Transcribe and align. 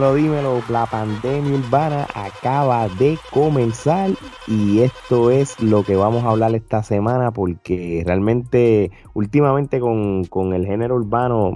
Dímelo. 0.00 0.62
La 0.70 0.86
pandemia 0.86 1.58
urbana 1.58 2.06
acaba 2.14 2.88
de 2.88 3.18
comenzar 3.30 4.10
y 4.48 4.80
esto 4.80 5.30
es 5.30 5.60
lo 5.60 5.84
que 5.84 5.94
vamos 5.94 6.24
a 6.24 6.30
hablar 6.30 6.54
esta 6.54 6.82
semana 6.82 7.30
porque 7.32 8.02
realmente 8.06 8.90
últimamente 9.12 9.78
con, 9.78 10.24
con 10.24 10.54
el 10.54 10.64
género 10.64 10.96
urbano 10.96 11.54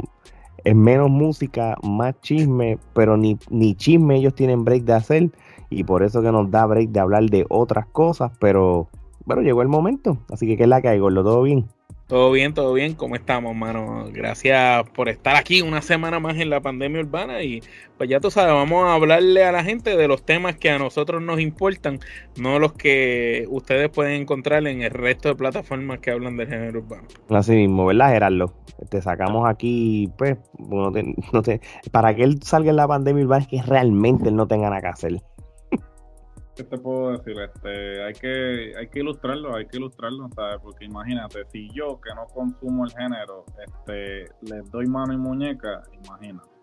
es 0.62 0.76
menos 0.76 1.08
música, 1.08 1.76
más 1.82 2.20
chisme, 2.20 2.78
pero 2.92 3.16
ni, 3.16 3.38
ni 3.48 3.74
chisme 3.74 4.16
ellos 4.16 4.34
tienen 4.34 4.62
break 4.62 4.84
de 4.84 4.92
hacer 4.92 5.30
y 5.70 5.84
por 5.84 6.02
eso 6.02 6.20
que 6.20 6.30
nos 6.30 6.50
da 6.50 6.66
break 6.66 6.90
de 6.90 7.00
hablar 7.00 7.24
de 7.24 7.46
otras 7.48 7.86
cosas, 7.86 8.30
pero 8.40 8.88
bueno, 9.24 9.40
llegó 9.40 9.62
el 9.62 9.68
momento, 9.68 10.18
así 10.30 10.46
que 10.46 10.58
¿qué 10.58 10.64
es 10.64 10.68
la 10.68 10.82
que 10.82 10.88
hay, 10.88 10.98
Gordo? 10.98 11.24
¿Todo 11.24 11.42
bien? 11.42 11.66
Todo 12.06 12.30
bien, 12.32 12.52
todo 12.52 12.74
bien. 12.74 12.94
¿Cómo 12.94 13.16
estamos, 13.16 13.56
mano? 13.56 14.04
Gracias 14.12 14.88
por 14.90 15.08
estar 15.08 15.36
aquí 15.36 15.62
una 15.62 15.80
semana 15.80 16.20
más 16.20 16.36
en 16.36 16.50
la 16.50 16.60
pandemia 16.60 17.00
urbana 17.00 17.42
y 17.42 17.62
pues 17.96 18.10
ya 18.10 18.20
tú 18.20 18.30
sabes, 18.30 18.52
vamos 18.52 18.84
a 18.84 18.94
hablarle 18.94 19.42
a 19.44 19.52
la 19.52 19.64
gente 19.64 19.96
de 19.96 20.06
los 20.06 20.22
temas 20.22 20.56
que 20.56 20.70
a 20.70 20.78
nosotros 20.78 21.22
nos 21.22 21.40
importan, 21.40 22.00
no 22.36 22.58
los 22.58 22.74
que 22.74 23.46
ustedes 23.48 23.88
pueden 23.88 24.20
encontrar 24.20 24.66
en 24.66 24.82
el 24.82 24.90
resto 24.90 25.30
de 25.30 25.34
plataformas 25.34 26.00
que 26.00 26.10
hablan 26.10 26.36
del 26.36 26.48
género 26.48 26.80
urbano. 26.80 27.08
Así 27.30 27.52
mismo, 27.52 27.86
¿verdad, 27.86 28.10
Gerardo? 28.12 28.52
Te 28.90 29.00
sacamos 29.00 29.48
aquí, 29.48 30.10
pues, 30.18 30.36
no 30.58 30.92
te- 30.92 31.14
no 31.32 31.40
te- 31.42 31.62
para 31.90 32.14
que 32.14 32.24
él 32.24 32.38
salga 32.42 32.68
en 32.70 32.76
la 32.76 32.86
pandemia 32.86 33.24
urbana 33.24 33.42
es 33.44 33.48
que 33.48 33.62
realmente 33.62 34.28
él 34.28 34.36
no 34.36 34.46
tenga 34.46 34.68
nada 34.68 34.82
que 34.82 34.88
hacer. 34.88 35.22
¿Qué 36.56 36.62
te 36.62 36.78
puedo 36.78 37.18
decir? 37.18 37.34
Este, 37.40 38.04
hay 38.04 38.12
que, 38.12 38.78
hay 38.78 38.88
que 38.88 39.00
ilustrarlo, 39.00 39.56
hay 39.56 39.66
que 39.66 39.76
ilustrarlo, 39.76 40.28
¿sabes? 40.36 40.58
Porque 40.62 40.84
imagínate, 40.84 41.44
si 41.50 41.68
yo 41.70 42.00
que 42.00 42.14
no 42.14 42.26
consumo 42.26 42.84
el 42.84 42.92
género, 42.92 43.44
este, 43.66 44.28
les 44.42 44.70
doy 44.70 44.86
mano 44.86 45.12
y 45.12 45.16
muñeca, 45.16 45.82
imagínate. 46.04 46.54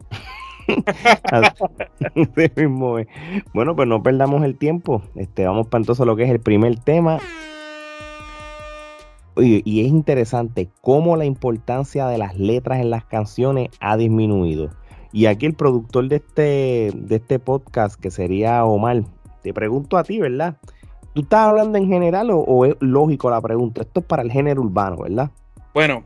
Bueno, 3.53 3.75
pues 3.75 3.88
no 3.88 4.03
perdamos 4.03 4.44
el 4.44 4.58
tiempo. 4.58 5.02
Este, 5.16 5.45
vamos 5.45 5.67
para 5.67 5.81
entonces 5.81 6.02
a 6.02 6.06
lo 6.06 6.16
que 6.16 6.23
es 6.23 6.30
el 6.30 6.39
primer 6.39 6.80
tema. 6.80 7.19
Oye, 9.36 9.62
y 9.66 9.81
es 9.81 9.88
interesante 9.88 10.69
cómo 10.81 11.17
la 11.17 11.25
importancia 11.25 12.08
de 12.08 12.17
las 12.17 12.38
letras 12.38 12.80
en 12.80 12.89
las 12.89 13.06
canciones 13.06 13.69
ha 13.80 13.97
disminuido. 13.97 14.69
Y 15.12 15.25
aquí 15.25 15.45
el 15.45 15.56
productor 15.56 16.08
de 16.08 16.17
este, 16.17 16.92
de 16.95 17.16
este 17.16 17.39
podcast, 17.39 18.00
que 18.00 18.12
sería 18.12 18.64
Omar, 18.64 19.03
te 19.42 19.53
pregunto 19.53 19.97
a 19.97 20.03
ti, 20.03 20.20
¿verdad? 20.20 20.58
¿Tú 21.14 21.22
estás 21.22 21.47
hablando 21.47 21.78
en 21.78 21.88
general 21.88 22.31
o, 22.31 22.38
o 22.38 22.66
es 22.66 22.75
lógico 22.80 23.30
la 23.30 23.42
pregunta? 23.42 23.81
Esto 23.81 24.00
es 24.00 24.06
para 24.06 24.22
el 24.22 24.31
género 24.31 24.61
urbano, 24.61 24.97
¿verdad? 24.97 25.30
Bueno, 25.73 26.03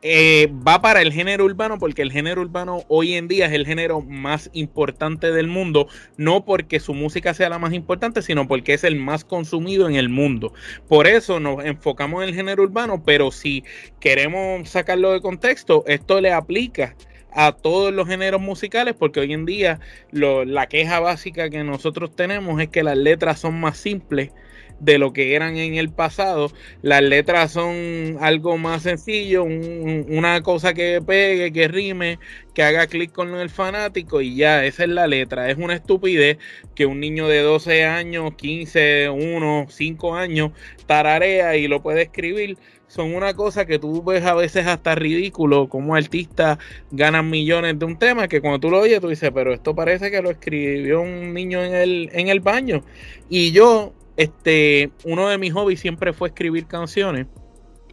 eh, 0.00 0.52
va 0.66 0.80
para 0.80 1.02
el 1.02 1.12
género 1.12 1.44
urbano 1.44 1.76
porque 1.80 2.02
el 2.02 2.12
género 2.12 2.42
urbano 2.42 2.84
hoy 2.86 3.14
en 3.14 3.26
día 3.26 3.46
es 3.46 3.52
el 3.52 3.66
género 3.66 4.00
más 4.00 4.48
importante 4.52 5.32
del 5.32 5.48
mundo, 5.48 5.88
no 6.16 6.44
porque 6.44 6.78
su 6.78 6.94
música 6.94 7.34
sea 7.34 7.48
la 7.48 7.58
más 7.58 7.72
importante, 7.72 8.22
sino 8.22 8.46
porque 8.46 8.74
es 8.74 8.84
el 8.84 8.94
más 8.94 9.24
consumido 9.24 9.88
en 9.88 9.96
el 9.96 10.08
mundo. 10.08 10.52
Por 10.86 11.08
eso 11.08 11.40
nos 11.40 11.64
enfocamos 11.64 12.22
en 12.22 12.28
el 12.28 12.34
género 12.36 12.62
urbano, 12.62 13.02
pero 13.04 13.32
si 13.32 13.64
queremos 13.98 14.68
sacarlo 14.68 15.12
de 15.12 15.20
contexto, 15.20 15.82
esto 15.88 16.20
le 16.20 16.32
aplica 16.32 16.94
a 17.32 17.52
todos 17.52 17.92
los 17.92 18.08
géneros 18.08 18.40
musicales 18.40 18.94
porque 18.98 19.20
hoy 19.20 19.32
en 19.32 19.44
día 19.46 19.80
la 20.12 20.66
queja 20.68 21.00
básica 21.00 21.50
que 21.50 21.62
nosotros 21.64 22.14
tenemos 22.14 22.60
es 22.60 22.68
que 22.68 22.82
las 22.82 22.96
letras 22.96 23.40
son 23.40 23.60
más 23.60 23.76
simples 23.78 24.32
de 24.80 24.98
lo 24.98 25.12
que 25.12 25.34
eran 25.34 25.56
en 25.56 25.74
el 25.74 25.90
pasado. 25.90 26.52
Las 26.82 27.02
letras 27.02 27.52
son 27.52 28.16
algo 28.20 28.58
más 28.58 28.82
sencillo, 28.82 29.44
un- 29.44 30.06
una 30.08 30.40
cosa 30.42 30.72
que 30.74 31.00
pegue, 31.04 31.52
que 31.52 31.68
rime, 31.68 32.18
que 32.54 32.62
haga 32.62 32.86
clic 32.86 33.12
con 33.12 33.34
el 33.34 33.50
fanático 33.50 34.20
y 34.20 34.36
ya, 34.36 34.64
esa 34.64 34.84
es 34.84 34.90
la 34.90 35.06
letra. 35.06 35.50
Es 35.50 35.56
una 35.58 35.74
estupidez 35.74 36.38
que 36.74 36.86
un 36.86 37.00
niño 37.00 37.28
de 37.28 37.40
12 37.40 37.84
años, 37.84 38.34
15, 38.36 39.08
1, 39.10 39.66
5 39.68 40.14
años 40.14 40.52
tararea 40.86 41.56
y 41.56 41.66
lo 41.68 41.82
puede 41.82 42.02
escribir. 42.02 42.56
Son 42.88 43.14
una 43.14 43.34
cosa 43.34 43.66
que 43.66 43.78
tú 43.78 44.02
ves 44.02 44.24
a 44.24 44.34
veces 44.34 44.66
hasta 44.66 44.94
ridículo, 44.94 45.68
como 45.68 45.94
artistas 45.94 46.58
ganan 46.90 47.28
millones 47.28 47.78
de 47.78 47.84
un 47.84 47.98
tema 47.98 48.28
que 48.28 48.40
cuando 48.40 48.58
tú 48.58 48.70
lo 48.70 48.80
oyes 48.80 49.00
tú 49.00 49.08
dices, 49.08 49.30
pero 49.32 49.52
esto 49.52 49.74
parece 49.74 50.10
que 50.10 50.22
lo 50.22 50.30
escribió 50.30 51.02
un 51.02 51.34
niño 51.34 51.62
en 51.62 51.74
el, 51.74 52.08
en 52.12 52.28
el 52.28 52.40
baño. 52.40 52.82
Y 53.28 53.52
yo, 53.52 53.92
este, 54.16 54.90
uno 55.04 55.28
de 55.28 55.36
mis 55.36 55.52
hobbies 55.52 55.80
siempre 55.80 56.14
fue 56.14 56.28
escribir 56.28 56.66
canciones. 56.66 57.26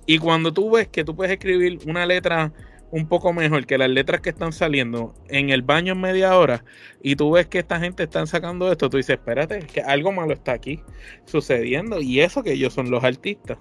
Y 0.06 0.18
cuando 0.18 0.54
tú 0.54 0.72
ves 0.72 0.88
que 0.88 1.04
tú 1.04 1.14
puedes 1.14 1.34
escribir 1.34 1.80
una 1.86 2.06
letra 2.06 2.54
un 2.92 3.08
poco 3.08 3.34
mejor 3.34 3.66
que 3.66 3.78
las 3.78 3.90
letras 3.90 4.22
que 4.22 4.30
están 4.30 4.54
saliendo 4.54 5.14
en 5.28 5.50
el 5.50 5.62
baño 5.62 5.94
en 5.94 6.00
media 6.00 6.38
hora 6.38 6.64
y 7.02 7.18
tú 7.18 7.32
ves 7.32 7.48
que 7.48 7.60
esta 7.60 7.80
gente 7.80 8.04
están 8.04 8.28
sacando 8.28 8.72
esto, 8.72 8.90
tú 8.90 8.96
dices, 8.96 9.18
espérate, 9.18 9.60
que 9.60 9.82
algo 9.82 10.14
malo 10.14 10.34
está 10.34 10.54
aquí 10.54 10.82
sucediendo 11.26 12.00
y 12.00 12.22
eso 12.22 12.44
que 12.44 12.54
ellos 12.54 12.74
son 12.74 12.90
los 12.92 13.04
artistas. 13.04 13.58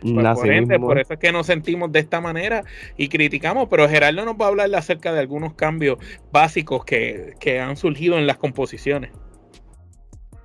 Pues, 0.00 0.38
por, 0.38 0.50
ende, 0.50 0.76
eso 0.76 1.12
es 1.14 1.18
que 1.18 1.32
nos 1.32 1.46
sentimos 1.46 1.90
de 1.92 2.00
esta 2.00 2.20
manera 2.20 2.64
y 2.96 3.08
criticamos, 3.08 3.68
pero 3.68 3.88
Gerardo 3.88 4.24
nos 4.24 4.34
va 4.34 4.46
a 4.46 4.48
hablar 4.48 4.74
acerca 4.74 5.12
de 5.12 5.20
algunos 5.20 5.54
cambios 5.54 5.98
básicos 6.32 6.84
que, 6.84 7.34
que 7.40 7.60
han 7.60 7.76
surgido 7.76 8.18
en 8.18 8.26
las 8.26 8.38
composiciones. 8.38 9.12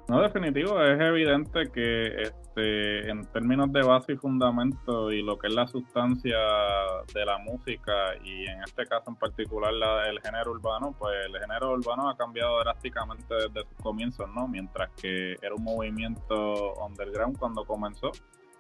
No, 0.09 0.21
definitivo, 0.21 0.81
es 0.81 0.99
evidente 0.99 1.71
que 1.71 2.23
este, 2.23 3.09
en 3.09 3.25
términos 3.31 3.71
de 3.71 3.81
base 3.83 4.13
y 4.13 4.17
fundamento 4.17 5.11
y 5.13 5.23
lo 5.23 5.39
que 5.39 5.47
es 5.47 5.53
la 5.53 5.65
sustancia 5.65 6.37
de 7.13 7.25
la 7.25 7.37
música 7.37 7.93
y 8.21 8.45
en 8.45 8.61
este 8.63 8.85
caso 8.85 9.11
en 9.11 9.15
particular 9.15 9.71
la, 9.71 10.09
el 10.09 10.19
género 10.19 10.51
urbano, 10.51 10.93
pues 10.99 11.15
el 11.25 11.39
género 11.39 11.71
urbano 11.71 12.09
ha 12.09 12.17
cambiado 12.17 12.59
drásticamente 12.59 13.33
desde 13.33 13.67
sus 13.69 13.77
comienzos, 13.81 14.29
¿no? 14.35 14.45
Mientras 14.47 14.89
que 15.01 15.37
era 15.41 15.55
un 15.55 15.63
movimiento 15.63 16.73
underground 16.85 17.37
cuando 17.37 17.63
comenzó, 17.63 18.11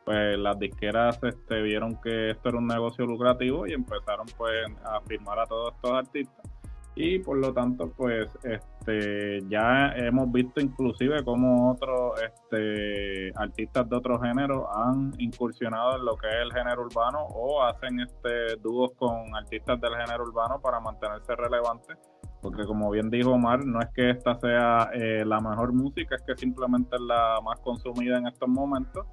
pues 0.05 0.37
las 0.37 0.59
disqueras 0.59 1.19
este, 1.23 1.61
vieron 1.61 1.99
que 2.01 2.31
esto 2.31 2.49
era 2.49 2.57
un 2.57 2.67
negocio 2.67 3.05
lucrativo 3.05 3.65
y 3.67 3.73
empezaron 3.73 4.25
pues 4.37 4.65
a 4.83 4.99
firmar 5.01 5.39
a 5.39 5.45
todos 5.45 5.73
estos 5.75 5.91
artistas. 5.91 6.53
Y 6.95 7.17
por 7.19 7.37
lo 7.37 7.51
tanto 7.51 7.91
pues 7.97 8.27
este 8.43 9.39
ya 9.49 9.93
hemos 9.95 10.31
visto 10.31 10.61
inclusive 10.61 11.23
como 11.23 11.71
otros 11.71 12.21
este 12.21 13.31
artistas 13.35 13.89
de 13.89 13.95
otro 13.95 14.19
género 14.19 14.69
han 14.71 15.11
incursionado 15.17 15.97
en 15.97 16.05
lo 16.05 16.15
que 16.15 16.27
es 16.27 16.35
el 16.35 16.53
género 16.53 16.83
urbano 16.83 17.25
o 17.33 17.63
hacen 17.63 17.99
este 17.99 18.57
dúos 18.61 18.91
con 18.95 19.35
artistas 19.35 19.81
del 19.81 19.95
género 19.95 20.23
urbano 20.23 20.61
para 20.61 20.79
mantenerse 20.79 21.35
relevantes. 21.35 21.97
Porque 22.43 22.63
como 22.65 22.91
bien 22.91 23.09
dijo 23.09 23.31
Omar 23.31 23.65
no 23.65 23.79
es 23.79 23.87
que 23.95 24.11
esta 24.11 24.35
sea 24.35 24.91
eh, 24.93 25.23
la 25.25 25.39
mejor 25.39 25.73
música 25.73 26.15
es 26.15 26.21
que 26.21 26.35
simplemente 26.35 26.95
es 26.95 27.01
la 27.01 27.39
más 27.43 27.59
consumida 27.61 28.17
en 28.17 28.27
estos 28.27 28.49
momentos 28.49 29.07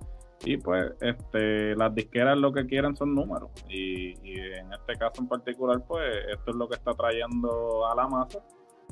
y 0.45 0.57
pues 0.57 0.93
este 1.01 1.77
las 1.77 1.95
disqueras 1.95 2.39
lo 2.39 2.53
que 2.53 2.67
quieren 2.67 2.97
son 2.97 3.15
números. 3.15 3.51
Y, 3.69 4.15
y 4.23 4.39
en 4.39 4.73
este 4.73 4.97
caso 4.99 5.21
en 5.21 5.29
particular 5.29 5.83
pues 5.87 6.03
esto 6.31 6.51
es 6.51 6.57
lo 6.57 6.69
que 6.69 6.77
está 6.77 6.93
trayendo 6.95 7.87
a 7.87 7.95
la 7.95 8.09
masa. 8.09 8.41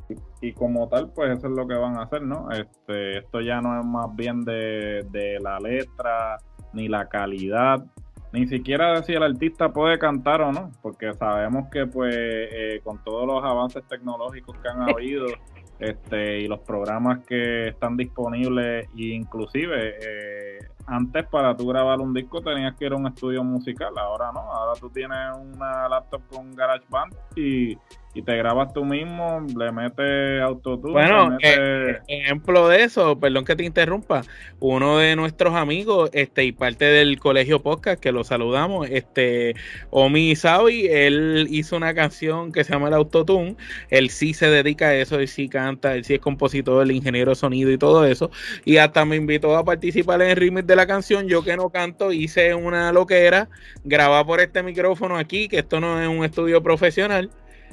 Y, 0.08 0.48
y 0.48 0.52
como 0.52 0.88
tal 0.88 1.12
pues 1.12 1.38
eso 1.38 1.48
es 1.48 1.52
lo 1.54 1.66
que 1.66 1.74
van 1.74 1.98
a 1.98 2.04
hacer 2.04 2.22
no 2.22 2.48
este 2.50 3.18
esto 3.18 3.40
ya 3.40 3.60
no 3.60 3.78
es 3.78 3.84
más 3.84 4.14
bien 4.14 4.44
de, 4.44 5.04
de 5.10 5.38
la 5.40 5.58
letra 5.58 6.38
ni 6.72 6.88
la 6.88 7.08
calidad. 7.08 7.84
Ni 8.30 8.46
siquiera 8.46 8.92
de 8.92 9.02
si 9.04 9.14
el 9.14 9.22
artista 9.22 9.72
puede 9.72 9.98
cantar 9.98 10.42
o 10.42 10.52
no 10.52 10.70
porque 10.82 11.14
sabemos 11.14 11.70
que 11.70 11.86
pues 11.86 12.14
eh, 12.14 12.80
con 12.84 13.02
todos 13.02 13.26
los 13.26 13.42
avances 13.42 13.82
tecnológicos 13.88 14.54
que 14.58 14.68
han 14.68 14.82
habido 14.82 15.26
este, 15.78 16.40
y 16.40 16.46
los 16.46 16.60
programas 16.60 17.24
que 17.26 17.68
están 17.68 17.96
disponibles, 17.96 18.86
inclusive 18.94 19.96
eh, 19.98 20.58
antes 20.88 21.26
para 21.26 21.54
tú 21.54 21.66
grabar 21.66 22.00
un 22.00 22.14
disco 22.14 22.40
tenías 22.40 22.74
que 22.74 22.86
ir 22.86 22.92
a 22.92 22.96
un 22.96 23.06
estudio 23.06 23.44
musical, 23.44 23.92
ahora 23.98 24.32
no, 24.32 24.40
ahora 24.40 24.80
tú 24.80 24.88
tienes 24.90 25.18
una 25.36 25.88
laptop 25.88 26.22
con 26.28 26.54
GarageBand 26.54 27.14
y, 27.36 27.76
y 28.14 28.22
te 28.22 28.36
grabas 28.36 28.72
tú 28.72 28.84
mismo, 28.84 29.46
le 29.56 29.70
metes 29.70 30.40
autotune. 30.42 30.92
Bueno, 30.92 31.36
eh, 31.42 31.98
ejemplo 32.08 32.66
de 32.68 32.82
eso, 32.84 33.18
perdón 33.18 33.44
que 33.44 33.54
te 33.54 33.64
interrumpa, 33.64 34.22
uno 34.60 34.98
de 34.98 35.14
nuestros 35.14 35.54
amigos 35.54 36.10
este 36.12 36.44
y 36.44 36.52
parte 36.52 36.86
del 36.86 37.18
colegio 37.20 37.62
podcast 37.62 38.00
que 38.00 38.10
lo 38.10 38.24
saludamos, 38.24 38.88
este 38.90 39.54
Omi 39.90 40.34
Sabi, 40.36 40.86
él 40.88 41.46
hizo 41.50 41.76
una 41.76 41.94
canción 41.94 42.50
que 42.50 42.64
se 42.64 42.72
llama 42.72 42.88
el 42.88 42.94
autotune, 42.94 43.56
él 43.90 44.10
sí 44.10 44.32
se 44.32 44.48
dedica 44.48 44.88
a 44.88 44.94
eso, 44.94 45.20
él 45.20 45.28
sí 45.28 45.48
canta, 45.48 45.94
él 45.94 46.04
sí 46.04 46.14
es 46.14 46.20
compositor, 46.20 46.82
el 46.82 46.92
ingeniero 46.92 47.30
de 47.30 47.36
sonido 47.36 47.70
y 47.70 47.78
todo 47.78 48.06
eso, 48.06 48.30
y 48.64 48.78
hasta 48.78 49.04
me 49.04 49.16
invitó 49.16 49.56
a 49.56 49.64
participar 49.64 50.22
en 50.22 50.30
el 50.30 50.36
remix 50.36 50.66
de 50.66 50.76
la 50.76 50.86
canción, 50.86 51.28
yo 51.28 51.44
que 51.44 51.56
no 51.56 51.68
canto, 51.68 52.10
hice 52.10 52.54
una 52.54 52.90
loquera, 52.90 53.48
grabada 53.84 54.24
por 54.24 54.40
este 54.40 54.62
micrófono 54.62 55.18
aquí, 55.18 55.46
que 55.46 55.58
esto 55.58 55.78
no 55.78 56.00
es 56.00 56.08
un 56.08 56.24
estudio 56.24 56.62
profesional 56.62 57.30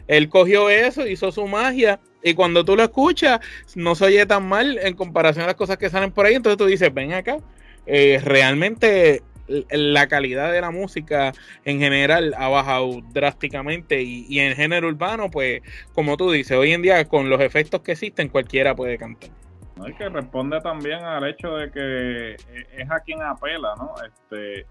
él 0.08 0.30
cogió 0.30 0.70
eso, 0.70 1.08
hizo 1.08 1.32
su 1.32 1.48
magia 1.48 2.00
y 2.24 2.34
cuando 2.34 2.66
tú 2.66 2.76
lo 2.76 2.84
escuchas 2.84 3.40
no 3.76 3.96
se 3.96 4.06
oye 4.06 4.26
tan 4.26 4.48
mal 4.48 4.80
en 4.80 4.96
comparación 4.96 5.44
a 5.44 5.48
las 5.48 5.56
cosas 5.56 5.78
que 5.78 5.90
salen 5.90 6.12
por 6.12 6.26
ahí. 6.26 6.36
Entonces 6.36 6.58
tú 6.58 6.66
dices, 6.66 6.94
ven 6.94 7.14
acá, 7.14 7.38
eh, 7.86 8.20
realmente 8.24 9.22
la 9.48 10.08
calidad 10.08 10.52
de 10.52 10.62
la 10.62 10.72
música 10.72 11.32
en 11.66 11.80
general 11.80 12.34
ha 12.38 12.48
bajado 12.48 13.02
drásticamente 13.12 14.02
y, 14.02 14.26
y, 14.28 14.40
en 14.40 14.56
género 14.56 14.88
urbano, 14.88 15.30
pues 15.30 15.62
como 15.94 16.18
tú 16.18 16.32
dices, 16.32 16.58
hoy 16.58 16.74
en 16.74 16.82
día 16.82 17.06
con 17.06 17.30
los 17.30 17.40
efectos 17.42 17.82
que 17.82 17.92
existen 17.92 18.30
cualquiera 18.30 18.76
puede 18.76 18.98
cantar. 18.98 19.30
No, 19.76 19.88
y 19.88 19.94
que 19.94 20.08
responde 20.10 20.60
también 20.62 21.04
al 21.04 21.28
hecho 21.28 21.56
de 21.58 21.70
que 21.70 22.34
es 22.34 22.90
a 22.90 23.00
quien 23.02 23.22
apela, 23.22 23.76
¿no? 23.78 23.94
Este, 24.04 24.66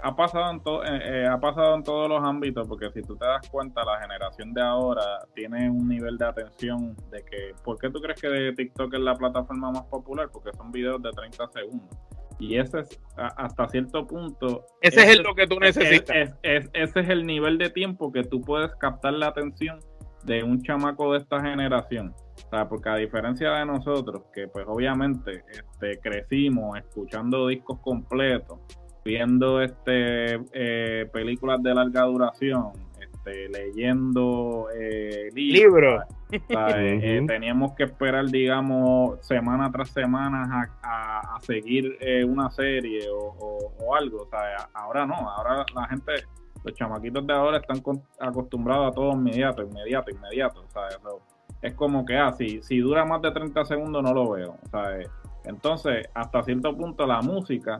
ha 0.00 0.14
pasado 0.14 0.50
en 0.50 0.60
todo, 0.60 0.84
eh, 0.84 1.00
eh, 1.04 1.26
ha 1.26 1.38
pasado 1.38 1.74
en 1.74 1.82
todos 1.82 2.08
los 2.08 2.22
ámbitos 2.22 2.68
porque 2.68 2.90
si 2.92 3.02
tú 3.02 3.16
te 3.16 3.24
das 3.24 3.48
cuenta 3.48 3.84
la 3.84 4.00
generación 4.00 4.54
de 4.54 4.62
ahora 4.62 5.02
tiene 5.34 5.68
un 5.68 5.88
nivel 5.88 6.16
de 6.16 6.26
atención 6.26 6.96
de 7.10 7.24
que 7.24 7.54
¿por 7.64 7.78
qué 7.78 7.90
tú 7.90 8.00
crees 8.00 8.20
que 8.20 8.52
TikTok 8.56 8.94
es 8.94 9.00
la 9.00 9.14
plataforma 9.14 9.72
más 9.72 9.84
popular? 9.84 10.28
Porque 10.32 10.52
son 10.56 10.70
videos 10.70 11.02
de 11.02 11.10
30 11.10 11.48
segundos. 11.48 11.98
Y 12.38 12.56
ese 12.56 12.80
es 12.80 13.00
hasta 13.16 13.68
cierto 13.68 14.06
punto 14.06 14.64
ese, 14.80 15.10
es 15.10 15.18
lo 15.20 15.34
que 15.34 15.48
tú 15.48 15.58
necesitas. 15.58 16.36
ese 16.42 16.70
es 16.72 17.08
el 17.08 17.26
nivel 17.26 17.58
de 17.58 17.70
tiempo 17.70 18.12
que 18.12 18.22
tú 18.22 18.40
puedes 18.40 18.72
captar 18.76 19.14
la 19.14 19.26
atención 19.26 19.80
de 20.22 20.44
un 20.44 20.62
chamaco 20.62 21.12
de 21.12 21.18
esta 21.18 21.40
generación. 21.40 22.14
O 22.46 22.50
sea, 22.50 22.68
porque 22.68 22.88
a 22.88 22.94
diferencia 22.94 23.50
de 23.50 23.66
nosotros 23.66 24.22
que 24.32 24.46
pues 24.46 24.64
obviamente 24.68 25.42
este, 25.50 25.98
crecimos 25.98 26.78
escuchando 26.78 27.48
discos 27.48 27.80
completos 27.80 28.60
viendo 29.04 29.62
este 29.62 30.40
eh, 30.52 31.06
películas 31.12 31.62
de 31.62 31.74
larga 31.74 32.02
duración, 32.02 32.72
este, 33.00 33.48
leyendo 33.48 34.68
eh, 34.74 35.30
libros. 35.34 36.02
Eh, 36.30 37.24
teníamos 37.26 37.72
que 37.72 37.84
esperar, 37.84 38.26
digamos, 38.26 39.18
semana 39.26 39.72
tras 39.72 39.88
semana 39.88 40.70
a, 40.82 41.38
seguir 41.40 41.96
una 42.26 42.50
serie 42.50 43.06
o, 43.10 43.94
algo. 43.94 44.24
O 44.24 44.28
sea, 44.28 44.68
ahora 44.74 45.06
no, 45.06 45.14
ahora 45.14 45.64
la 45.74 45.86
gente, 45.86 46.12
los 46.62 46.74
chamaquitos 46.74 47.26
de 47.26 47.32
ahora 47.32 47.56
están 47.56 47.82
acostumbrados 48.20 48.92
a 48.92 48.94
todo 48.94 49.12
inmediato, 49.12 49.62
inmediato, 49.62 50.10
inmediato. 50.10 50.60
O 50.60 50.70
sea, 50.70 50.82
es 51.62 51.72
como 51.72 52.04
que, 52.04 52.14
ah, 52.14 52.30
si, 52.32 52.60
si 52.60 52.80
dura 52.80 53.06
más 53.06 53.22
de 53.22 53.30
30 53.30 53.64
segundos 53.64 54.02
no 54.02 54.12
lo 54.12 54.30
veo. 54.30 54.58
O 54.62 54.68
sea, 54.68 54.98
entonces, 55.44 56.06
hasta 56.12 56.42
cierto 56.42 56.76
punto 56.76 57.06
la 57.06 57.22
música 57.22 57.78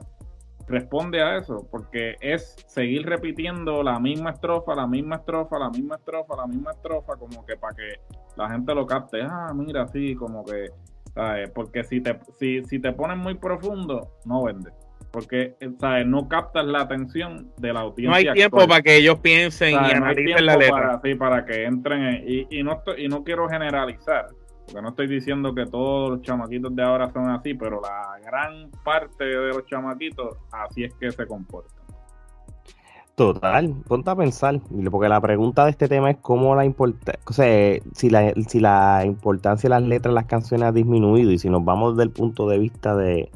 responde 0.68 1.22
a 1.22 1.38
eso, 1.38 1.66
porque 1.70 2.16
es 2.20 2.56
seguir 2.66 3.06
repitiendo 3.06 3.82
la 3.82 3.98
misma 3.98 4.30
estrofa, 4.30 4.74
la 4.74 4.86
misma 4.86 5.16
estrofa, 5.16 5.58
la 5.58 5.70
misma 5.70 5.96
estrofa, 5.96 6.36
la 6.36 6.46
misma 6.46 6.70
estrofa, 6.72 7.16
como 7.16 7.44
que 7.46 7.56
para 7.56 7.74
que 7.74 8.00
la 8.36 8.50
gente 8.50 8.74
lo 8.74 8.86
capte. 8.86 9.22
Ah, 9.22 9.52
mira, 9.54 9.86
sí, 9.88 10.14
como 10.14 10.44
que, 10.44 10.70
¿sabes? 11.14 11.50
Porque 11.50 11.84
si 11.84 12.00
te, 12.00 12.18
si, 12.38 12.64
si 12.64 12.78
te 12.78 12.92
pones 12.92 13.16
muy 13.16 13.34
profundo, 13.34 14.14
no 14.24 14.44
vende. 14.44 14.70
Porque, 15.10 15.56
¿sabes? 15.80 16.06
No 16.06 16.28
captas 16.28 16.66
la 16.66 16.82
atención 16.82 17.50
de 17.56 17.72
la 17.72 17.80
audiencia. 17.80 18.10
No 18.10 18.16
hay 18.16 18.34
tiempo 18.34 18.68
para 18.68 18.82
que 18.82 18.96
ellos 18.96 19.18
piensen 19.20 19.72
y 19.72 19.76
analicen 19.76 20.44
la 20.44 20.56
letra. 20.56 20.76
Para, 20.76 21.00
sí, 21.00 21.14
para 21.14 21.44
que 21.46 21.64
entren. 21.64 22.24
y, 22.26 22.46
y, 22.50 22.62
no 22.62 22.82
y 22.96 23.08
no 23.08 23.24
quiero 23.24 23.48
generalizar 23.48 24.26
porque 24.68 24.82
no 24.82 24.90
estoy 24.90 25.06
diciendo 25.06 25.54
que 25.54 25.64
todos 25.64 26.10
los 26.10 26.22
chamaquitos 26.22 26.76
de 26.76 26.82
ahora 26.82 27.10
son 27.10 27.30
así, 27.30 27.54
pero 27.54 27.80
la 27.80 28.18
gran 28.22 28.70
parte 28.84 29.24
de 29.24 29.48
los 29.48 29.64
chamaquitos 29.66 30.36
así 30.52 30.84
es 30.84 30.94
que 30.94 31.10
se 31.10 31.26
comportan. 31.26 31.78
Total, 33.14 33.74
ponte 33.88 34.10
a 34.10 34.14
pensar, 34.14 34.60
porque 34.90 35.08
la 35.08 35.20
pregunta 35.20 35.64
de 35.64 35.72
este 35.72 35.88
tema 35.88 36.10
es 36.10 36.18
cómo 36.18 36.54
la 36.54 36.64
importancia, 36.64 37.18
o 37.26 37.32
sea, 37.32 37.80
si 37.94 38.10
la, 38.10 38.32
si 38.46 38.60
la 38.60 39.02
importancia 39.04 39.68
de 39.68 39.70
las 39.70 39.82
letras 39.82 40.12
de 40.12 40.14
las 40.14 40.26
canciones 40.26 40.68
ha 40.68 40.72
disminuido 40.72 41.32
y 41.32 41.38
si 41.38 41.48
nos 41.48 41.64
vamos 41.64 41.96
desde 41.96 42.04
el 42.04 42.10
punto 42.10 42.48
de 42.48 42.58
vista 42.58 42.94
de, 42.94 43.30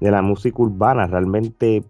de 0.00 0.10
la 0.10 0.22
música 0.22 0.60
urbana, 0.60 1.06
realmente 1.06 1.84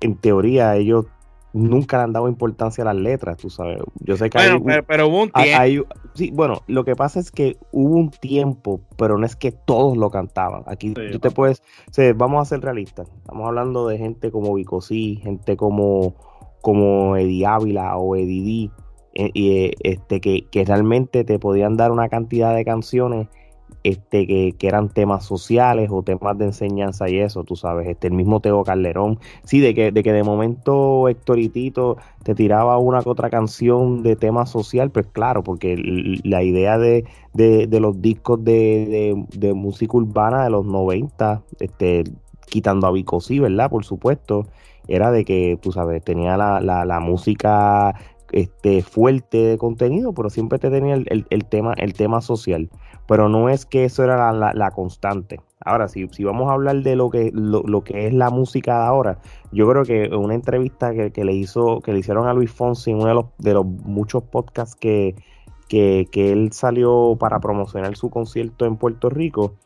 en 0.00 0.16
teoría 0.16 0.76
ellos 0.76 1.06
nunca 1.52 1.98
le 1.98 2.04
han 2.04 2.12
dado 2.12 2.28
importancia 2.28 2.82
a 2.82 2.86
las 2.86 2.96
letras, 2.96 3.36
tú 3.36 3.50
sabes. 3.50 3.78
Yo 4.00 4.16
sé 4.16 4.30
que 4.30 4.38
hay, 4.38 4.60
pero, 4.86 5.08
hubo 5.08 5.22
un 5.22 5.30
tiempo. 5.30 5.94
sí, 6.14 6.30
bueno, 6.32 6.62
lo 6.66 6.84
que 6.84 6.96
pasa 6.96 7.20
es 7.20 7.30
que 7.30 7.56
hubo 7.70 7.96
un 7.96 8.10
tiempo, 8.10 8.80
pero 8.96 9.18
no 9.18 9.26
es 9.26 9.36
que 9.36 9.52
todos 9.52 9.96
lo 9.96 10.10
cantaban. 10.10 10.62
Aquí 10.66 10.94
tú 10.94 11.18
te 11.18 11.30
puedes, 11.30 11.62
vamos 12.16 12.42
a 12.42 12.44
ser 12.48 12.60
realistas. 12.60 13.10
Estamos 13.18 13.46
hablando 13.46 13.86
de 13.86 13.98
gente 13.98 14.30
como 14.30 14.54
Vicosí, 14.54 15.16
gente 15.22 15.56
como, 15.56 16.14
como 16.60 17.16
Eddie 17.16 17.46
Ávila 17.46 17.96
o 17.96 18.16
Eddie 18.16 18.70
D, 19.14 19.30
eh, 19.34 19.72
este, 19.80 20.20
que, 20.20 20.46
que 20.50 20.64
realmente 20.64 21.24
te 21.24 21.38
podían 21.38 21.76
dar 21.76 21.92
una 21.92 22.08
cantidad 22.08 22.54
de 22.54 22.64
canciones 22.64 23.28
este, 23.84 24.26
que, 24.26 24.66
eran 24.66 24.88
temas 24.88 25.24
sociales 25.24 25.90
o 25.90 26.02
temas 26.02 26.38
de 26.38 26.46
enseñanza 26.46 27.08
y 27.08 27.18
eso, 27.18 27.44
tú 27.44 27.56
sabes, 27.56 27.88
este, 27.88 28.06
el 28.06 28.12
mismo 28.14 28.40
Teo 28.40 28.62
Calderón, 28.64 29.18
sí, 29.44 29.60
de 29.60 29.74
que 29.74 29.90
de, 29.90 30.02
que 30.02 30.12
de 30.12 30.22
momento 30.22 31.08
Héctor 31.08 31.38
te 32.22 32.34
tiraba 32.34 32.78
una 32.78 33.02
que 33.02 33.08
otra 33.08 33.30
canción 33.30 34.02
de 34.02 34.16
tema 34.16 34.46
social, 34.46 34.90
pues 34.90 35.06
claro, 35.12 35.42
porque 35.42 35.76
la 36.24 36.42
idea 36.42 36.78
de, 36.78 37.04
los 37.34 38.00
discos 38.00 38.44
de, 38.44 39.52
música 39.54 39.96
urbana 39.96 40.44
de 40.44 40.50
los 40.50 40.64
90, 40.64 41.42
este, 41.58 42.04
quitando 42.48 42.86
a 42.86 42.92
Vico, 42.92 43.20
sí, 43.20 43.38
¿verdad? 43.40 43.70
Por 43.70 43.84
supuesto, 43.84 44.46
era 44.88 45.10
de 45.10 45.24
que, 45.24 45.58
tú 45.60 45.72
sabes, 45.72 46.02
tenía 46.04 46.36
la, 46.36 46.60
la, 46.60 46.84
la 46.84 47.00
música 47.00 47.94
este, 48.32 48.82
fuerte 48.82 49.38
de 49.38 49.58
contenido, 49.58 50.12
pero 50.14 50.30
siempre 50.30 50.58
te 50.58 50.70
tenía 50.70 50.94
el, 50.94 51.26
el, 51.28 51.44
tema, 51.44 51.74
el 51.74 51.92
tema 51.92 52.20
social. 52.20 52.70
Pero 53.12 53.28
no 53.28 53.50
es 53.50 53.66
que 53.66 53.84
eso 53.84 54.02
era 54.02 54.32
la, 54.32 54.54
la, 54.54 54.70
constante. 54.70 55.38
Ahora, 55.62 55.86
si, 55.86 56.08
si, 56.08 56.24
vamos 56.24 56.48
a 56.48 56.54
hablar 56.54 56.76
de 56.76 56.96
lo 56.96 57.10
que, 57.10 57.30
lo, 57.34 57.84
que 57.84 58.06
es 58.06 58.14
la 58.14 58.30
música 58.30 58.78
de 58.78 58.86
ahora, 58.86 59.18
yo 59.52 59.68
creo 59.68 59.84
que 59.84 60.16
una 60.16 60.34
entrevista 60.34 60.94
que, 60.94 61.12
que, 61.12 61.22
le 61.22 61.34
hizo, 61.34 61.82
que 61.82 61.92
le 61.92 61.98
hicieron 61.98 62.26
a 62.26 62.32
Luis 62.32 62.50
Fonsi 62.50 62.90
en 62.90 62.96
uno 62.96 63.08
de 63.08 63.14
los, 63.14 63.26
de 63.36 63.52
los 63.52 63.66
muchos 63.66 64.22
podcasts 64.22 64.74
que, 64.74 65.14
que, 65.68 66.08
que 66.10 66.32
él 66.32 66.52
salió 66.52 67.14
para 67.20 67.38
promocionar 67.38 67.94
su 67.96 68.08
concierto 68.08 68.64
en 68.64 68.78
Puerto 68.78 69.10
Rico, 69.10 69.56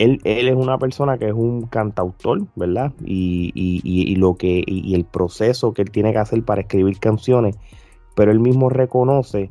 él, 0.00 0.18
él, 0.24 0.48
es 0.48 0.56
una 0.56 0.76
persona 0.76 1.16
que 1.16 1.28
es 1.28 1.32
un 1.32 1.68
cantautor, 1.68 2.42
¿verdad? 2.56 2.92
Y, 3.04 3.52
y, 3.54 3.82
y, 3.84 4.16
lo 4.16 4.34
que, 4.34 4.64
y, 4.66 4.96
el 4.96 5.04
proceso 5.04 5.72
que 5.74 5.82
él 5.82 5.92
tiene 5.92 6.10
que 6.10 6.18
hacer 6.18 6.44
para 6.44 6.62
escribir 6.62 6.98
canciones 6.98 7.56
pero 8.16 8.32
él 8.32 8.40
mismo 8.40 8.68
reconoce 8.68 9.50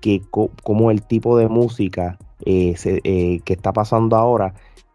que 0.00 0.22
como 0.30 0.90
el 0.90 1.02
tipo 1.02 1.36
de 1.38 1.48
música 1.48 2.18
eh, 2.44 2.74
eh, 2.84 3.40
que 3.44 3.52
está 3.52 3.72
pasando 3.72 4.16
ahora, 4.16 4.54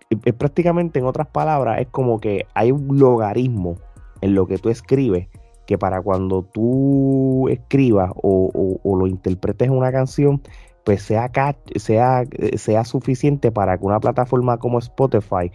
es 0.09 0.33
prácticamente 0.33 0.99
en 0.99 1.05
otras 1.05 1.27
palabras, 1.27 1.81
es 1.81 1.87
como 1.87 2.19
que 2.19 2.45
hay 2.53 2.71
un 2.71 2.99
logaritmo 2.99 3.77
en 4.21 4.35
lo 4.35 4.47
que 4.47 4.57
tú 4.57 4.69
escribes, 4.69 5.27
que 5.65 5.77
para 5.77 6.01
cuando 6.01 6.43
tú 6.43 7.47
escribas 7.49 8.11
o, 8.15 8.79
lo 8.83 9.07
interpretes 9.07 9.67
en 9.67 9.73
una 9.73 9.91
canción, 9.91 10.41
pues 10.83 11.01
sea, 11.01 11.31
sea, 11.75 12.25
sea 12.55 12.83
suficiente 12.83 13.51
para 13.51 13.77
que 13.77 13.85
una 13.85 13.99
plataforma 13.99 14.57
como 14.57 14.79
Spotify 14.79 15.51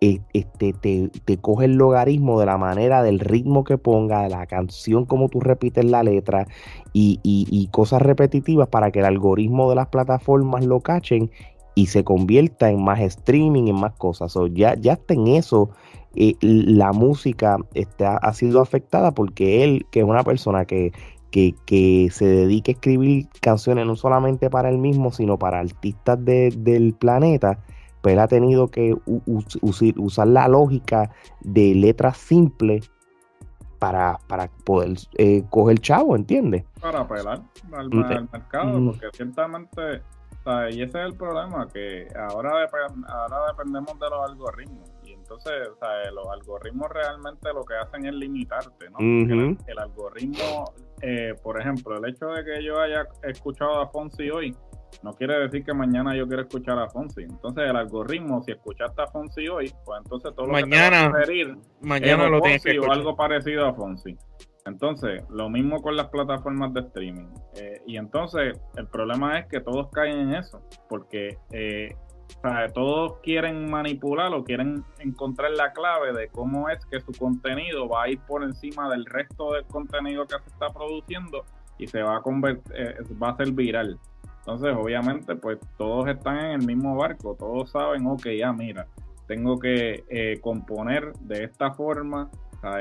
este, 0.00 0.72
te, 0.72 1.10
te, 1.24 1.38
coge 1.38 1.64
el 1.64 1.74
logaritmo 1.74 2.38
de 2.38 2.46
la 2.46 2.56
manera, 2.56 3.02
del 3.02 3.18
ritmo 3.18 3.64
que 3.64 3.78
ponga, 3.78 4.22
de 4.22 4.30
la 4.30 4.46
canción, 4.46 5.04
como 5.04 5.28
tú 5.28 5.40
repites 5.40 5.84
la 5.84 6.02
letra 6.02 6.46
y, 6.92 7.68
cosas 7.72 8.02
repetitivas 8.02 8.68
para 8.68 8.90
que 8.90 9.00
el 9.00 9.04
algoritmo 9.04 9.68
de 9.70 9.76
las 9.76 9.88
plataformas 9.88 10.64
lo 10.64 10.80
cachen 10.80 11.30
y 11.74 11.86
se 11.86 12.04
convierta 12.04 12.70
en 12.70 12.82
más 12.82 13.00
streaming, 13.00 13.68
en 13.68 13.76
más 13.76 13.92
cosas. 13.94 14.36
o 14.36 14.46
ya, 14.46 14.74
ya 14.74 14.94
está 14.94 15.14
en 15.14 15.28
eso. 15.28 15.70
Eh, 16.14 16.34
la 16.40 16.92
música 16.92 17.58
está, 17.74 18.16
ha 18.16 18.32
sido 18.32 18.60
afectada 18.60 19.12
porque 19.12 19.64
él, 19.64 19.86
que 19.90 20.00
es 20.00 20.04
una 20.06 20.24
persona 20.24 20.64
que, 20.64 20.92
que, 21.30 21.54
que, 21.66 22.08
se 22.10 22.26
dedique 22.26 22.72
a 22.72 22.74
escribir 22.74 23.28
canciones 23.40 23.86
no 23.86 23.96
solamente 23.96 24.50
para 24.50 24.70
él 24.70 24.78
mismo, 24.78 25.12
sino 25.12 25.38
para 25.38 25.60
artistas 25.60 26.24
del 26.24 26.94
planeta, 26.98 27.60
pues 28.00 28.12
él 28.12 28.18
ha 28.20 28.28
tenido 28.28 28.68
que 28.68 28.96
usar 29.96 30.28
la 30.28 30.48
lógica 30.48 31.10
de 31.40 31.74
letras 31.74 32.18
simples 32.18 32.90
para, 33.78 34.18
para 34.26 34.48
poder 34.64 34.96
eh, 35.16 35.44
coger 35.50 35.78
chavo, 35.78 36.16
¿entiendes? 36.16 36.64
Para 36.80 37.00
apelar 37.00 37.42
al, 37.72 37.88
mercado, 37.90 38.84
porque 38.86 39.06
ciertamente, 39.12 40.02
y 40.70 40.82
ese 40.82 40.98
es 40.98 41.06
el 41.06 41.14
problema, 41.14 41.68
que 41.68 42.08
ahora, 42.16 42.66
ahora 43.08 43.46
dependemos 43.52 43.98
de 43.98 44.10
los 44.10 44.30
algoritmos. 44.30 44.90
Y 45.04 45.12
entonces, 45.12 45.52
los 46.12 46.26
algoritmos 46.28 46.88
realmente 46.90 47.52
lo 47.52 47.64
que 47.64 47.74
hacen 47.74 48.06
es 48.06 48.14
limitarte, 48.14 48.90
¿no? 48.90 48.98
el, 48.98 49.78
algoritmo, 49.78 50.72
eh, 51.02 51.34
por 51.42 51.60
ejemplo, 51.60 51.96
el 51.98 52.10
hecho 52.10 52.26
de 52.26 52.44
que 52.44 52.64
yo 52.64 52.80
haya 52.80 53.06
escuchado 53.22 53.80
a 53.80 53.88
Fonsi 53.88 54.30
hoy, 54.30 54.56
no 55.02 55.12
quiere 55.12 55.38
decir 55.38 55.64
que 55.64 55.74
mañana 55.74 56.16
yo 56.16 56.26
quiera 56.26 56.42
escuchar 56.42 56.78
a 56.78 56.88
Fonsi. 56.88 57.22
Entonces 57.22 57.64
el 57.68 57.76
algoritmo, 57.76 58.42
si 58.42 58.52
escuchaste 58.52 59.02
a 59.02 59.06
Fonsi 59.06 59.48
hoy, 59.48 59.72
pues 59.84 60.00
entonces 60.04 60.34
todo 60.34 60.46
lo 60.46 60.52
mañana, 60.52 61.12
que 61.12 61.26
te 61.26 61.44
va 61.44 61.52
a 61.52 61.56
mañana 61.80 62.28
lo 62.28 62.40
que 62.42 62.78
o 62.78 62.90
algo 62.90 63.16
parecido 63.16 63.66
a 63.66 63.74
Fonsi. 63.74 64.16
Entonces, 64.66 65.24
lo 65.30 65.48
mismo 65.48 65.80
con 65.80 65.96
las 65.96 66.08
plataformas 66.08 66.74
de 66.74 66.80
streaming. 66.80 67.28
Eh, 67.54 67.80
y 67.86 67.96
entonces, 67.96 68.60
el 68.76 68.86
problema 68.86 69.38
es 69.38 69.46
que 69.46 69.60
todos 69.60 69.88
caen 69.90 70.18
en 70.18 70.34
eso, 70.34 70.60
porque 70.90 71.38
eh, 71.52 71.96
todos 72.74 73.18
quieren 73.22 73.70
manipular 73.70 74.32
o 74.34 74.44
quieren 74.44 74.84
encontrar 74.98 75.52
la 75.52 75.72
clave 75.72 76.12
de 76.12 76.28
cómo 76.28 76.68
es 76.68 76.84
que 76.86 77.00
su 77.00 77.12
contenido 77.12 77.88
va 77.88 78.04
a 78.04 78.08
ir 78.10 78.20
por 78.20 78.42
encima 78.42 78.90
del 78.90 79.06
resto 79.06 79.52
del 79.52 79.64
contenido 79.64 80.26
que 80.26 80.36
se 80.38 80.50
está 80.50 80.68
produciendo 80.68 81.44
y 81.78 81.86
se 81.86 82.02
va 82.02 82.18
a 82.18 82.20
convertir, 82.20 82.74
eh, 82.76 82.94
va 83.22 83.30
a 83.30 83.36
ser 83.36 83.52
viral. 83.52 83.98
Entonces, 84.48 84.74
obviamente, 84.74 85.36
pues 85.36 85.58
todos 85.76 86.08
están 86.08 86.38
en 86.38 86.52
el 86.52 86.66
mismo 86.66 86.96
barco, 86.96 87.36
todos 87.38 87.70
saben, 87.70 88.06
ok, 88.06 88.28
ya 88.28 88.50
mira, 88.50 88.86
tengo 89.26 89.58
que 89.58 90.04
eh, 90.08 90.40
componer 90.40 91.12
de 91.20 91.44
esta 91.44 91.74
forma, 91.74 92.30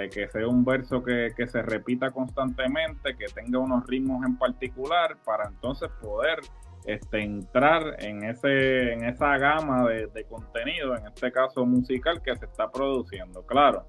que 0.10 0.30
sea 0.30 0.48
un 0.48 0.64
verso 0.64 1.04
que, 1.04 1.34
se 1.46 1.62
repita 1.62 2.12
constantemente, 2.12 3.18
que 3.18 3.26
tenga 3.26 3.60
unos 3.60 3.86
ritmos 3.86 4.26
en 4.26 4.38
particular, 4.38 5.18
para 5.26 5.50
entonces 5.50 5.90
poder 6.02 6.40
este, 6.86 7.22
entrar 7.22 8.02
en, 8.02 8.24
ese, 8.24 8.94
en 8.94 9.04
esa 9.04 9.38
gama 9.38 9.90
de, 9.90 10.08
de 10.08 10.24
contenido, 10.24 10.96
en 10.96 11.06
este 11.08 11.34
caso 11.34 11.66
musical, 11.66 12.22
que 12.22 12.34
se 12.38 12.46
está 12.46 12.72
produciendo. 12.72 13.46
Claro, 13.46 13.84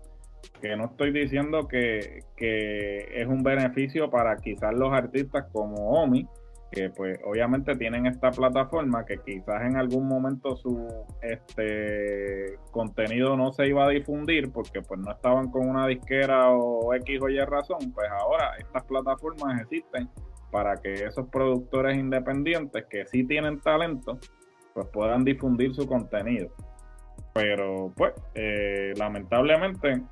que 0.60 0.76
no 0.76 0.86
estoy 0.86 1.12
diciendo 1.12 1.68
que, 1.68 2.24
que, 2.36 3.08
es 3.14 3.28
un 3.28 3.44
beneficio 3.44 4.10
para 4.10 4.36
quizás 4.36 4.74
los 4.74 4.92
artistas 4.92 5.46
como 5.52 5.90
Omi, 5.90 6.26
que 6.70 6.90
pues 6.90 7.18
obviamente 7.24 7.74
tienen 7.76 8.06
esta 8.06 8.30
plataforma 8.30 9.04
que 9.06 9.18
quizás 9.24 9.62
en 9.62 9.76
algún 9.76 10.06
momento 10.06 10.54
su 10.56 10.86
este 11.22 12.58
contenido 12.70 13.36
no 13.36 13.52
se 13.52 13.66
iba 13.68 13.86
a 13.86 13.88
difundir 13.88 14.52
porque 14.52 14.82
pues 14.82 15.00
no 15.00 15.10
estaban 15.10 15.50
con 15.50 15.68
una 15.68 15.86
disquera 15.86 16.50
o 16.50 16.92
X 16.94 17.20
o 17.22 17.28
Y 17.28 17.38
razón, 17.40 17.92
pues 17.94 18.08
ahora 18.10 18.56
estas 18.58 18.84
plataformas 18.84 19.62
existen 19.62 20.08
para 20.50 20.76
que 20.76 20.92
esos 20.92 21.28
productores 21.28 21.96
independientes 21.96 22.84
que 22.90 23.06
sí 23.06 23.24
tienen 23.24 23.60
talento 23.60 24.18
pues 24.74 24.86
puedan 24.88 25.24
difundir 25.24 25.74
su 25.74 25.86
contenido. 25.86 26.50
Pero 27.32 27.92
pues 27.96 28.12
eh, 28.34 28.92
lamentablemente 28.96 30.02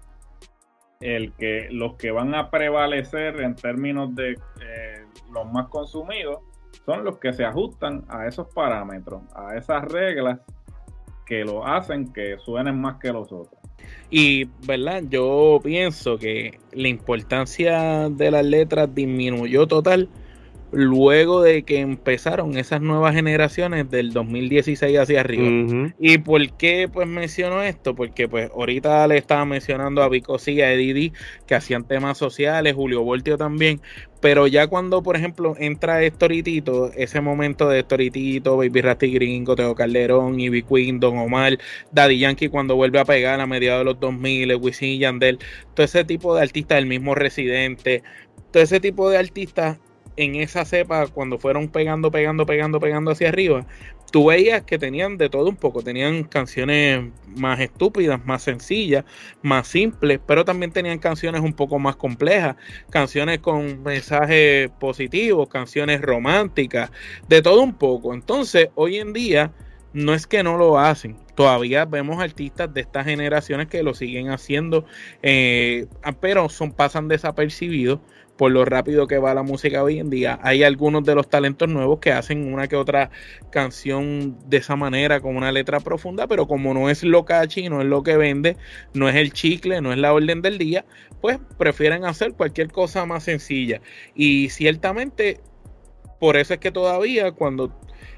el 1.01 1.33
que 1.35 1.69
los 1.71 1.95
que 1.95 2.11
van 2.11 2.35
a 2.35 2.51
prevalecer 2.51 3.41
en 3.41 3.55
términos 3.55 4.15
de 4.15 4.33
eh, 4.33 5.05
los 5.33 5.51
más 5.53 5.69
consumidos 5.69 6.41
son 6.85 7.05
los 7.05 7.19
que 7.19 7.33
se 7.33 7.45
ajustan 7.45 8.05
a 8.09 8.27
esos 8.27 8.49
parámetros, 8.55 9.23
a 9.35 9.57
esas 9.57 9.85
reglas 9.85 10.41
que 11.27 11.45
lo 11.45 11.67
hacen 11.67 12.13
que 12.13 12.39
suenen 12.39 12.81
más 12.81 12.99
que 12.99 13.13
los 13.13 13.33
otros. 13.33 13.59
Y, 14.11 14.45
¿verdad? 14.67 15.03
Yo 15.09 15.61
pienso 15.63 16.17
que 16.19 16.61
la 16.73 16.89
importancia 16.89 18.09
de 18.09 18.31
las 18.31 18.45
letras 18.45 18.95
disminuyó 18.95 19.67
total 19.67 20.09
luego 20.73 21.43
de 21.43 21.63
que 21.63 21.81
empezaron 21.81 22.57
esas 22.57 22.81
nuevas 22.81 23.15
generaciones 23.15 23.91
del 23.91 24.13
2016 24.13 24.99
hacia 24.99 25.21
arriba. 25.21 25.93
¿Y 25.99 26.19
por 26.19 26.51
qué 26.53 26.89
pues 26.93 27.07
menciono 27.07 27.63
esto? 27.63 27.95
Porque 27.95 28.29
pues 28.29 28.51
ahorita 28.55 29.07
le 29.07 29.19
estaba 29.19 29.45
mencionando 29.45 30.03
a 30.03 30.09
Vico 30.09 30.37
y 30.47 30.61
a 30.61 30.73
Eddie 30.73 31.13
que 31.47 31.55
hacían 31.55 31.85
temas 31.85 32.19
sociales, 32.19 32.75
Julio 32.75 33.03
Voltio 33.03 33.39
también, 33.39 33.81
pero 34.21 34.47
ya 34.47 34.67
cuando 34.67 35.03
por 35.03 35.17
ejemplo 35.17 35.55
entra 35.59 36.03
Estoritito, 36.03 36.91
ese 36.97 37.21
momento 37.21 37.69
de 37.69 37.81
Estoritito, 37.81 38.57
Baby 38.57 38.81
Rasty 38.81 39.13
Gringo, 39.13 39.57
Teo 39.57 39.75
Calderón, 39.75 40.41
Ivy 40.41 40.63
Queen, 40.63 41.01
Don 41.01 41.19
Omar, 41.19 41.59
Daddy 41.93 42.19
Yankee 42.19 42.49
cuando 42.49 42.77
vuelve 42.77 42.99
a 42.99 43.05
pegar 43.05 43.41
a 43.41 43.47
mediados 43.47 43.81
de 43.81 43.85
los 43.85 44.01
2000, 44.01 44.57
Wisin 44.57 44.89
y 44.89 44.99
Yandel, 44.99 45.39
todo 45.75 45.85
ese 45.85 46.05
tipo 46.05 46.35
de 46.35 46.43
artistas, 46.43 46.79
el 46.79 46.87
mismo 46.87 47.15
Residente, 47.15 48.03
todo 48.51 48.63
ese 48.63 48.81
tipo 48.81 49.09
de 49.11 49.19
artistas 49.19 49.79
en 50.17 50.37
esa 50.37 50.65
cepa, 50.65 51.07
cuando 51.09 51.39
fueron 51.39 51.69
pegando, 51.69 52.11
pegando, 52.11 52.47
pegando, 52.47 52.81
pegando 52.81 53.11
hacia 53.11 53.29
arriba, 53.29 53.67
tú 54.11 54.27
veías 54.27 54.63
que 54.63 54.79
tenían 54.79 55.19
de 55.19 55.29
todo 55.29 55.49
un 55.49 55.57
poco. 55.57 55.83
Tenían 55.83 56.25
canciones 56.25 57.05
más 57.37 57.61
estúpidas, 57.61 58.25
más 58.25 58.43
sencillas, 58.43 59.05
más 59.43 59.69
simples, 59.69 60.21
pero 60.27 60.45
también 60.45 60.73
tenían 60.73 60.99
canciones 60.99 61.41
un 61.43 61.53
poco 61.53 61.79
más 61.79 61.97
complejas, 61.97 62.57
canciones 62.91 63.41
con 63.41 63.83
mensajes 63.83 64.71
positivos, 64.81 65.49
canciones 65.49 66.01
románticas, 66.01 66.91
de 67.29 67.43
todo 67.43 67.63
un 67.63 67.75
poco. 67.75 68.15
Entonces, 68.15 68.69
hoy 68.75 68.97
en 68.97 69.13
día, 69.13 69.53
no 69.93 70.13
es 70.13 70.27
que 70.27 70.43
no 70.43 70.59
lo 70.59 70.79
hacen. 70.79 71.17
Todavía 71.35 71.87
vemos 71.87 72.23
artistas 72.23 72.73
de 72.73 72.83
estas 72.83 73.07
generaciones 73.07 73.69
que 73.69 73.83
lo 73.83 73.95
siguen 73.95 74.31
haciendo, 74.31 74.85
eh, 75.23 75.87
pero 76.21 76.49
son, 76.49 76.73
pasan 76.73 77.09
desapercibidos 77.09 78.01
por 78.37 78.53
lo 78.53 78.65
rápido 78.65 79.07
que 79.07 79.19
va 79.19 79.35
la 79.35 79.43
música 79.43 79.83
hoy 79.83 79.99
en 79.99 80.11
día. 80.11 80.39
Hay 80.43 80.63
algunos 80.63 81.05
de 81.05 81.15
los 81.15 81.29
talentos 81.29 81.69
nuevos 81.69 81.99
que 82.01 82.13
hacen 82.13 82.53
una 82.53 82.69
que 82.69 82.77
otra 82.77 83.11
canción 83.51 84.37
de 84.49 84.59
esa 84.59 84.77
manera, 84.77 85.21
con 85.21 85.37
una 85.37 85.53
letra 85.53 85.81
profunda, 85.81 86.27
pero 86.27 86.47
como 86.47 86.75
no 86.75 86.91
es 86.91 87.03
lo 87.03 87.25
cachi, 87.25 87.69
no 87.69 87.81
es 87.81 87.87
lo 87.87 88.03
que 88.03 88.17
vende, 88.17 88.57
no 88.95 89.09
es 89.09 89.17
el 89.17 89.33
chicle, 89.33 89.81
no 89.81 89.93
es 89.93 89.99
la 89.99 90.13
orden 90.13 90.43
del 90.43 90.59
día, 90.59 90.85
pues 91.21 91.39
prefieren 91.59 92.05
hacer 92.05 92.35
cualquier 92.35 92.71
cosa 92.71 93.07
más 93.07 93.25
sencilla. 93.25 93.81
Y 94.15 94.51
ciertamente, 94.51 95.41
por 96.21 96.37
eso 96.37 96.55
es 96.55 96.61
que 96.61 96.71
todavía 96.71 97.33
cuando 97.33 97.73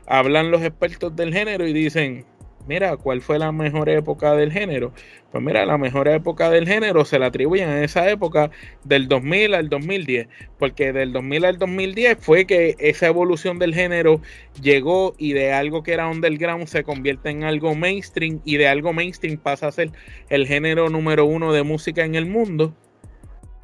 hablan 0.06 0.50
los 0.50 0.62
expertos 0.62 1.14
del 1.14 1.32
género 1.32 1.66
y 1.66 1.72
dicen, 1.72 2.24
mira, 2.68 2.96
¿cuál 2.98 3.22
fue 3.22 3.38
la 3.38 3.50
mejor 3.50 3.88
época 3.88 4.36
del 4.36 4.52
género? 4.52 4.92
Pues 5.32 5.42
mira, 5.42 5.64
la 5.64 5.78
mejor 5.78 6.06
época 6.08 6.50
del 6.50 6.68
género 6.68 7.04
se 7.04 7.18
la 7.18 7.26
atribuyen 7.26 7.68
a 7.68 7.82
esa 7.82 8.08
época 8.10 8.50
del 8.84 9.08
2000 9.08 9.54
al 9.54 9.68
2010, 9.68 10.28
porque 10.58 10.92
del 10.92 11.12
2000 11.12 11.44
al 11.46 11.58
2010 11.58 12.18
fue 12.20 12.44
que 12.44 12.76
esa 12.78 13.06
evolución 13.06 13.58
del 13.58 13.74
género 13.74 14.20
llegó 14.60 15.14
y 15.18 15.32
de 15.32 15.52
algo 15.52 15.82
que 15.82 15.94
era 15.94 16.08
underground 16.08 16.66
se 16.66 16.84
convierte 16.84 17.30
en 17.30 17.44
algo 17.44 17.74
mainstream 17.74 18.40
y 18.44 18.58
de 18.58 18.68
algo 18.68 18.92
mainstream 18.92 19.38
pasa 19.38 19.68
a 19.68 19.72
ser 19.72 19.90
el 20.28 20.46
género 20.46 20.90
número 20.90 21.24
uno 21.24 21.52
de 21.52 21.62
música 21.62 22.04
en 22.04 22.14
el 22.14 22.26
mundo. 22.26 22.74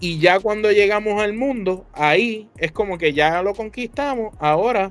Y 0.00 0.18
ya 0.18 0.40
cuando 0.40 0.72
llegamos 0.72 1.22
al 1.22 1.34
mundo, 1.34 1.86
ahí 1.92 2.48
es 2.58 2.72
como 2.72 2.98
que 2.98 3.12
ya 3.12 3.42
lo 3.42 3.54
conquistamos, 3.54 4.34
ahora 4.38 4.90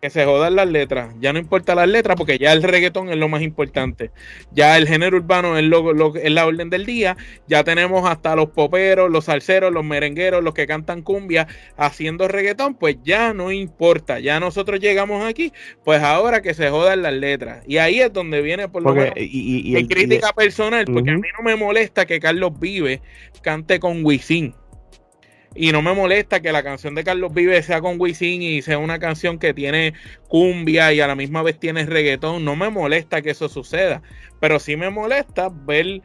que 0.00 0.10
se 0.10 0.24
jodan 0.24 0.56
las 0.56 0.68
letras. 0.68 1.14
Ya 1.20 1.32
no 1.32 1.38
importa 1.38 1.74
las 1.74 1.88
letras 1.88 2.16
porque 2.16 2.38
ya 2.38 2.52
el 2.52 2.62
reggaetón 2.62 3.10
es 3.10 3.16
lo 3.16 3.28
más 3.28 3.42
importante. 3.42 4.10
Ya 4.52 4.76
el 4.76 4.86
género 4.86 5.16
urbano 5.16 5.58
es, 5.58 5.64
lo, 5.64 6.14
es 6.16 6.30
la 6.30 6.46
orden 6.46 6.70
del 6.70 6.86
día. 6.86 7.16
Ya 7.46 7.64
tenemos 7.64 8.08
hasta 8.08 8.36
los 8.36 8.50
poperos, 8.50 9.10
los 9.10 9.24
salseros, 9.24 9.72
los 9.72 9.84
merengueros, 9.84 10.42
los 10.42 10.54
que 10.54 10.66
cantan 10.66 11.02
cumbia 11.02 11.48
haciendo 11.76 12.28
reggaetón. 12.28 12.74
Pues 12.74 12.96
ya 13.02 13.34
no 13.34 13.50
importa. 13.50 14.20
Ya 14.20 14.38
nosotros 14.40 14.80
llegamos 14.80 15.24
aquí. 15.24 15.52
Pues 15.84 16.02
ahora 16.02 16.42
que 16.42 16.54
se 16.54 16.70
jodan 16.70 17.02
las 17.02 17.14
letras. 17.14 17.64
Y 17.66 17.78
ahí 17.78 18.00
es 18.00 18.12
donde 18.12 18.40
viene 18.42 18.68
por 18.68 18.82
lo 18.82 18.94
menos 18.94 19.14
mi 19.16 19.88
crítica 19.88 20.32
personal. 20.32 20.84
Porque 20.84 21.10
a 21.10 21.16
mí 21.16 21.28
no 21.36 21.44
me 21.44 21.56
molesta 21.56 22.06
que 22.06 22.20
Carlos 22.20 22.52
Vive 22.58 23.02
cante 23.42 23.80
con 23.80 24.04
Wisin. 24.04 24.54
Y 25.54 25.72
no 25.72 25.82
me 25.82 25.92
molesta 25.92 26.40
que 26.40 26.52
la 26.52 26.62
canción 26.62 26.94
de 26.94 27.04
Carlos 27.04 27.32
Vive 27.32 27.62
sea 27.62 27.80
con 27.80 28.00
Wisin 28.00 28.42
y 28.42 28.62
sea 28.62 28.78
una 28.78 28.98
canción 28.98 29.38
que 29.38 29.54
tiene 29.54 29.94
cumbia 30.28 30.92
y 30.92 31.00
a 31.00 31.06
la 31.06 31.14
misma 31.14 31.42
vez 31.42 31.58
tiene 31.58 31.84
reggaetón. 31.86 32.44
No 32.44 32.54
me 32.54 32.70
molesta 32.70 33.22
que 33.22 33.30
eso 33.30 33.48
suceda. 33.48 34.02
Pero 34.40 34.58
sí 34.60 34.76
me 34.76 34.90
molesta 34.90 35.50
ver 35.50 36.02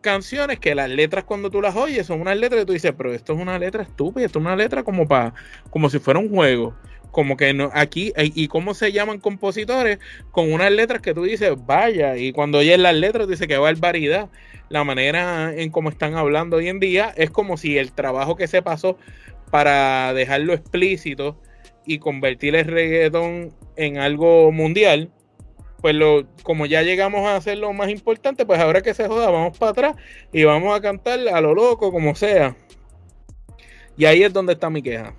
canciones 0.00 0.58
que 0.58 0.74
las 0.74 0.90
letras 0.90 1.24
cuando 1.24 1.50
tú 1.50 1.60
las 1.62 1.74
oyes 1.76 2.06
son 2.06 2.20
unas 2.20 2.36
letras 2.36 2.60
que 2.60 2.66
tú 2.66 2.72
dices, 2.74 2.92
pero 2.96 3.12
esto 3.12 3.32
es 3.32 3.40
una 3.40 3.58
letra 3.58 3.82
estúpida, 3.82 4.26
esto 4.26 4.38
es 4.38 4.44
una 4.44 4.54
letra 4.54 4.82
como 4.82 5.08
para, 5.08 5.32
como 5.70 5.88
si 5.88 5.98
fuera 5.98 6.20
un 6.20 6.28
juego 6.28 6.74
como 7.14 7.36
que 7.36 7.54
no, 7.54 7.70
aquí, 7.72 8.12
eh, 8.16 8.30
y 8.34 8.48
cómo 8.48 8.74
se 8.74 8.92
llaman 8.92 9.20
compositores, 9.20 10.00
con 10.32 10.52
unas 10.52 10.72
letras 10.72 11.00
que 11.00 11.14
tú 11.14 11.22
dices, 11.22 11.52
vaya, 11.64 12.16
y 12.16 12.32
cuando 12.32 12.58
oyes 12.58 12.78
las 12.78 12.94
letras 12.94 13.28
dice 13.28 13.46
que 13.46 13.56
barbaridad. 13.56 14.28
La 14.68 14.84
manera 14.84 15.54
en 15.54 15.70
cómo 15.70 15.90
están 15.90 16.14
hablando 16.14 16.56
hoy 16.56 16.68
en 16.68 16.80
día 16.80 17.12
es 17.16 17.30
como 17.30 17.56
si 17.56 17.78
el 17.78 17.92
trabajo 17.92 18.36
que 18.36 18.46
se 18.46 18.62
pasó 18.62 18.98
para 19.50 20.12
dejarlo 20.14 20.52
explícito 20.52 21.40
y 21.86 21.98
convertir 21.98 22.54
el 22.56 22.66
reggaetón 22.66 23.52
en 23.76 23.98
algo 23.98 24.50
mundial, 24.52 25.10
pues 25.80 25.94
lo, 25.94 26.26
como 26.42 26.66
ya 26.66 26.82
llegamos 26.82 27.26
a 27.26 27.36
hacer 27.36 27.58
lo 27.58 27.72
más 27.72 27.90
importante, 27.90 28.46
pues 28.46 28.58
ahora 28.58 28.80
que 28.80 28.94
se 28.94 29.06
joda, 29.06 29.30
vamos 29.30 29.58
para 29.58 29.72
atrás 29.72 29.96
y 30.32 30.44
vamos 30.44 30.74
a 30.74 30.80
cantar 30.80 31.20
a 31.28 31.40
lo 31.40 31.54
loco, 31.54 31.92
como 31.92 32.14
sea. 32.14 32.56
Y 33.96 34.06
ahí 34.06 34.22
es 34.22 34.32
donde 34.32 34.54
está 34.54 34.70
mi 34.70 34.82
queja. 34.82 35.14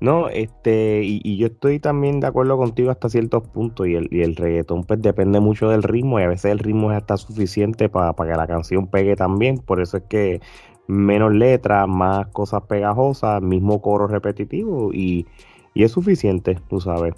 No, 0.00 0.28
este, 0.28 1.02
y, 1.02 1.36
yo 1.38 1.48
estoy 1.48 1.80
también 1.80 2.20
de 2.20 2.28
acuerdo 2.28 2.56
contigo 2.56 2.90
hasta 2.90 3.08
ciertos 3.08 3.48
puntos, 3.48 3.88
y 3.88 3.96
el, 3.96 4.08
y 4.12 4.22
el 4.22 4.36
reggaetón 4.36 4.84
pues 4.84 5.02
depende 5.02 5.40
mucho 5.40 5.68
del 5.70 5.82
ritmo, 5.82 6.20
y 6.20 6.22
a 6.22 6.28
veces 6.28 6.52
el 6.52 6.60
ritmo 6.60 6.92
es 6.92 6.98
hasta 6.98 7.16
suficiente 7.16 7.88
para 7.88 8.14
que 8.14 8.36
la 8.36 8.46
canción 8.46 8.86
pegue 8.86 9.16
también, 9.16 9.58
por 9.58 9.80
eso 9.80 9.96
es 9.96 10.04
que 10.04 10.40
menos 10.86 11.32
letras, 11.34 11.88
más 11.88 12.28
cosas 12.28 12.62
pegajosas, 12.62 13.42
mismo 13.42 13.82
coro 13.82 14.06
repetitivo, 14.06 14.92
y, 14.92 15.26
y 15.74 15.82
es 15.82 15.92
suficiente, 15.92 16.58
tú 16.68 16.80
sabes. 16.80 17.14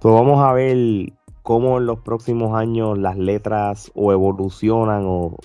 Pues 0.00 0.14
vamos 0.14 0.42
a 0.42 0.52
ver 0.52 1.12
cómo 1.42 1.78
en 1.78 1.86
los 1.86 2.00
próximos 2.00 2.54
años 2.54 2.98
las 2.98 3.16
letras 3.16 3.90
o 3.94 4.12
evolucionan 4.12 5.04
o, 5.06 5.36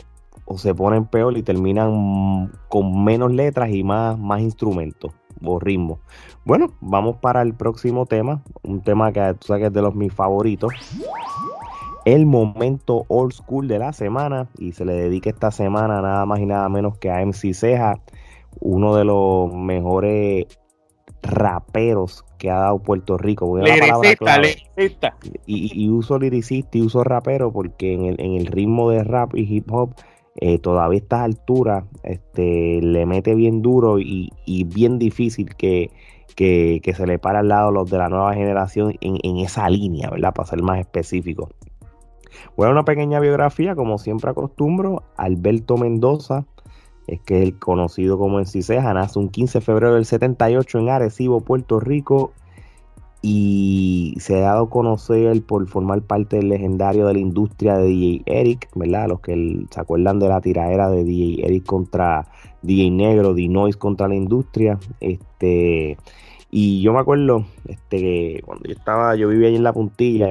o 0.46 0.58
se 0.58 0.76
ponen 0.76 1.06
peor 1.06 1.38
y 1.38 1.44
terminan 1.44 2.52
con 2.70 3.04
menos 3.06 3.32
letras 3.32 3.70
y 3.72 3.84
más, 3.84 4.20
más 4.20 4.42
instrumentos 4.42 5.14
o 5.44 5.60
ritmo. 5.60 6.00
Bueno, 6.46 6.72
vamos 6.82 7.18
para 7.18 7.42
el 7.42 7.54
próximo 7.54 8.06
tema, 8.06 8.42
un 8.64 8.82
tema 8.82 9.12
que 9.12 9.34
tú 9.40 9.48
sabes 9.48 9.62
que 9.62 9.68
es 9.68 9.74
de 9.74 9.82
los 9.82 9.96
mis 9.96 10.14
favoritos. 10.14 10.74
El 12.06 12.26
momento 12.26 13.04
old 13.10 13.34
school 13.34 13.68
de 13.68 13.80
la 13.80 13.92
semana 13.92 14.48
y 14.58 14.72
se 14.72 14.86
le 14.86 14.94
dedica 14.94 15.30
esta 15.30 15.52
semana 15.52 16.02
nada 16.02 16.26
más 16.26 16.40
y 16.40 16.46
nada 16.46 16.70
menos 16.70 16.98
que 16.98 17.12
a 17.12 17.26
MC 17.26 17.54
Ceja, 17.54 18.00
uno 18.62 18.96
de 18.96 19.04
los 19.04 19.54
mejores 19.54 20.46
raperos 21.22 22.24
que 22.38 22.50
ha 22.50 22.60
dado 22.60 22.80
Puerto 22.80 23.18
Rico. 23.18 23.58
Liricista, 23.58 24.40
liricista. 24.40 25.18
Y, 25.46 25.84
y, 25.84 25.90
uso 25.90 26.18
liricista 26.18 26.78
y 26.78 26.82
uso 26.82 27.04
rapero 27.04 27.52
porque 27.52 27.94
en 27.94 28.06
el, 28.06 28.22
en 28.22 28.34
el 28.36 28.46
ritmo 28.46 28.90
de 28.90 29.04
rap 29.04 29.36
y 29.36 29.42
hip 29.42 29.72
hop 29.72 29.94
eh, 30.40 30.60
todavía 30.60 31.00
estas 31.00 31.22
alturas 31.22 31.86
este, 32.04 32.80
le 32.82 33.06
mete 33.08 33.34
bien 33.34 33.64
duro 33.64 34.00
y, 34.00 34.32
bien 34.66 35.00
difícil 35.00 35.56
que, 35.56 35.92
se 36.38 37.08
le 37.08 37.18
para 37.18 37.40
al 37.40 37.48
lado 37.48 37.72
los 37.72 37.90
de 37.90 37.98
la 37.98 38.08
nueva 38.08 38.36
generación 38.36 38.94
en, 39.02 39.38
esa 39.38 39.68
línea, 39.70 40.12
¿verdad? 40.12 40.34
Para 40.34 40.48
ser 40.48 40.62
más 40.62 40.80
específico. 40.80 41.50
Bueno, 42.56 42.74
una 42.74 42.86
pequeña 42.86 43.20
biografía, 43.20 43.76
como 43.76 43.98
siempre 43.98 44.30
acostumbro. 44.30 45.02
Alberto 45.16 45.76
Mendoza, 45.76 46.46
es 47.08 47.20
que 47.22 47.38
es 47.38 47.44
el 47.44 47.58
conocido 47.58 48.20
como 48.20 48.40
Enciseja, 48.40 48.94
nace 48.94 49.18
un 49.18 49.30
15 49.30 49.58
de 49.58 49.66
febrero 49.66 49.96
del 49.96 50.06
78 50.06 50.78
en 50.78 50.90
Arecibo, 50.90 51.42
Puerto 51.42 51.80
Rico 51.80 52.32
y 53.22 54.16
se 54.20 54.38
ha 54.38 54.52
dado 54.52 54.66
a 54.66 54.70
conocer 54.70 55.42
por 55.44 55.68
formar 55.68 56.02
parte 56.02 56.38
del 56.38 56.50
legendario 56.50 57.08
de 57.08 57.14
la 57.14 57.20
industria 57.20 57.78
de 57.78 57.88
DJ 57.88 58.24
Eric, 58.26 58.70
¿verdad? 58.76 59.08
Los 59.10 59.22
que 59.22 59.66
se 59.70 59.82
acuerdan 59.82 60.20
de 60.20 60.30
la 60.30 60.42
tiradera 60.42 60.90
de 60.90 61.04
DJ 61.04 61.46
Eric 61.46 61.66
contra 61.66 62.28
DJ 62.62 62.92
Negro, 62.92 63.34
D 63.34 63.48
Noise 63.48 63.78
contra 63.78 64.08
la 64.08 64.16
industria, 64.16 64.80
este 65.00 65.98
y 66.50 66.82
yo 66.82 66.94
me 66.94 67.00
acuerdo 67.00 67.46
este 67.68 68.42
cuando 68.46 68.66
yo 68.66 68.74
estaba, 68.74 69.16
yo 69.16 69.28
vivía 69.28 69.50
ahí 69.50 69.56
en 69.56 69.64
la 69.64 69.74
puntilla, 69.74 70.28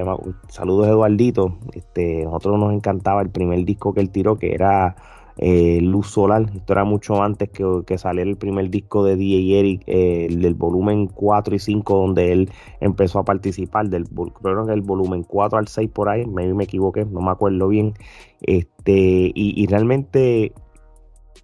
saludos 0.47 0.87
Eduardito, 0.87 1.57
este, 1.73 2.23
nosotros 2.23 2.59
nos 2.59 2.73
encantaba 2.73 3.21
el 3.21 3.29
primer 3.29 3.63
disco 3.65 3.93
que 3.93 4.01
él 4.01 4.09
tiró 4.09 4.37
que 4.37 4.53
era 4.53 4.95
eh, 5.37 5.79
Luz 5.81 6.11
Solar. 6.11 6.49
Esto 6.55 6.73
era 6.73 6.83
mucho 6.83 7.21
antes 7.21 7.49
que, 7.49 7.97
saliera 7.97 8.29
el 8.29 8.37
primer 8.37 8.69
disco 8.69 9.03
de 9.03 9.15
DJ 9.15 9.59
Eric, 9.59 9.83
eh, 9.87 10.27
del 10.29 10.55
volumen 10.55 11.07
4 11.07 11.55
y 11.55 11.59
5, 11.59 11.97
donde 11.97 12.31
él 12.31 12.51
empezó 12.79 13.19
a 13.19 13.25
participar. 13.25 13.89
Del, 13.89 14.05
creo 14.07 14.65
que 14.65 14.73
el 14.73 14.81
volumen 14.81 15.23
4 15.23 15.59
al 15.59 15.67
6 15.67 15.89
por 15.91 16.09
ahí, 16.09 16.25
me, 16.25 16.53
me 16.53 16.63
equivoqué, 16.65 17.05
no 17.05 17.21
me 17.21 17.31
acuerdo 17.31 17.67
bien. 17.67 17.93
Este, 18.41 19.31
y, 19.33 19.65
realmente 19.67 20.53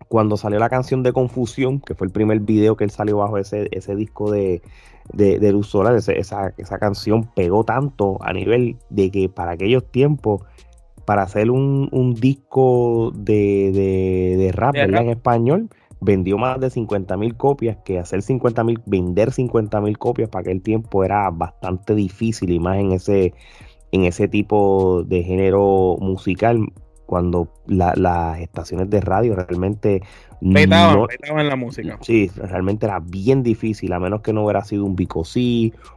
cuando 0.08 0.38
salió 0.38 0.60
la 0.60 0.70
canción 0.70 1.02
de 1.02 1.12
Confusión, 1.12 1.80
que 1.80 1.96
fue 1.96 2.06
el 2.06 2.14
primer 2.14 2.40
video 2.40 2.76
que 2.76 2.84
él 2.84 2.92
salió 2.92 3.18
bajo 3.18 3.38
ese, 3.40 3.68
ese 3.72 3.96
disco 3.96 4.30
de, 4.32 4.62
de, 5.12 5.52
Luz 5.52 5.68
Solar, 5.68 5.96
esa, 5.96 6.54
esa 6.56 6.78
canción 6.78 7.30
pegó 7.36 7.64
tanto 7.64 8.20
a 8.22 8.32
nivel 8.32 8.78
de 8.90 9.10
que 9.10 9.28
para 9.28 9.54
aquellos 9.54 9.90
tiempos 9.92 10.42
para 11.06 11.24
hacer 11.24 11.52
un, 11.52 12.16
disco 12.20 13.12
de, 13.16 14.52
rap, 14.54 14.76
en 14.76 15.10
español, 15.10 15.70
vendió 16.00 16.38
más 16.38 16.60
de 16.60 16.70
50 16.70 17.18
mil 17.18 17.36
copias, 17.36 17.78
que 17.84 18.00
hacer 18.00 18.22
50 18.22 18.64
mil, 18.64 18.80
vender 18.86 19.32
50 19.32 19.82
mil 19.82 19.98
copias 19.98 20.30
para 20.30 20.42
aquel 20.42 20.62
tiempo 20.62 21.04
era 21.04 21.30
bastante 21.30 21.96
difícil 21.96 22.52
y 22.52 22.60
más 22.60 22.78
en 22.78 22.92
ese, 22.92 23.34
en 23.92 24.06
ese 24.06 24.28
tipo 24.28 25.04
de 25.06 25.24
género 25.24 25.98
musical 26.00 26.68
cuando 27.06 27.50
las 27.68 28.40
estaciones 28.40 28.90
de 28.90 29.02
radio 29.02 29.36
realmente 29.36 30.02
no, 30.44 31.08
en 31.40 31.48
la 31.50 31.56
música. 31.56 31.98
Sí, 32.02 32.30
realmente 32.36 32.86
era 32.86 33.00
bien 33.00 33.44
difícil, 33.44 33.94
a 33.94 34.00
menos 34.00 34.22
que 34.22 34.34
no 34.34 34.44
hubiera 34.44 34.64
sido 34.64 34.84
un 34.86 34.96
Vico 34.96 35.24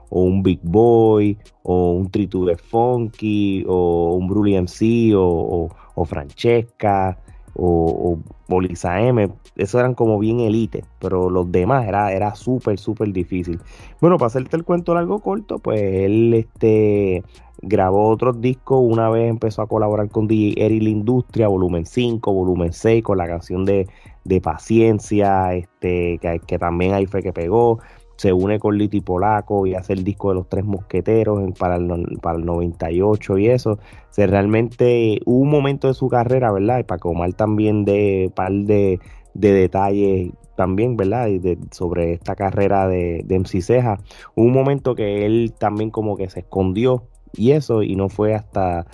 o 0.09 0.23
un 0.23 0.43
Big 0.43 0.61
Boy, 0.63 1.37
o 1.65 1.93
un 1.93 2.11
Triture 2.11 2.57
Funky, 2.57 3.65
o 3.67 4.15
un 4.15 4.29
Brully 4.29 4.57
MC, 4.57 5.15
o, 5.17 5.69
o, 5.95 6.05
Francesca, 6.05 7.19
o, 7.57 8.19
o, 8.49 8.63
M. 8.63 9.29
Esos 9.57 9.79
eran 9.79 9.95
como 9.95 10.19
bien 10.19 10.41
elite, 10.41 10.85
pero 10.99 11.31
los 11.31 11.51
demás 11.51 11.87
era, 11.87 12.13
era 12.13 12.35
súper, 12.35 12.79
súper 12.79 13.13
difícil. 13.13 13.61
Bueno, 14.01 14.19
para 14.19 14.29
hacerte 14.29 14.57
el 14.57 14.65
cuento 14.65 14.95
largo 14.95 15.21
corto, 15.21 15.59
pues 15.59 15.81
él 15.81 16.35
este, 16.35 17.23
grabó 17.63 18.09
otros 18.09 18.41
discos. 18.41 18.81
Una 18.83 19.09
vez 19.09 19.29
empezó 19.31 19.63
a 19.63 19.67
colaborar 19.67 20.09
con 20.11 20.27
DJ 20.29 20.65
Eri 20.65 20.81
La 20.81 20.91
Industria, 20.91 21.49
volumen 21.49 21.87
5, 21.87 22.33
volumen 22.33 22.73
6, 22.73 23.03
con 23.03 23.19
la 23.19 23.27
canción 23.27 23.65
de, 23.65 23.89
de 24.25 24.41
Paciencia, 24.41 25.55
este, 25.55 26.19
que, 26.19 26.41
que 26.47 26.59
también 26.59 26.95
ahí 26.95 27.07
fue 27.07 27.23
que 27.23 27.33
pegó 27.33 27.79
se 28.17 28.33
une 28.33 28.59
con 28.59 28.77
Liti 28.79 29.01
Polaco 29.01 29.67
y 29.67 29.75
hace 29.75 29.93
el 29.93 30.05
disco 30.05 30.31
de 30.31 30.37
los 30.37 30.49
tres 30.49 30.65
mosqueteros 30.65 31.53
para, 31.59 31.77
el, 31.77 32.19
para 32.21 32.39
el 32.39 32.45
98 32.45 33.39
y 33.39 33.49
eso. 33.49 33.79
se 34.11 34.27
realmente 34.27 35.21
hubo 35.27 35.41
un 35.41 35.51
momento 35.51 35.89
de 35.89 35.95
su 35.95 36.09
carrera, 36.09 36.51
¿verdad? 36.53 36.81
Y 36.81 36.85
para 36.85 37.01
Omar 37.05 37.33
también 37.35 37.85
de 37.85 38.33
par 38.35 38.53
de, 38.53 38.99
detalles 39.35 40.33
también, 40.57 40.97
¿verdad? 40.97 41.27
De, 41.27 41.59
sobre 41.71 42.15
esta 42.15 42.35
carrera 42.35 42.89
de, 42.89 43.23
de 43.25 43.39
MC 43.39 43.61
Ceja. 43.61 43.99
Hubo 44.35 44.47
un 44.47 44.53
momento 44.53 44.95
que 44.95 45.27
él 45.27 45.53
también 45.59 45.91
como 45.91 46.17
que 46.17 46.29
se 46.31 46.41
escondió 46.41 47.05
y 47.35 47.53
eso, 47.53 47.83
y 47.83 47.97
no 47.97 48.09
fue 48.09 48.35
hasta, 48.35 48.87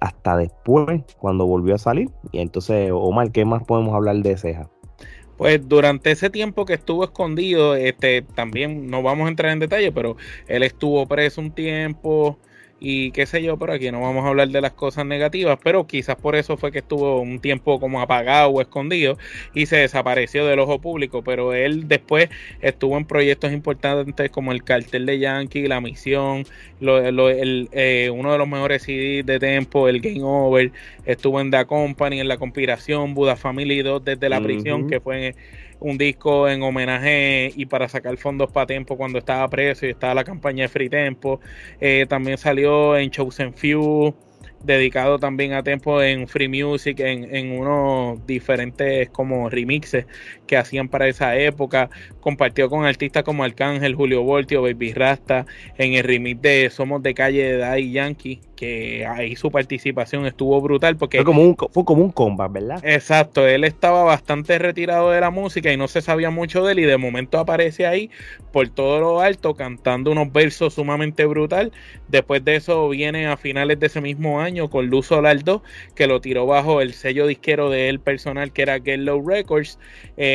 hasta 0.00 0.36
después 0.36 1.02
cuando 1.18 1.46
volvió 1.46 1.76
a 1.76 1.78
salir. 1.78 2.10
Y 2.32 2.40
entonces, 2.40 2.90
Omar, 2.92 3.30
¿qué 3.30 3.44
más 3.44 3.62
podemos 3.64 3.94
hablar 3.94 4.16
de 4.16 4.36
Ceja? 4.36 4.68
Pues 5.36 5.68
durante 5.68 6.12
ese 6.12 6.30
tiempo 6.30 6.64
que 6.64 6.74
estuvo 6.74 7.04
escondido, 7.04 7.74
este, 7.76 8.22
también 8.22 8.88
no 8.88 9.02
vamos 9.02 9.26
a 9.26 9.30
entrar 9.30 9.52
en 9.52 9.58
detalle, 9.60 9.90
pero 9.92 10.16
él 10.46 10.62
estuvo 10.62 11.06
preso 11.08 11.40
un 11.40 11.52
tiempo, 11.52 12.38
y 12.86 13.12
qué 13.12 13.24
sé 13.24 13.42
yo, 13.42 13.56
pero 13.56 13.72
aquí 13.72 13.90
no 13.90 14.02
vamos 14.02 14.26
a 14.26 14.28
hablar 14.28 14.48
de 14.48 14.60
las 14.60 14.72
cosas 14.72 15.06
negativas, 15.06 15.58
pero 15.64 15.86
quizás 15.86 16.16
por 16.16 16.36
eso 16.36 16.58
fue 16.58 16.70
que 16.70 16.80
estuvo 16.80 17.18
un 17.18 17.40
tiempo 17.40 17.80
como 17.80 18.02
apagado 18.02 18.50
o 18.50 18.60
escondido 18.60 19.16
y 19.54 19.64
se 19.64 19.76
desapareció 19.76 20.44
del 20.44 20.58
ojo 20.58 20.82
público, 20.82 21.22
pero 21.22 21.54
él 21.54 21.88
después 21.88 22.28
estuvo 22.60 22.98
en 22.98 23.06
proyectos 23.06 23.52
importantes 23.52 24.30
como 24.30 24.52
el 24.52 24.62
cartel 24.64 25.06
de 25.06 25.18
Yankee, 25.18 25.66
La 25.66 25.80
Misión, 25.80 26.44
eh, 26.82 28.10
uno 28.12 28.32
de 28.32 28.38
los 28.38 28.48
mejores 28.48 28.82
CDs 28.82 29.24
de 29.24 29.38
Tempo, 29.38 29.88
el 29.88 30.02
Game 30.02 30.22
Over, 30.22 30.70
estuvo 31.06 31.40
en 31.40 31.50
The 31.50 31.64
Company, 31.64 32.20
en 32.20 32.28
La 32.28 32.36
Conspiración, 32.36 33.14
Buda 33.14 33.36
Family 33.36 33.80
2 33.80 34.04
desde 34.04 34.28
la 34.28 34.42
prisión, 34.42 34.90
que 34.90 35.00
fue... 35.00 35.28
En, 35.28 35.63
un 35.84 35.98
disco 35.98 36.48
en 36.48 36.62
homenaje 36.62 37.52
y 37.54 37.66
para 37.66 37.90
sacar 37.90 38.16
fondos 38.16 38.50
para 38.50 38.66
Tempo 38.66 38.96
cuando 38.96 39.18
estaba 39.18 39.46
preso 39.48 39.84
y 39.84 39.90
estaba 39.90 40.14
la 40.14 40.24
campaña 40.24 40.62
de 40.62 40.68
Free 40.68 40.88
Tempo. 40.88 41.40
Eh, 41.78 42.06
también 42.08 42.38
salió 42.38 42.96
en 42.96 43.10
Chosen 43.10 43.52
Few, 43.52 44.14
dedicado 44.62 45.18
también 45.18 45.52
a 45.52 45.62
Tempo 45.62 46.02
en 46.02 46.26
Free 46.26 46.48
Music, 46.48 47.00
en, 47.00 47.36
en 47.36 47.52
unos 47.52 48.26
diferentes 48.26 49.10
como 49.10 49.50
remixes 49.50 50.06
que 50.46 50.56
hacían 50.56 50.88
para 50.88 51.08
esa 51.08 51.36
época. 51.36 51.90
Compartió 52.20 52.68
con 52.70 52.84
artistas 52.84 53.24
como 53.24 53.44
Arcángel, 53.44 53.94
Julio 53.94 54.22
Voltio, 54.22 54.62
Baby 54.62 54.92
Rasta, 54.92 55.46
en 55.78 55.94
el 55.94 56.04
remix 56.04 56.40
de 56.40 56.70
Somos 56.70 57.02
de 57.02 57.14
Calle 57.14 57.44
de 57.44 57.56
Daddy 57.58 57.92
Yankee 57.92 58.40
que 58.54 59.06
ahí 59.06 59.36
su 59.36 59.50
participación 59.50 60.26
estuvo 60.26 60.60
brutal 60.60 60.96
porque 60.96 61.18
fue 61.18 61.24
como 61.24 61.42
un 61.42 61.56
fue 61.56 61.84
como 61.84 62.04
un 62.04 62.10
combat, 62.10 62.50
¿verdad? 62.50 62.80
Exacto, 62.84 63.46
él 63.46 63.64
estaba 63.64 64.04
bastante 64.04 64.58
retirado 64.58 65.10
de 65.10 65.20
la 65.20 65.30
música 65.30 65.72
y 65.72 65.76
no 65.76 65.88
se 65.88 66.00
sabía 66.00 66.30
mucho 66.30 66.64
de 66.64 66.72
él 66.72 66.78
y 66.80 66.84
de 66.84 66.96
momento 66.96 67.38
aparece 67.38 67.86
ahí 67.86 68.10
por 68.52 68.68
todo 68.68 69.00
lo 69.00 69.20
alto 69.20 69.54
cantando 69.54 70.12
unos 70.12 70.32
versos 70.32 70.74
sumamente 70.74 71.24
brutal. 71.26 71.72
Después 72.08 72.44
de 72.44 72.56
eso 72.56 72.88
viene 72.88 73.26
a 73.26 73.36
finales 73.36 73.80
de 73.80 73.86
ese 73.86 74.00
mismo 74.00 74.40
año 74.40 74.70
con 74.70 74.86
Luz 74.86 75.06
Solar 75.06 75.42
2 75.42 75.62
que 75.94 76.06
lo 76.06 76.20
tiró 76.20 76.46
bajo 76.46 76.80
el 76.80 76.94
sello 76.94 77.26
disquero 77.26 77.70
de 77.70 77.88
él 77.88 78.00
personal 78.00 78.52
que 78.52 78.62
era 78.62 78.80
Get 78.80 79.00
Low 79.00 79.26
Records. 79.26 79.78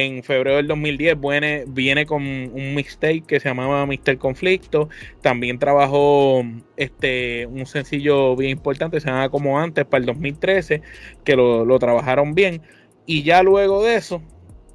En 0.05 0.23
febrero 0.23 0.55
del 0.57 0.67
2010 0.67 1.19
viene, 1.19 1.65
viene 1.67 2.05
con 2.05 2.23
un 2.23 2.75
mixtape 2.75 3.23
que 3.27 3.39
se 3.39 3.49
llamaba 3.49 3.85
Mister 3.85 4.17
Conflicto. 4.17 4.88
También 5.21 5.59
trabajó 5.59 6.43
este 6.77 7.45
un 7.47 7.65
sencillo 7.65 8.35
bien 8.35 8.51
importante, 8.51 9.01
se 9.01 9.07
llama 9.07 9.29
como 9.29 9.59
antes, 9.59 9.85
para 9.85 9.99
el 9.99 10.05
2013, 10.05 10.81
que 11.25 11.35
lo, 11.35 11.79
trabajaron 11.79 12.33
bien. 12.33 12.62
Y 13.05 13.23
ya 13.23 13.43
luego 13.43 13.83
de 13.83 13.95
eso, 13.95 14.21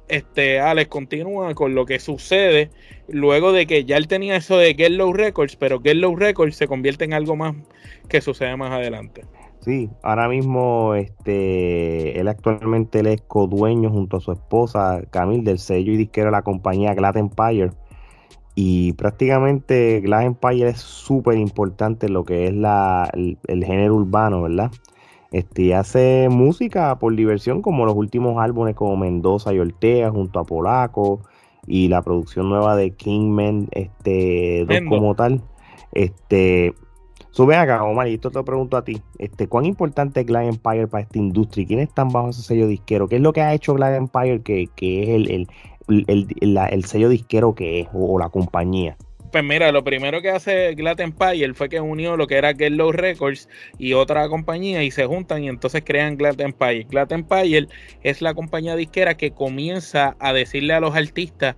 este, 0.09 0.59
Alex 0.59 0.89
continúa 0.89 1.55
con 1.55 1.73
lo 1.73 1.85
que 1.85 1.99
sucede 1.99 2.69
luego 3.07 3.51
de 3.51 3.65
que 3.65 3.85
ya 3.85 3.97
él 3.97 4.07
tenía 4.07 4.35
eso 4.35 4.57
de 4.57 4.75
Get 4.75 4.91
Low 4.91 5.13
Records, 5.13 5.55
pero 5.55 5.81
Get 5.81 5.95
Low 5.95 6.15
Records 6.15 6.55
se 6.55 6.67
convierte 6.67 7.05
en 7.05 7.13
algo 7.13 7.35
más 7.35 7.55
que 8.09 8.21
sucede 8.21 8.55
más 8.57 8.71
adelante. 8.71 9.23
Sí, 9.65 9.89
ahora 10.03 10.29
mismo 10.29 10.93
este, 10.93 12.19
él 12.19 12.27
actualmente 12.27 12.99
él 12.99 13.07
es 13.07 13.21
codueño 13.21 13.89
junto 13.89 14.17
a 14.17 14.19
su 14.19 14.31
esposa 14.31 15.01
Camille 15.09 15.41
del 15.41 15.57
sello 15.57 15.91
y 15.91 15.97
disquero 15.97 16.27
de 16.27 16.33
la 16.33 16.43
compañía 16.43 16.93
Glad 16.93 17.17
Empire. 17.17 17.71
Y 18.53 18.93
prácticamente 18.93 20.01
Glad 20.01 20.25
Empire 20.25 20.69
es 20.69 20.77
súper 20.81 21.39
importante 21.39 22.05
en 22.05 22.13
lo 22.13 22.23
que 22.25 22.45
es 22.45 22.53
la, 22.53 23.09
el, 23.13 23.65
género 23.65 23.95
urbano, 23.95 24.43
¿verdad? 24.43 24.69
Este, 25.31 25.73
hace 25.73 26.27
música 26.29 26.99
por 26.99 27.15
diversión 27.15 27.63
como 27.63 27.87
los 27.87 27.95
últimos 27.95 28.37
álbumes 28.37 28.75
como 28.75 28.95
Mendoza 28.97 29.51
y 29.51 29.57
Ortega 29.57 30.11
junto 30.11 30.39
a 30.39 30.43
Polaco 30.43 31.21
y 31.65 31.87
la 31.87 32.03
producción 32.03 32.49
nueva 32.49 32.75
de 32.75 32.91
Kingman, 32.91 33.67
este, 33.71 34.67
como 34.87 35.15
tal. 35.15 35.41
Este, 35.91 36.75
Sube 37.35 37.57
acá, 37.57 37.83
Omar, 37.83 38.07
y 38.07 38.13
esto 38.13 38.31
te 38.31 38.37
lo 38.37 38.45
pregunto 38.45 38.77
a 38.77 38.85
ti. 38.85 39.01
Este, 39.19 39.49
¿Cuán 39.49 39.65
importante 39.65 40.21
es 40.21 40.25
Glad 40.25 40.47
Empire 40.47 40.87
para 40.87 41.03
esta 41.03 41.17
industria? 41.17 41.67
¿Quiénes 41.67 41.89
están 41.89 42.07
bajo 42.07 42.29
ese 42.29 42.41
sello 42.41 42.65
disquero? 42.65 43.09
¿Qué 43.09 43.17
es 43.17 43.21
lo 43.21 43.33
que 43.33 43.41
ha 43.41 43.53
hecho 43.53 43.73
Glad 43.73 43.93
Empire 43.93 44.41
que, 44.41 44.63
es 44.63 45.09
el, 45.09 45.47
el, 45.89 46.85
sello 46.85 47.09
disquero 47.09 47.53
que 47.53 47.81
es 47.81 47.87
o, 47.93 48.17
la 48.17 48.29
compañía? 48.29 48.95
Pues 49.33 49.43
mira, 49.43 49.73
lo 49.73 49.83
primero 49.83 50.21
que 50.21 50.29
hace 50.29 50.75
Glad 50.75 51.01
Empire 51.01 51.53
fue 51.55 51.67
que 51.67 51.81
unió 51.81 52.15
lo 52.15 52.25
que 52.25 52.37
era 52.37 52.55
Get 52.55 52.71
Low 52.71 52.93
Records 52.93 53.49
y 53.77 53.91
otra 53.91 54.29
compañía 54.29 54.81
y 54.83 54.91
se 54.91 55.05
juntan 55.05 55.43
y 55.43 55.49
entonces 55.49 55.83
crean 55.85 56.15
Glad 56.15 56.39
Empire. 56.39 56.87
Glad 56.89 57.11
Empire 57.11 57.67
es 58.01 58.21
la 58.21 58.33
compañía 58.33 58.77
disquera 58.77 59.17
que 59.17 59.31
comienza 59.31 60.15
a 60.21 60.31
decirle 60.31 60.73
a 60.73 60.79
los 60.79 60.95
artistas 60.95 61.57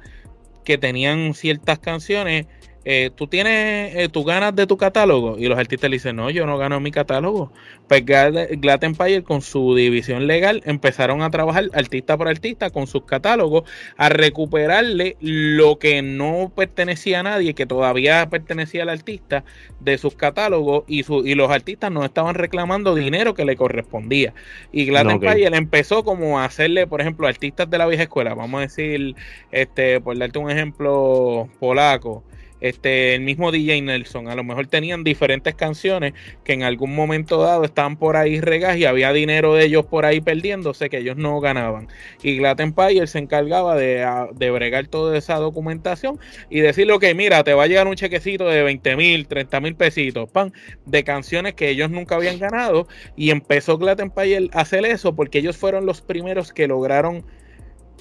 que 0.66 0.80
tenían 0.80 1.36
ciertas 1.36 1.78
canciones 1.78 2.48
eh, 2.90 3.12
tú 3.14 3.28
tienes, 3.28 3.94
eh, 3.98 4.08
tú 4.08 4.24
ganas 4.24 4.56
de 4.56 4.66
tu 4.66 4.78
catálogo 4.78 5.38
y 5.38 5.48
los 5.48 5.60
artistas 5.60 5.90
le 5.90 5.98
dicen, 5.98 6.16
no, 6.16 6.30
yo 6.30 6.46
no 6.46 6.58
gano 6.58 6.80
mi 6.80 6.90
catálogo. 6.90 7.52
Pues 7.90 8.06
Glad, 8.06 8.82
Empire 8.86 9.24
con 9.24 9.42
su 9.42 9.76
división 9.76 10.26
legal 10.26 10.62
empezaron 10.66 11.22
a 11.22 11.30
trabajar 11.30 11.66
artista 11.74 12.16
por 12.16 12.30
artista 12.30 12.70
con 12.70 12.88
sus 12.88 13.04
catálogos 13.04 13.70
a 13.98 14.08
recuperarle 14.08 15.18
lo 15.20 15.80
que 15.80 16.02
no 16.02 16.50
pertenecía 16.56 17.20
a 17.20 17.24
nadie, 17.24 17.56
que 17.56 17.66
todavía 17.66 18.30
pertenecía 18.30 18.84
al 18.84 18.90
artista 18.90 19.44
de 19.82 19.98
sus 19.98 20.16
catálogos 20.16 20.86
y, 20.88 21.04
y 21.30 21.36
los 21.36 21.52
artistas 21.52 21.92
no 21.92 22.06
estaban 22.06 22.36
reclamando 22.36 22.96
dinero 22.96 23.34
que 23.34 23.44
le 23.44 23.58
correspondía. 23.58 24.34
Y 24.72 24.86
Glad 24.86 25.10
Empire 25.12 25.58
empezó 25.58 26.06
como 26.06 26.40
a 26.40 26.46
hacerle, 26.46 26.88
por 26.88 27.02
ejemplo, 27.02 27.28
artistas 27.28 27.70
de 27.70 27.80
la 27.80 27.86
vieja 27.86 28.04
escuela, 28.04 28.34
vamos 28.34 28.60
a 28.60 28.62
decir, 28.62 29.14
este, 29.52 30.00
por 30.00 30.18
darte 30.18 30.40
un 30.40 30.50
ejemplo 30.50 31.50
polaco 31.60 32.24
este, 32.62 33.16
el 33.16 33.22
mismo 33.22 33.52
DJ 33.52 33.82
Nelson. 33.82 34.28
A 34.28 34.36
lo 34.36 34.44
mejor 34.44 34.68
tenían 34.68 35.04
diferentes 35.04 35.56
canciones 35.56 36.14
que 36.44 36.54
en 36.54 36.64
algún 36.64 36.96
momento 36.96 37.42
dado 37.42 37.64
estaban 37.64 37.98
por 37.98 38.18
ahí 38.18 38.42
regas 38.42 38.78
y 38.78 38.86
había 38.86 39.14
dinero 39.14 39.54
de 39.54 39.66
ellos 39.66 39.86
por 39.86 40.06
ahí 40.06 40.22
perdiéndose 40.22 40.90
que 40.90 40.98
ellos 40.98 41.18
no 41.18 41.40
ganaban. 41.40 41.88
Y 42.24 42.38
Glad 42.38 42.60
Empire 42.60 43.08
se 43.08 43.20
encargaba 43.20 43.76
de, 43.76 44.06
de 44.36 44.52
bregar 44.52 44.88
toda 44.88 45.18
esa 45.18 45.36
documentación 45.36 46.20
y 46.50 46.62
decirle, 46.62 46.98
que 47.00 47.14
mira, 47.14 47.44
te 47.44 47.54
va 47.54 47.64
a 47.64 47.68
llegar 47.68 47.88
un 47.88 47.96
chequecito 47.96 48.48
de 48.48 48.64
20 48.64 48.96
mil, 48.96 49.28
30 49.28 49.60
mil 49.60 49.76
pesitos, 49.76 50.30
pan, 50.30 50.54
de 50.86 51.04
canciones 51.04 51.54
que 51.54 51.70
ellos 51.70 51.92
nunca 51.92 52.16
habían 52.16 52.40
ganado. 52.40 52.88
Y 53.16 53.32
empezó 53.32 53.78
Glad 53.78 54.00
Empire 54.00 54.50
a 54.54 54.62
hacer 54.62 54.86
eso 54.86 55.16
porque 55.16 55.40
ellos 55.40 55.58
fueron 55.58 55.86
los 55.86 56.02
primeros 56.02 56.54
que 56.54 56.68
lograron 56.68 57.26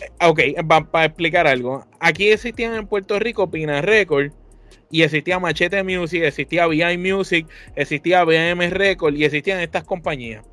eh, 0.00 0.26
Ok, 0.26 0.40
para 0.90 1.06
explicar 1.06 1.46
algo. 1.46 1.84
Aquí 2.00 2.28
existían 2.30 2.74
en 2.74 2.86
Puerto 2.86 3.18
Rico 3.18 3.50
Pina 3.50 3.80
Record, 3.82 4.32
y 4.90 5.02
existía 5.02 5.38
Machete 5.38 5.82
Music, 5.82 6.22
existía 6.22 6.66
VI 6.66 6.98
Music, 6.98 7.46
existía 7.74 8.24
BM 8.24 8.70
Record 8.70 9.14
y 9.14 9.24
existían 9.24 9.60
estas 9.60 9.84
compañías. 9.84 10.44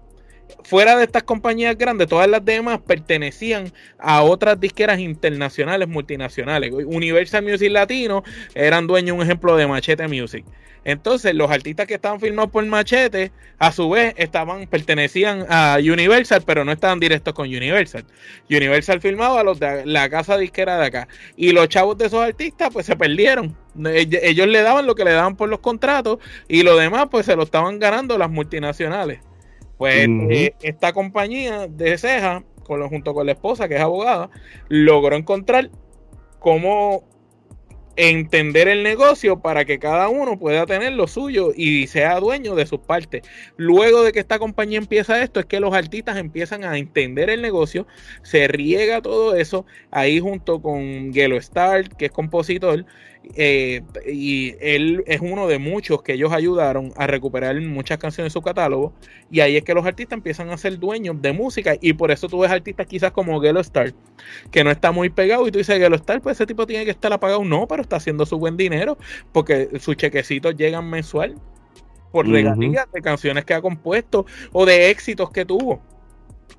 Fuera 0.63 0.95
de 0.95 1.04
estas 1.04 1.23
compañías 1.23 1.78
grandes, 1.78 2.08
todas 2.08 2.28
las 2.28 2.43
demás 2.43 2.80
pertenecían 2.80 3.71
a 3.97 4.23
otras 4.23 4.60
disqueras 4.60 4.99
internacionales, 4.99 5.88
multinacionales. 5.88 6.71
Universal 6.71 7.43
Music 7.43 7.71
Latino 7.71 8.23
eran 8.54 8.88
dueños, 8.88 9.17
un 9.17 9.23
ejemplo, 9.23 9.56
de 9.58 9.67
Machete 9.67 10.08
Music. 10.08 10.45
Entonces, 10.86 11.34
los 11.34 11.49
artistas 11.49 11.88
que 11.88 11.95
estaban 11.95 12.19
firmados 12.19 12.52
por 12.52 12.65
Machete, 12.65 13.32
a 13.58 13.71
su 13.71 13.89
vez, 13.89 14.13
estaban, 14.17 14.67
pertenecían 14.67 15.45
a 15.49 15.78
Universal, 15.80 16.43
pero 16.45 16.65
no 16.65 16.71
estaban 16.71 16.99
directos 16.99 17.34
con 17.34 17.47
Universal. 17.47 18.06
Universal 18.49 18.99
firmaba 18.99 19.41
a 19.41 19.43
los 19.43 19.60
de 19.60 19.86
la 19.86 20.10
casa 20.10 20.38
disquera 20.38 20.78
de 20.78 20.86
acá. 20.86 21.08
Y 21.36 21.52
los 21.52 21.69
chavos 21.69 21.97
de 21.97 22.08
esos 22.08 22.21
artistas, 22.21 22.69
pues 22.71 22.86
se 22.86 22.95
perdieron. 22.95 23.56
Ellos 23.75 24.47
le 24.47 24.62
daban 24.62 24.86
lo 24.86 24.95
que 24.95 25.05
le 25.05 25.12
daban 25.12 25.36
por 25.36 25.49
los 25.49 25.59
contratos 25.59 26.19
y 26.47 26.63
lo 26.63 26.77
demás, 26.77 27.07
pues 27.09 27.25
se 27.25 27.36
lo 27.36 27.43
estaban 27.43 27.79
ganando 27.79 28.17
las 28.17 28.29
multinacionales. 28.29 29.19
Pues 29.77 30.07
eh, 30.29 30.53
esta 30.62 30.93
compañía 30.93 31.67
de 31.67 31.97
Ceja, 31.97 32.43
con 32.63 32.88
junto 32.88 33.13
con 33.13 33.25
la 33.25 33.33
esposa, 33.33 33.67
que 33.67 33.75
es 33.75 33.81
abogada, 33.81 34.29
logró 34.69 35.15
encontrar 35.15 35.69
cómo 36.39 37.03
entender 37.95 38.67
el 38.67 38.83
negocio 38.83 39.39
para 39.39 39.65
que 39.65 39.77
cada 39.77 40.09
uno 40.09 40.39
pueda 40.39 40.65
tener 40.65 40.93
lo 40.93 41.07
suyo 41.07 41.51
y 41.55 41.88
sea 41.88 42.19
dueño 42.19 42.55
de 42.55 42.65
sus 42.65 42.79
partes. 42.79 43.21
Luego 43.55 44.03
de 44.03 44.12
que 44.12 44.19
esta 44.19 44.39
compañía 44.39 44.79
empieza 44.79 45.21
esto, 45.21 45.39
es 45.39 45.45
que 45.45 45.59
los 45.59 45.73
artistas 45.73 46.17
empiezan 46.17 46.63
a 46.63 46.77
entender 46.77 47.29
el 47.29 47.41
negocio, 47.41 47.86
se 48.23 48.47
riega 48.47 49.01
todo 49.01 49.36
eso 49.36 49.65
ahí 49.91 50.19
junto 50.19 50.62
con 50.62 51.13
Gelo 51.13 51.38
Star, 51.38 51.89
que 51.89 52.05
es 52.05 52.12
compositor, 52.12 52.86
eh, 53.36 53.81
y 54.05 54.55
él 54.59 55.03
es 55.07 55.21
uno 55.21 55.47
de 55.47 55.57
muchos 55.57 56.01
que 56.01 56.13
ellos 56.13 56.31
ayudaron 56.31 56.93
a 56.97 57.07
recuperar 57.07 57.59
muchas 57.62 57.97
canciones 57.97 58.31
de 58.31 58.33
su 58.33 58.41
catálogo. 58.41 58.93
Y 59.31 59.39
ahí 59.39 59.57
es 59.57 59.63
que 59.63 59.73
los 59.73 59.86
artistas 59.86 60.17
empiezan 60.17 60.49
a 60.49 60.57
ser 60.57 60.77
dueños 60.77 61.21
de 61.21 61.33
música. 61.33 61.75
Y 61.79 61.93
por 61.93 62.12
eso 62.12 62.27
tú 62.27 62.39
ves 62.39 62.51
artistas 62.51 62.86
quizás 62.88 63.12
como 63.12 63.39
Gelo 63.41 63.62
Star, 63.62 63.93
que 64.51 64.63
no 64.63 64.71
está 64.71 64.91
muy 64.91 65.09
pegado. 65.09 65.47
Y 65.47 65.51
tú 65.51 65.57
dices, 65.57 65.77
Gelo 65.77 65.95
Star, 65.95 66.21
pues 66.21 66.38
ese 66.38 66.45
tipo 66.45 66.67
tiene 66.67 66.86
que 66.86 66.91
estar 66.91 67.12
apagado. 67.13 67.43
No, 67.43 67.67
pero 67.67 67.81
está 67.81 67.95
haciendo 67.95 68.25
su 68.25 68.38
buen 68.38 68.57
dinero 68.57 68.97
porque 69.31 69.69
sus 69.79 69.95
chequecitos 69.95 70.55
llegan 70.55 70.89
mensual 70.89 71.36
por 72.12 72.27
regalías 72.27 72.91
de 72.91 73.01
canciones 73.01 73.43
que 73.43 73.55
ha 73.55 73.62
compuesto 73.62 74.25
o 74.51 74.65
de 74.65 74.91
éxitos 74.91 75.31
que 75.31 75.45
tuvo. 75.45 75.81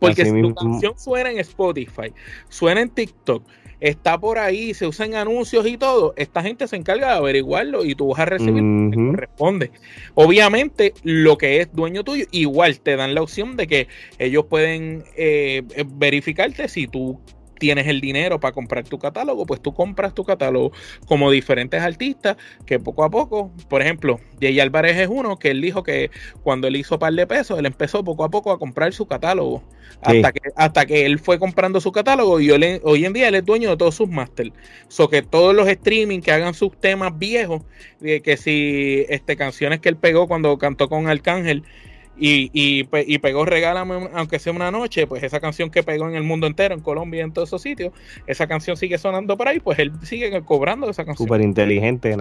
Porque 0.00 0.24
si 0.24 0.42
tu 0.42 0.54
canción 0.54 0.98
suena 0.98 1.30
en 1.30 1.38
Spotify, 1.38 2.12
suena 2.48 2.80
en 2.80 2.90
TikTok, 2.90 3.44
está 3.80 4.18
por 4.18 4.38
ahí, 4.38 4.74
se 4.74 4.86
usan 4.86 5.14
anuncios 5.14 5.66
y 5.66 5.76
todo, 5.76 6.14
esta 6.16 6.42
gente 6.42 6.66
se 6.68 6.76
encarga 6.76 7.08
de 7.08 7.14
averiguarlo 7.14 7.84
y 7.84 7.94
tú 7.94 8.08
vas 8.08 8.20
a 8.20 8.24
recibir 8.26 8.62
lo 8.62 8.90
que 8.90 8.96
corresponde. 8.96 9.70
Obviamente, 10.14 10.94
lo 11.02 11.38
que 11.38 11.60
es 11.60 11.72
dueño 11.72 12.04
tuyo, 12.04 12.26
igual 12.30 12.80
te 12.80 12.96
dan 12.96 13.14
la 13.14 13.22
opción 13.22 13.56
de 13.56 13.66
que 13.66 13.88
ellos 14.18 14.46
pueden 14.46 15.04
eh, 15.16 15.62
verificarte 15.86 16.68
si 16.68 16.86
tú 16.86 17.20
tienes 17.58 17.86
el 17.86 18.00
dinero 18.00 18.40
para 18.40 18.52
comprar 18.52 18.84
tu 18.84 18.98
catálogo, 18.98 19.46
pues 19.46 19.60
tú 19.60 19.72
compras 19.74 20.14
tu 20.14 20.24
catálogo 20.24 20.72
como 21.06 21.30
diferentes 21.30 21.80
artistas 21.80 22.36
que 22.66 22.78
poco 22.78 23.04
a 23.04 23.10
poco, 23.10 23.50
por 23.68 23.82
ejemplo, 23.82 24.20
Jay 24.40 24.58
Álvarez 24.60 24.96
es 24.98 25.08
uno 25.08 25.38
que 25.38 25.50
él 25.50 25.60
dijo 25.60 25.82
que 25.82 26.10
cuando 26.42 26.66
él 26.66 26.76
hizo 26.76 26.98
par 26.98 27.12
de 27.12 27.26
pesos, 27.26 27.58
él 27.58 27.66
empezó 27.66 28.04
poco 28.04 28.24
a 28.24 28.30
poco 28.30 28.52
a 28.52 28.58
comprar 28.58 28.92
su 28.92 29.06
catálogo. 29.06 29.62
Hasta, 30.00 30.32
que, 30.32 30.40
hasta 30.56 30.86
que 30.86 31.06
él 31.06 31.18
fue 31.18 31.38
comprando 31.38 31.80
su 31.80 31.92
catálogo 31.92 32.40
y 32.40 32.50
hoy 32.50 33.04
en 33.04 33.12
día 33.12 33.28
él 33.28 33.36
es 33.36 33.44
dueño 33.44 33.70
de 33.70 33.76
todos 33.76 33.94
sus 33.94 34.08
masters. 34.08 34.52
So 34.88 35.08
que 35.08 35.22
todos 35.22 35.54
los 35.54 35.68
streaming 35.68 36.20
que 36.20 36.32
hagan 36.32 36.52
sus 36.52 36.78
temas 36.78 37.16
viejos, 37.18 37.62
que 38.00 38.36
si 38.36 39.06
este, 39.08 39.36
canciones 39.36 39.80
que 39.80 39.88
él 39.88 39.96
pegó 39.96 40.26
cuando 40.26 40.58
cantó 40.58 40.88
con 40.88 41.08
Arcángel, 41.08 41.62
y, 42.16 42.50
y, 42.52 42.88
y, 42.92 43.18
pegó 43.18 43.44
Regálame, 43.44 44.08
aunque 44.14 44.38
sea 44.38 44.52
una 44.52 44.70
noche, 44.70 45.06
pues 45.06 45.22
esa 45.22 45.40
canción 45.40 45.70
que 45.70 45.82
pegó 45.82 46.08
en 46.08 46.14
el 46.14 46.22
mundo 46.22 46.46
entero, 46.46 46.74
en 46.74 46.80
Colombia 46.80 47.20
y 47.20 47.24
en 47.24 47.32
todos 47.32 47.48
esos 47.48 47.62
sitios, 47.62 47.92
esa 48.26 48.46
canción 48.46 48.76
sigue 48.76 48.98
sonando 48.98 49.36
por 49.36 49.48
ahí, 49.48 49.58
pues 49.58 49.78
él 49.80 49.92
sigue 50.02 50.40
cobrando 50.42 50.88
esa 50.88 51.04
canción. 51.04 51.26
Súper 51.26 51.40
inteligente, 51.40 52.16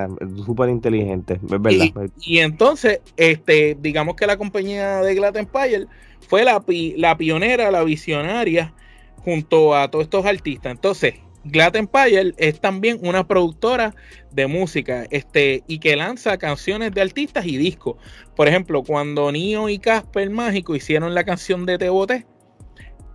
súper 0.45 0.69
inteligente, 0.69 1.35
es 1.35 1.61
verdad. 1.61 2.09
Y, 2.21 2.39
entonces, 2.39 3.01
este, 3.17 3.77
digamos 3.79 4.15
que 4.15 4.25
la 4.25 4.37
compañía 4.37 5.01
de 5.01 5.13
Glad 5.13 5.37
Empire 5.37 5.85
fue 6.27 6.43
la, 6.43 6.63
la 6.97 7.17
pionera, 7.17 7.69
la 7.69 7.83
visionaria, 7.83 8.73
junto 9.17 9.75
a 9.75 9.89
todos 9.89 10.05
estos 10.05 10.25
artistas. 10.25 10.71
Entonces, 10.71 11.15
Glad 11.45 11.75
Empire 11.75 12.33
es 12.37 12.59
también 12.59 12.99
una 13.01 13.27
productora 13.27 13.93
de 14.31 14.47
música 14.47 15.05
este, 15.11 15.63
y 15.67 15.79
que 15.79 15.95
lanza 15.95 16.37
canciones 16.37 16.93
de 16.93 17.01
artistas 17.01 17.45
y 17.45 17.57
discos. 17.57 17.97
Por 18.35 18.47
ejemplo, 18.47 18.83
cuando 18.83 19.31
Nio 19.31 19.69
y 19.69 19.79
Casper 19.79 20.29
Mágico 20.29 20.75
hicieron 20.75 21.13
la 21.13 21.23
canción 21.23 21.65
de 21.65 21.77
Te 21.77 21.89
Boté, 21.89 22.25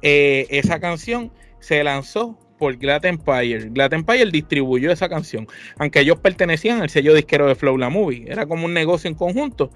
eh, 0.03 0.47
esa 0.51 0.79
canción 0.79 1.33
se 1.61 1.83
lanzó 1.83 2.39
por 2.59 2.77
Glad 2.77 3.05
Empire. 3.07 3.71
Glad 3.71 3.95
Empire 3.95 4.31
distribuyó 4.31 4.91
esa 4.91 5.09
canción, 5.09 5.47
aunque 5.79 6.01
ellos 6.01 6.19
pertenecían 6.19 6.83
al 6.83 6.91
sello 6.91 7.15
disquero 7.15 7.47
de 7.47 7.55
Flow 7.55 7.79
La 7.79 7.89
Movie. 7.89 8.27
Era 8.29 8.47
como 8.47 8.67
un 8.67 8.75
negocio 8.75 9.09
en 9.09 9.15
conjunto. 9.15 9.71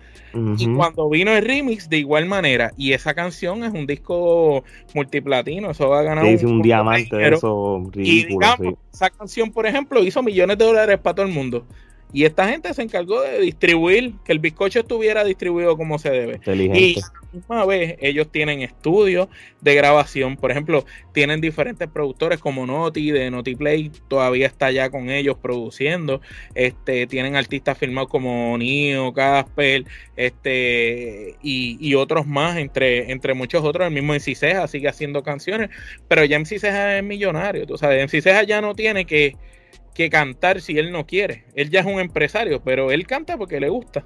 Y 0.57 0.67
cuando 0.75 1.09
vino 1.11 1.31
el 1.33 1.45
remix, 1.45 1.89
de 1.89 1.99
igual 1.99 2.27
manera. 2.27 2.73
Y 2.77 2.93
esa 2.93 3.15
canción 3.15 3.65
es 3.65 3.73
un 3.73 3.87
disco 3.87 4.65
multiplatino. 4.95 5.71
Eso 5.71 5.89
va 5.89 6.01
a 6.01 6.03
ganar 6.03 6.25
un, 6.25 6.63
diamante 6.63 7.17
de 7.17 7.29
eso 7.29 7.91
ridículo. 7.93 8.47
Y 8.61 8.75
esa 8.93 9.11
canción, 9.11 9.51
por 9.51 9.67
ejemplo, 9.67 10.03
hizo 10.03 10.23
millones 10.23 10.59
de 10.59 10.65
dólares 10.65 10.99
para 10.99 11.17
todo 11.17 11.27
el 11.27 11.33
mundo. 11.33 11.67
Y 12.13 12.25
esta 12.25 12.49
gente 12.49 12.73
se 12.75 12.83
encargó 12.83 13.23
de 13.23 13.41
distribuir, 13.41 14.15
que 14.25 14.33
el 14.33 14.39
bizcocho 14.39 14.81
estuviera 14.81 15.25
distribuido 15.25 15.77
como 15.77 15.99
se 15.99 16.11
debe. 16.11 16.41
Y 16.47 17.01
a 17.01 17.23
misma 17.33 17.65
vez, 17.65 17.97
ellos 18.01 18.31
tienen 18.31 18.61
estudios 18.61 19.29
de 19.61 19.75
grabación. 19.75 20.37
Por 20.37 20.51
ejemplo, 20.51 20.85
tienen 21.13 21.41
diferentes 21.41 21.89
productores 21.89 22.39
como 22.39 22.67
Noti, 22.67 23.11
de 23.11 23.31
Notiplay, 23.31 23.91
todavía 24.09 24.47
está 24.47 24.71
ya 24.71 24.91
con 24.91 25.09
ellos 25.09 25.37
produciendo. 25.41 26.21
Este, 26.55 27.07
tienen 27.07 27.37
artistas 27.37 27.79
firmados 27.79 28.11
como 28.11 28.57
Nio, 28.59 29.13
Casper, 29.15 29.85
este, 30.17 31.37
y, 31.43 31.95
otros 31.95 32.27
más, 32.27 32.59
entre, 32.59 33.11
entre 33.11 33.35
muchos 33.35 33.65
otros. 33.65 33.87
El 33.87 33.95
mismo 33.95 34.13
MC 34.13 34.35
Ceja 34.35 34.67
sigue 34.69 34.89
haciendo 34.89 35.23
canciones, 35.23 35.71
pero 36.09 36.25
ya 36.25 36.39
MC 36.39 36.59
Ceja 36.59 36.99
es 36.99 37.05
millonario. 37.05 37.67
Tú 37.67 37.79
sabes, 37.79 38.03
MC 38.05 38.21
Ceja 38.21 38.43
ya 38.43 38.61
no 38.61 38.75
tiene 38.75 39.07
que 39.07 39.37
que 39.95 40.11
cantar 40.11 40.61
si 40.61 40.79
él 40.79 40.93
no 40.93 41.07
quiere. 41.07 41.45
Él 41.55 41.71
ya 41.71 41.81
es 41.81 41.87
un 41.87 42.01
empresario, 42.01 42.63
pero 42.63 42.91
él 42.91 43.07
canta 43.07 43.37
porque 43.37 43.61
le 43.61 43.69
gusta. 43.69 44.05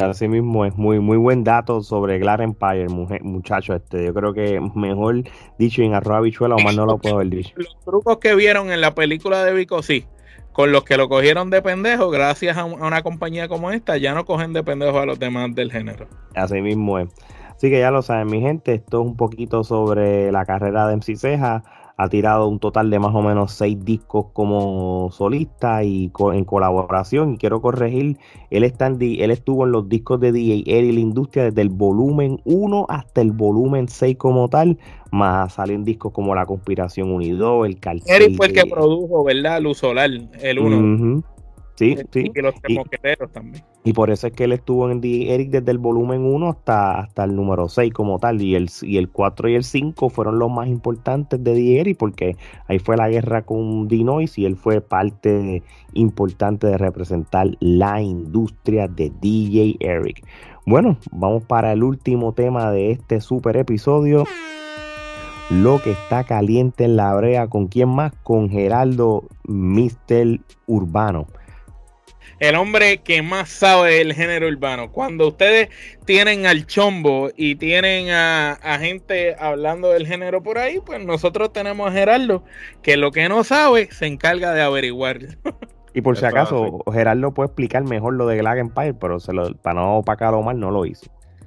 Así 0.00 0.28
mismo 0.28 0.66
es 0.66 0.76
muy 0.76 1.00
muy 1.00 1.16
buen 1.16 1.44
dato 1.44 1.82
sobre 1.82 2.18
Glad 2.18 2.42
Empire, 2.42 2.88
muchacho. 2.88 3.74
Este, 3.74 4.04
yo 4.04 4.12
creo 4.12 4.34
que 4.34 4.60
mejor 4.74 5.24
dicho 5.58 5.82
en 5.82 5.94
arroba 5.94 6.20
bichuela 6.20 6.56
o 6.56 6.58
más 6.58 6.76
no 6.76 6.84
lo 6.84 6.98
puedo 6.98 7.16
haber 7.16 7.30
dicho. 7.30 7.54
Los 7.56 7.78
trucos 7.84 8.18
que 8.18 8.34
vieron 8.34 8.70
en 8.70 8.82
la 8.82 8.94
película 8.94 9.42
de 9.44 9.54
Vico, 9.54 9.82
sí. 9.82 10.04
Con 10.52 10.72
los 10.72 10.84
que 10.84 10.96
lo 10.96 11.08
cogieron 11.08 11.50
de 11.50 11.62
pendejo, 11.62 12.10
gracias 12.10 12.56
a, 12.58 12.64
una 12.64 13.02
compañía 13.02 13.48
como 13.48 13.70
esta, 13.70 13.96
ya 13.96 14.12
no 14.12 14.24
cogen 14.24 14.52
de 14.52 14.62
pendejo 14.62 14.98
a 14.98 15.06
los 15.06 15.18
demás 15.18 15.54
del 15.54 15.70
género. 15.70 16.08
Así 16.34 16.60
mismo 16.60 16.98
es. 16.98 17.08
Así 17.54 17.70
que 17.70 17.78
ya 17.78 17.90
lo 17.90 18.02
saben, 18.02 18.28
mi 18.28 18.40
gente. 18.40 18.74
Esto 18.74 19.00
es 19.00 19.06
un 19.06 19.16
poquito 19.16 19.64
sobre 19.64 20.30
la 20.32 20.44
carrera 20.44 20.86
de 20.88 20.96
MC 20.96 21.16
Ceja 21.16 21.62
ha 22.00 22.08
tirado 22.08 22.46
un 22.46 22.60
total 22.60 22.90
de 22.90 23.00
más 23.00 23.12
o 23.12 23.22
menos 23.22 23.52
seis 23.52 23.84
discos 23.84 24.26
como 24.32 25.10
solista 25.10 25.82
y 25.82 26.12
en 26.32 26.44
colaboración. 26.44 27.34
Y 27.34 27.38
quiero 27.38 27.60
corregir, 27.60 28.16
él, 28.50 28.62
está 28.62 28.86
él 28.86 29.30
estuvo 29.32 29.66
en 29.66 29.72
los 29.72 29.88
discos 29.88 30.20
de 30.20 30.30
DJ 30.30 30.62
Eric 30.66 30.94
la 30.94 31.00
industria 31.00 31.44
desde 31.44 31.60
el 31.60 31.70
volumen 31.70 32.40
1 32.44 32.86
hasta 32.88 33.20
el 33.20 33.32
volumen 33.32 33.88
6 33.88 34.16
como 34.16 34.48
tal, 34.48 34.78
más 35.10 35.54
salen 35.54 35.82
discos 35.82 36.12
como 36.12 36.36
La 36.36 36.46
Conspiración 36.46 37.10
Unido, 37.10 37.64
El 37.64 37.80
Cartel. 37.80 38.04
Eric 38.06 38.36
fue 38.36 38.46
el 38.46 38.52
que 38.52 38.66
produjo, 38.66 39.24
¿verdad? 39.24 39.60
Luz 39.60 39.78
Solar, 39.78 40.08
el 40.08 40.58
1. 40.60 41.24
Sí, 41.78 41.96
sí. 42.10 42.32
Y 42.34 42.42
los 42.42 42.60
también. 43.30 43.64
Y 43.84 43.92
por 43.92 44.10
eso 44.10 44.26
es 44.26 44.32
que 44.32 44.44
él 44.44 44.52
estuvo 44.52 44.90
en 44.90 45.00
DJ 45.00 45.32
Eric 45.32 45.50
desde 45.50 45.70
el 45.70 45.78
volumen 45.78 46.22
1 46.24 46.48
hasta, 46.48 47.02
hasta 47.02 47.22
el 47.22 47.36
número 47.36 47.68
6 47.68 47.92
como 47.92 48.18
tal. 48.18 48.42
Y 48.42 48.56
el, 48.56 48.68
y 48.82 48.96
el 48.96 49.08
4 49.08 49.48
y 49.48 49.54
el 49.54 49.62
5 49.62 50.10
fueron 50.10 50.40
los 50.40 50.50
más 50.50 50.66
importantes 50.66 51.42
de 51.42 51.54
DJ 51.54 51.80
Eric 51.80 51.96
porque 51.96 52.36
ahí 52.66 52.80
fue 52.80 52.96
la 52.96 53.08
guerra 53.08 53.42
con 53.42 53.86
Dinois 53.86 54.36
y 54.38 54.44
él 54.44 54.56
fue 54.56 54.80
parte 54.80 55.62
importante 55.92 56.66
de 56.66 56.78
representar 56.78 57.46
la 57.60 58.02
industria 58.02 58.88
de 58.88 59.12
DJ 59.20 59.76
Eric. 59.78 60.26
Bueno, 60.66 60.98
vamos 61.12 61.44
para 61.44 61.72
el 61.72 61.84
último 61.84 62.32
tema 62.32 62.72
de 62.72 62.90
este 62.90 63.20
super 63.20 63.56
episodio. 63.56 64.24
Lo 65.50 65.80
que 65.80 65.92
está 65.92 66.24
caliente 66.24 66.84
en 66.84 66.96
la 66.96 67.14
brea, 67.14 67.46
¿con 67.46 67.68
quién 67.68 67.88
más? 67.88 68.12
Con 68.24 68.50
Geraldo 68.50 69.22
Mister 69.44 70.40
Urbano 70.66 71.28
el 72.40 72.54
hombre 72.54 72.98
que 72.98 73.22
más 73.22 73.48
sabe 73.48 73.94
del 73.94 74.14
género 74.14 74.48
urbano. 74.48 74.92
Cuando 74.92 75.28
ustedes 75.28 75.68
tienen 76.04 76.46
al 76.46 76.66
chombo 76.66 77.30
y 77.36 77.56
tienen 77.56 78.10
a, 78.10 78.78
gente 78.80 79.34
hablando 79.38 79.90
del 79.90 80.06
género 80.06 80.42
por 80.42 80.58
ahí, 80.58 80.80
pues 80.84 81.04
nosotros 81.04 81.52
tenemos 81.52 81.88
a 81.88 81.92
Gerardo, 81.92 82.44
que 82.82 82.96
lo 82.96 83.10
que 83.10 83.28
no 83.28 83.44
sabe 83.44 83.88
se 83.90 84.06
encarga 84.06 84.52
de 84.52 84.62
averiguar. 84.62 85.18
Y 85.94 86.02
por 86.02 86.16
si 86.16 86.24
acaso, 86.24 86.84
Gerardo 86.92 87.32
puede 87.32 87.48
explicar 87.48 87.82
mejor 87.82 88.14
lo 88.14 88.26
de 88.26 88.36
Glag 88.36 88.58
Empire, 88.58 88.94
pero 88.94 89.18
se 89.18 89.32
lo, 89.32 89.52
para 89.54 89.80
no 89.80 89.96
opacar 89.96 90.32
a 90.32 90.36
Omar 90.36 90.54
no 90.54 90.70
lo 90.70 90.86
hizo. 90.86 91.06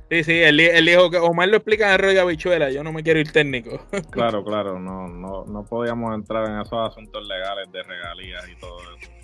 Sí, 0.10 0.26
sí, 0.26 0.42
él, 0.42 0.58
dijo 0.86 1.10
que 1.10 1.18
Omar 1.20 1.48
lo 1.48 1.56
explica 1.56 1.88
en 1.88 1.94
el 1.94 2.00
rollo 2.00 2.22
habichuela, 2.24 2.70
yo 2.70 2.84
no 2.84 2.92
me 2.92 3.02
quiero 3.02 3.20
ir 3.22 3.32
técnico. 3.32 3.80
Claro, 4.12 4.44
claro, 4.44 4.78
no, 4.78 5.08
no, 5.08 5.46
no 5.46 5.64
podíamos 5.64 6.14
entrar 6.16 6.50
en 6.50 6.60
esos 6.60 6.86
asuntos 6.86 7.26
legales 7.26 7.72
de 7.72 7.82
regalías 7.82 8.50
y 8.50 8.60
todo 8.60 8.78
eso. 8.98 9.21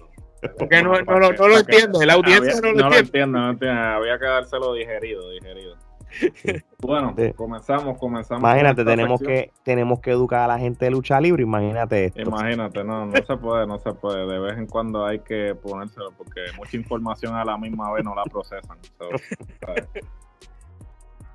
Porque 0.57 0.83
no, 0.83 1.01
no, 1.01 1.19
lo 1.19 1.57
entiende, 1.57 2.05
la 2.05 2.13
audiencia 2.13 2.61
no, 2.61 2.89
lo, 2.89 2.95
entiende. 2.95 3.39
No 3.39 3.49
entiende, 3.49 3.79
había 3.79 4.17
que 4.19 4.25
dárselo 4.25 4.73
digerido, 4.73 5.29
digerido. 5.31 5.75
Bueno, 6.79 7.15
comenzamos, 7.35 7.97
comenzamos. 7.97 8.41
Imagínate, 8.41 8.85
tenemos 8.85 9.19
que, 9.19 9.51
tenemos 9.63 9.99
que 9.99 10.11
educar 10.11 10.41
a 10.41 10.47
la 10.47 10.59
gente 10.59 10.85
de 10.85 10.91
lucha 10.91 11.19
libre, 11.19 11.43
imagínate 11.43 12.05
esto. 12.05 12.21
Imagínate, 12.21 12.83
no, 12.83 13.07
no 13.07 13.15
se 13.15 13.37
puede, 13.37 13.67
no 13.67 13.79
se 13.79 13.93
puede. 13.93 14.27
De 14.27 14.39
vez 14.39 14.57
en 14.57 14.67
cuando 14.67 15.05
hay 15.05 15.19
que 15.19 15.55
ponérselo 15.55 16.11
porque 16.17 16.41
mucha 16.55 16.77
información 16.77 17.35
a 17.35 17.43
la 17.43 17.57
misma 17.57 17.91
vez 17.91 18.03
no 18.03 18.15
la 18.15 18.23
procesan. 18.23 18.77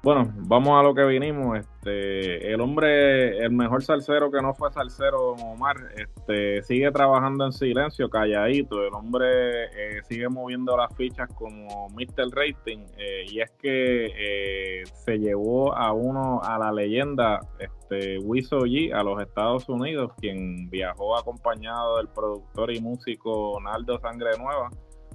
Bueno, 0.02 0.32
vamos 0.34 0.80
a 0.80 0.82
lo 0.82 0.96
que 0.96 1.04
vinimos. 1.04 1.60
Este, 1.60 2.52
el 2.52 2.60
hombre, 2.60 3.38
el 3.38 3.52
mejor 3.52 3.84
salsero 3.84 4.32
que 4.32 4.42
no 4.42 4.52
fue 4.52 4.72
salsero, 4.72 5.34
Omar, 5.34 5.76
este, 5.94 6.60
sigue 6.64 6.90
trabajando 6.90 7.46
en 7.46 7.52
silencio, 7.52 8.10
calladito. 8.10 8.84
El 8.84 8.92
hombre 8.94 9.66
eh, 9.66 10.02
sigue 10.08 10.28
moviendo 10.28 10.76
las 10.76 10.92
fichas 10.96 11.28
como 11.34 11.88
Mr. 11.90 12.30
Rating. 12.32 12.80
Eh, 12.98 13.26
y 13.30 13.40
es 13.42 13.52
que 13.52 14.06
eh, 14.06 14.82
se 15.04 15.20
llevó 15.20 15.72
a 15.72 15.92
uno, 15.92 16.40
a 16.42 16.58
la 16.58 16.72
leyenda, 16.72 17.38
este, 17.60 18.18
Wiso 18.18 18.62
G, 18.62 18.92
a 18.92 19.04
los 19.04 19.22
Estados 19.22 19.68
Unidos, 19.68 20.10
quien 20.18 20.68
viajó 20.68 21.16
acompañado 21.16 21.98
del 21.98 22.08
productor 22.08 22.72
y 22.72 22.80
músico 22.80 23.56
Naldo 23.62 24.00
Sangre 24.00 24.30
Nueva 24.36 24.68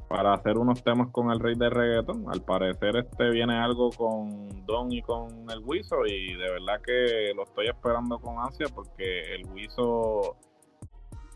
para 0.08 0.34
hacer 0.34 0.58
unos 0.58 0.84
temas 0.84 1.10
con 1.12 1.32
el 1.32 1.40
rey 1.40 1.56
de 1.56 1.70
reggaeton. 1.70 2.26
Al 2.30 2.42
parecer 2.42 2.98
este 2.98 3.30
viene 3.30 3.58
algo 3.58 3.90
con 3.92 4.66
Don 4.66 4.92
y 4.92 5.02
con 5.02 5.50
el 5.50 5.60
Wiso 5.64 6.06
y 6.06 6.36
de 6.36 6.52
verdad 6.52 6.82
que 6.82 7.34
lo 7.36 7.44
estoy 7.44 7.68
esperando 7.68 8.20
con 8.20 8.40
ansia 8.40 8.68
porque 8.74 9.36
el 9.36 9.46
Wiso 9.48 10.38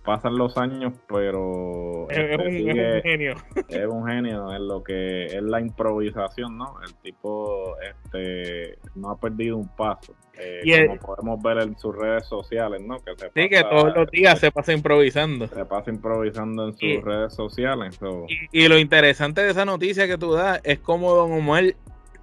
pasan 0.04 0.38
los 0.38 0.58
años, 0.58 0.94
pero 1.08 2.10
es, 2.10 2.18
este 2.18 2.36
un, 2.38 3.02
genio. 3.02 3.36
Es 3.68 3.88
un 3.88 4.08
genio 4.08 4.54
en 4.54 4.68
lo 4.68 4.84
que 4.84 5.26
es 5.26 5.42
la 5.42 5.62
improvisación, 5.62 6.58
¿no? 6.58 6.76
El 6.86 6.94
tipo 6.96 7.76
este 7.80 8.78
no 8.96 9.12
ha 9.12 9.20
perdido 9.20 9.58
un 9.58 9.68
paso. 9.68 10.16
Eh, 10.44 10.88
como 10.88 11.16
podemos 11.16 11.44
ver 11.44 11.60
en 11.62 11.78
sus 11.78 11.96
redes 11.96 12.26
sociales, 12.26 12.82
¿no? 12.82 12.98
Que 13.00 13.12
sí, 13.16 13.50
que 13.50 13.64
todos 13.64 13.96
los 13.96 14.10
días 14.10 14.40
se 14.40 14.52
pasa 14.52 14.74
improvisando. 14.74 15.48
Se 15.48 15.66
pasa 15.66 15.92
improvisando 15.92 16.68
en 16.68 16.74
sus 16.74 17.04
redes 17.04 17.34
sociales. 17.34 18.00
Y, 18.52 18.68
lo 18.68 18.80
interesante 18.80 19.42
de 19.44 19.52
esa 19.52 19.66
noticia 19.66 20.08
que 20.08 20.18
tú 20.18 20.34
das 20.34 20.62
es 20.64 20.80
como 20.80 21.14
Don 21.14 21.32
Omar 21.34 21.76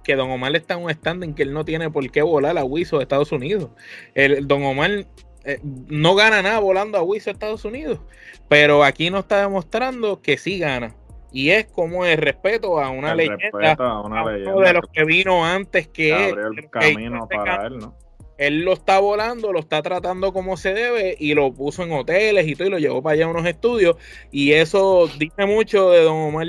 que 0.03 0.15
Don 0.15 0.31
Omar 0.31 0.55
está 0.55 0.73
en 0.73 0.83
un 0.83 0.89
stand 0.89 1.23
en 1.23 1.35
que 1.35 1.43
él 1.43 1.53
no 1.53 1.65
tiene 1.65 1.91
por 1.91 2.09
qué 2.09 2.21
volar 2.21 2.57
a 2.57 2.63
Wiso 2.63 2.97
de 2.97 3.03
Estados 3.03 3.31
Unidos. 3.31 3.69
El, 4.15 4.47
Don 4.47 4.63
Omar 4.63 5.05
eh, 5.43 5.59
no 5.63 6.15
gana 6.15 6.41
nada 6.41 6.59
volando 6.59 6.97
a 6.97 7.01
Wiso 7.01 7.29
a 7.29 7.33
Estados 7.33 7.65
Unidos, 7.65 7.99
pero 8.47 8.83
aquí 8.83 9.09
nos 9.09 9.21
está 9.21 9.41
demostrando 9.41 10.21
que 10.21 10.37
sí 10.37 10.59
gana. 10.59 10.95
Y 11.31 11.51
es 11.51 11.65
como 11.67 12.05
el 12.05 12.17
respeto 12.17 12.79
a 12.79 12.89
una 12.89 13.13
leyenda, 13.13 13.73
a 13.73 14.01
una 14.01 14.23
uno 14.23 14.61
de 14.61 14.73
los 14.73 14.85
que 14.91 15.05
vino 15.05 15.45
antes 15.45 15.87
que 15.87 16.29
él. 16.29 16.35
el 16.57 16.69
camino 16.69 17.27
para 17.27 17.67
él, 17.67 17.77
¿no? 17.77 17.95
Él 18.39 18.61
lo 18.61 18.71
está 18.71 18.99
volando, 18.99 19.51
lo 19.51 19.59
está 19.59 19.81
tratando 19.81 20.31
como 20.31 20.55
se 20.55 20.73
debe 20.73 21.15
y 21.19 21.33
lo 21.33 21.53
puso 21.53 21.83
en 21.83 21.91
hoteles 21.91 22.47
y 22.47 22.55
todo 22.55 22.69
y 22.69 22.71
lo 22.71 22.79
llevó 22.79 23.03
para 23.03 23.15
allá 23.15 23.25
a 23.25 23.27
unos 23.27 23.45
estudios. 23.45 23.97
Y 24.31 24.53
eso 24.53 25.09
dice 25.19 25.45
mucho 25.45 25.91
de 25.91 26.03
Don 26.03 26.15
Omar. 26.15 26.47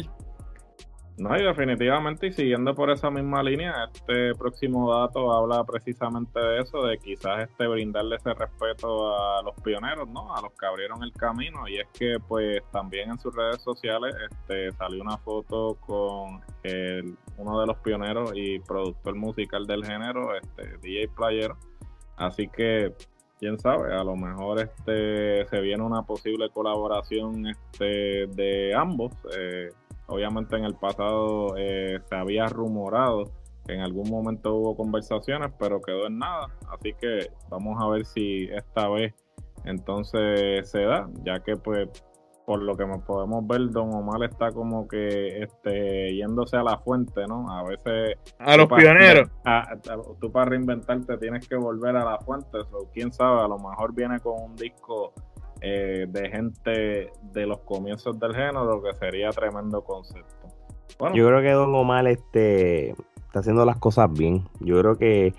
No, 1.21 1.37
y 1.37 1.43
definitivamente, 1.43 2.29
y 2.29 2.33
siguiendo 2.33 2.75
por 2.75 2.91
esa 2.91 3.11
misma 3.11 3.43
línea, 3.43 3.91
este 3.93 4.35
próximo 4.37 4.91
dato 4.91 5.31
habla 5.31 5.63
precisamente 5.65 6.41
de 6.41 6.63
eso, 6.63 6.83
de 6.83 6.97
quizás 6.97 7.41
este 7.47 7.67
brindarle 7.67 8.17
ese 8.17 8.33
respeto 8.33 9.15
a 9.15 9.43
los 9.43 9.55
pioneros, 9.63 10.09
¿no? 10.09 10.35
A 10.35 10.41
los 10.41 10.53
que 10.59 10.65
abrieron 10.65 11.03
el 11.03 11.13
camino, 11.13 11.69
y 11.69 11.77
es 11.79 11.89
que 11.89 12.17
pues 12.27 12.63
también 12.73 13.11
en 13.11 13.19
sus 13.19 13.37
redes 13.37 13.61
sociales 13.61 14.15
este, 14.31 14.73
salió 14.73 15.03
una 15.03 15.19
foto 15.19 15.75
con 15.81 16.41
el, 16.63 17.19
uno 17.37 17.61
de 17.61 17.67
los 17.67 17.77
pioneros 17.81 18.33
y 18.35 18.59
productor 18.61 19.15
musical 19.15 19.67
del 19.67 19.85
género, 19.85 20.35
este 20.35 20.79
DJ 20.79 21.09
Playero, 21.09 21.59
así 22.17 22.49
que 22.49 22.95
quién 23.39 23.59
sabe, 23.59 23.95
a 23.95 24.05
lo 24.05 24.17
mejor 24.17 24.59
este 24.59 25.45
se 25.49 25.61
viene 25.61 25.83
una 25.83 26.01
posible 26.01 26.49
colaboración 26.49 27.47
este 27.47 28.27
de 28.27 28.75
ambos. 28.75 29.13
Eh, 29.37 29.69
Obviamente 30.11 30.57
en 30.57 30.65
el 30.65 30.75
pasado 30.75 31.57
eh, 31.57 32.01
se 32.09 32.15
había 32.15 32.47
rumorado 32.47 33.25
que 33.67 33.75
en 33.75 33.81
algún 33.81 34.11
momento 34.11 34.55
hubo 34.55 34.77
conversaciones, 34.77 35.53
pero 35.59 35.81
quedó 35.81 36.07
en 36.07 36.19
nada. 36.19 36.49
Así 36.71 36.93
que 37.01 37.31
vamos 37.49 37.81
a 37.81 37.89
ver 37.89 38.05
si 38.05 38.45
esta 38.45 38.89
vez 38.89 39.15
entonces 39.65 40.69
se 40.69 40.83
da, 40.83 41.09
ya 41.25 41.41
que 41.41 41.57
pues 41.57 41.89
por 42.51 42.63
lo 42.63 42.77
que 42.77 42.85
podemos 43.07 43.47
ver, 43.47 43.71
Don 43.71 43.95
Omar 43.95 44.25
está 44.25 44.51
como 44.51 44.89
que 44.89 45.41
este, 45.41 46.17
yéndose 46.17 46.57
a 46.57 46.65
la 46.65 46.79
fuente, 46.79 47.25
¿no? 47.29 47.49
A 47.49 47.63
veces... 47.63 48.17
A 48.41 48.57
los 48.57 48.67
pioneros. 48.67 49.29
tú 50.21 50.33
para 50.33 50.47
reinventarte 50.47 51.17
tienes 51.19 51.47
que 51.47 51.55
volver 51.55 51.95
a 51.95 52.05
la 52.05 52.19
fuente, 52.19 52.59
o 52.73 52.91
quién 52.93 53.13
sabe, 53.13 53.43
a 53.43 53.47
lo 53.47 53.57
mejor 53.57 53.95
viene 53.95 54.19
con 54.19 54.43
un 54.43 54.57
disco 54.57 55.13
eh, 55.61 56.07
de 56.09 56.31
gente 56.31 57.11
de 57.33 57.47
los 57.47 57.61
comienzos 57.61 58.19
del 58.19 58.35
género, 58.35 58.83
que 58.83 58.95
sería 58.95 59.31
tremendo 59.31 59.83
concepto. 59.83 60.49
Yo 61.15 61.27
creo 61.27 61.41
que 61.41 61.51
Don 61.53 61.75
Omar 61.75 62.07
este, 62.07 62.91
está 62.91 63.41
haciendo 63.41 63.65
las 63.65 63.79
cosas 63.79 64.13
bien. 64.13 64.49
Yo 64.61 64.79
creo 64.81 64.97
que 64.97 65.35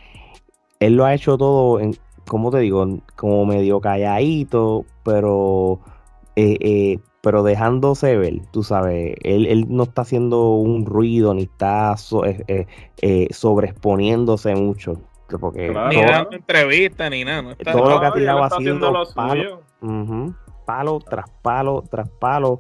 él 0.80 0.96
lo 0.96 1.06
ha 1.06 1.14
hecho 1.14 1.38
todo, 1.38 1.80
en, 1.80 1.96
como 2.28 2.50
te 2.52 2.60
digo, 2.60 2.88
como 3.16 3.46
medio 3.46 3.80
calladito, 3.80 4.86
pero 5.04 5.80
eh, 6.36 6.58
eh, 6.62 7.00
pero 7.22 7.44
dejándose 7.44 8.18
ver, 8.18 8.42
tú 8.52 8.64
sabes, 8.64 9.16
él, 9.24 9.66
no 9.70 9.84
está 9.84 10.02
haciendo 10.02 10.56
un 10.56 10.86
ruido 10.86 11.34
ni 11.34 11.44
está 11.44 11.96
eh, 13.02 13.28
sobreexponiéndose 13.32 14.56
mucho. 14.56 15.00
Porque 15.40 15.70
ni 15.70 16.02
dando 16.02 16.32
entrevistas 16.34 17.10
ni 17.10 17.24
nada. 17.24 17.56
todo 17.56 17.90
lo 17.90 18.00
que 18.00 18.06
ha 18.06 18.14
tirado 18.14 18.44
ha 18.44 18.50
sido 18.52 18.94
palo, 19.16 19.64
palo 20.66 21.00
tras 21.00 21.30
palo 21.42 21.84
tras 21.90 22.10
palo. 22.10 22.60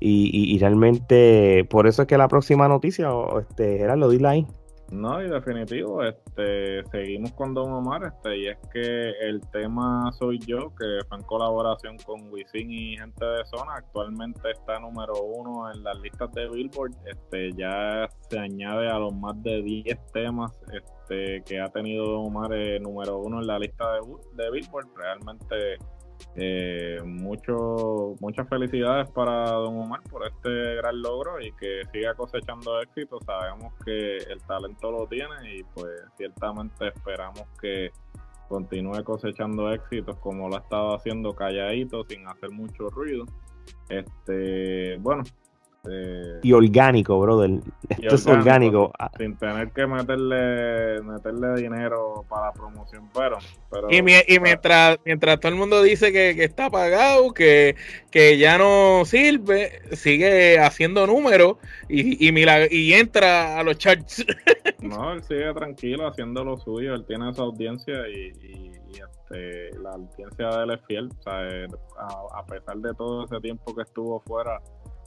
Y, 0.00 0.54
y, 0.54 0.58
realmente, 0.58 1.64
por 1.70 1.86
eso 1.86 2.02
es 2.02 2.08
que 2.08 2.18
la 2.18 2.26
próxima 2.26 2.66
noticia, 2.66 3.10
este, 3.38 3.82
era 3.82 3.94
lo 3.94 4.08
dile 4.08 4.28
ahí. 4.28 4.46
No, 4.92 5.22
y 5.22 5.30
definitivo, 5.30 6.02
este, 6.02 6.84
seguimos 6.90 7.32
con 7.32 7.54
Don 7.54 7.72
Omar, 7.72 8.04
este, 8.04 8.36
y 8.36 8.48
es 8.48 8.58
que 8.70 9.10
el 9.22 9.40
tema 9.50 10.12
Soy 10.12 10.38
Yo, 10.38 10.68
que 10.78 10.98
fue 11.08 11.16
en 11.16 11.24
colaboración 11.24 11.96
con 12.04 12.30
Wisin 12.30 12.70
y 12.70 12.98
gente 12.98 13.24
de 13.24 13.42
zona, 13.46 13.76
actualmente 13.76 14.50
está 14.50 14.78
número 14.80 15.14
uno 15.22 15.72
en 15.72 15.82
las 15.82 15.98
listas 16.00 16.30
de 16.32 16.46
Billboard, 16.46 16.92
este, 17.06 17.52
ya 17.52 18.06
se 18.28 18.38
añade 18.38 18.90
a 18.90 18.98
los 18.98 19.14
más 19.14 19.42
de 19.42 19.62
10 19.62 20.12
temas, 20.12 20.52
este, 20.70 21.42
que 21.46 21.58
ha 21.58 21.70
tenido 21.70 22.04
Don 22.04 22.26
Omar 22.26 22.52
eh, 22.52 22.78
número 22.78 23.16
uno 23.16 23.40
en 23.40 23.46
la 23.46 23.58
lista 23.58 23.94
de, 23.94 24.00
de 24.34 24.50
Billboard, 24.50 24.88
realmente 24.94 25.78
eh, 26.36 26.98
mucho, 27.04 28.14
muchas 28.20 28.48
felicidades 28.48 29.10
para 29.10 29.50
Don 29.52 29.78
Omar 29.78 30.00
por 30.10 30.26
este 30.26 30.76
gran 30.76 31.00
logro 31.02 31.40
y 31.40 31.52
que 31.52 31.82
siga 31.92 32.14
cosechando 32.14 32.80
éxito. 32.80 33.18
Sabemos 33.24 33.72
que 33.84 34.16
el 34.18 34.42
talento 34.46 34.90
lo 34.90 35.06
tiene 35.06 35.34
y 35.54 35.62
pues 35.74 35.90
ciertamente 36.16 36.88
esperamos 36.88 37.44
que 37.60 37.90
continúe 38.48 39.02
cosechando 39.04 39.72
éxitos 39.72 40.16
como 40.18 40.48
lo 40.48 40.56
ha 40.56 40.60
estado 40.60 40.94
haciendo 40.94 41.34
calladito, 41.34 42.04
sin 42.04 42.26
hacer 42.26 42.50
mucho 42.50 42.88
ruido. 42.90 43.24
Este, 43.88 44.96
bueno, 44.98 45.22
este, 45.84 46.38
y 46.42 46.52
orgánico, 46.52 47.18
brother. 47.18 47.60
Esto 47.88 48.14
es 48.14 48.26
orgánico. 48.26 48.92
Sin 49.18 49.36
tener 49.36 49.72
que 49.72 49.84
meterle 49.86 51.02
meterle 51.02 51.56
dinero 51.56 52.24
para 52.28 52.46
la 52.46 52.52
promoción, 52.52 53.08
pero... 53.12 53.38
pero 53.68 53.90
y, 53.90 54.00
mientras, 54.02 54.98
mientras 55.04 55.40
todo 55.40 55.50
el 55.50 55.58
mundo 55.58 55.82
dice 55.82 56.12
que, 56.12 56.30
está 56.44 56.70
pagado, 56.70 57.34
que, 57.34 57.74
que, 58.12 58.38
ya 58.38 58.58
no 58.58 59.04
sirve, 59.04 59.82
sigue 59.96 60.60
haciendo 60.60 61.04
números 61.06 61.56
y, 61.88 62.28
y, 62.28 62.68
y 62.70 62.92
entra 62.94 63.58
a 63.58 63.64
los 63.64 63.76
charts. 63.78 64.24
no, 64.80 65.14
él 65.14 65.22
sigue 65.24 65.52
tranquilo 65.52 66.06
haciendo 66.06 66.44
lo 66.44 66.58
suyo, 66.58 66.94
él 66.94 67.04
tiene 67.06 67.30
esa 67.30 67.42
audiencia 67.42 68.08
y, 68.08 68.70
este, 68.92 69.76
la 69.80 69.90
audiencia 69.90 70.48
de 70.48 70.64
él 70.64 70.70
es 70.70 70.80
fiel. 70.86 71.08
O 71.18 71.22
sea, 71.22 71.40
a, 71.98 72.38
a 72.38 72.46
pesar 72.46 72.76
de 72.76 72.94
todo 72.94 73.24
ese 73.24 73.40
tiempo 73.40 73.74
que 73.74 73.82
estuvo 73.82 74.20
fuera 74.20 74.60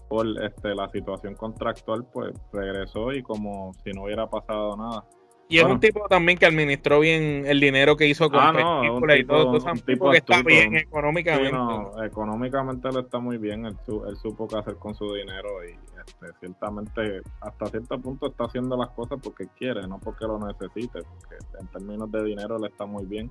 por 0.07 0.25
este, 0.43 0.75
la 0.75 0.89
situación 0.89 1.35
contractual, 1.35 2.05
pues 2.11 2.33
regresó 2.53 3.11
y 3.13 3.21
como 3.21 3.73
si 3.83 3.91
no 3.91 4.03
hubiera 4.03 4.29
pasado 4.29 4.75
nada. 4.77 5.05
Y 5.47 5.59
es 5.59 5.63
un 5.63 5.79
tipo 5.79 6.07
también 6.09 6.39
que 6.39 6.47
administró 6.47 6.99
bien 6.99 7.43
el 7.45 7.59
dinero 7.59 7.95
que 7.95 8.07
hizo 8.07 8.31
con 8.31 8.39
ah, 8.39 8.51
no, 8.51 9.15
y 9.15 9.25
todo. 9.25 9.51
Un 9.51 9.79
tipo 9.81 10.09
que 10.09 10.17
está 10.17 10.41
bien 10.41 10.75
económicamente. 10.75 11.51
no, 11.51 12.03
económicamente 12.03 12.89
le 12.91 13.01
está 13.01 13.19
muy 13.19 13.37
bien. 13.37 13.65
Él, 13.67 13.77
él, 13.87 14.17
supo 14.17 14.47
qué 14.47 14.57
hacer 14.57 14.77
con 14.77 14.95
su 14.95 15.13
dinero 15.13 15.63
y 15.63 15.73
este, 15.99 16.33
ciertamente 16.39 17.21
hasta 17.41 17.67
cierto 17.67 17.99
punto 17.99 18.27
está 18.27 18.45
haciendo 18.45 18.75
las 18.75 18.89
cosas 18.89 19.19
porque 19.21 19.45
quiere, 19.55 19.87
no 19.87 19.99
porque 19.99 20.25
lo 20.25 20.39
necesite. 20.39 21.01
Porque 21.03 21.35
en 21.59 21.67
términos 21.67 22.11
de 22.11 22.23
dinero 22.23 22.57
le 22.57 22.67
está 22.67 22.87
muy 22.87 23.05
bien 23.05 23.29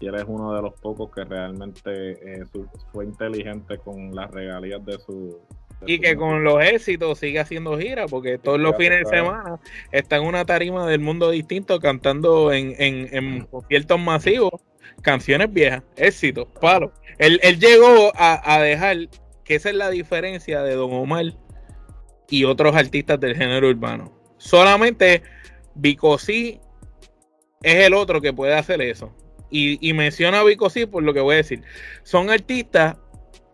y 0.00 0.06
él 0.06 0.14
es 0.14 0.24
uno 0.26 0.54
de 0.54 0.62
los 0.62 0.74
pocos 0.74 1.10
que 1.10 1.24
realmente 1.24 2.12
eh, 2.12 2.44
fue 2.92 3.06
inteligente 3.06 3.78
con 3.78 4.14
las 4.14 4.30
regalías 4.30 4.84
de 4.84 4.98
su 5.00 5.40
y 5.84 5.98
que 5.98 6.16
con 6.16 6.42
los 6.42 6.62
éxitos 6.62 7.18
sigue 7.18 7.38
haciendo 7.38 7.78
gira, 7.78 8.06
porque 8.06 8.38
todos 8.38 8.58
los 8.58 8.76
fines 8.76 9.00
de 9.00 9.16
semana 9.16 9.60
está 9.92 10.16
en 10.16 10.24
una 10.24 10.44
tarima 10.44 10.86
del 10.86 11.00
mundo 11.00 11.30
distinto 11.30 11.80
cantando 11.80 12.52
en, 12.52 12.74
en, 12.78 13.44
conciertos 13.46 14.00
masivos 14.00 14.52
canciones 15.02 15.52
viejas, 15.52 15.82
éxitos, 15.96 16.48
palo. 16.60 16.92
Él, 17.18 17.38
él 17.42 17.58
llegó 17.58 18.12
a, 18.16 18.60
dejar 18.60 18.96
que 19.44 19.54
esa 19.56 19.68
es 19.68 19.74
la 19.74 19.90
diferencia 19.90 20.62
de 20.62 20.74
Don 20.74 20.92
Omar 20.92 21.34
y 22.30 22.44
otros 22.44 22.74
artistas 22.74 23.20
del 23.20 23.36
género 23.36 23.68
urbano. 23.68 24.12
Solamente 24.38 25.22
Bicosí 25.74 26.60
es 27.62 27.86
el 27.86 27.94
otro 27.94 28.20
que 28.20 28.32
puede 28.32 28.54
hacer 28.54 28.80
eso. 28.80 29.14
Y, 29.50 29.78
y 29.86 29.92
menciona 29.92 30.40
a 30.40 30.44
Bicosí 30.44 30.86
por 30.86 31.02
lo 31.02 31.14
que 31.14 31.20
voy 31.20 31.34
a 31.34 31.38
decir. 31.38 31.62
Son 32.02 32.30
artistas 32.30 32.96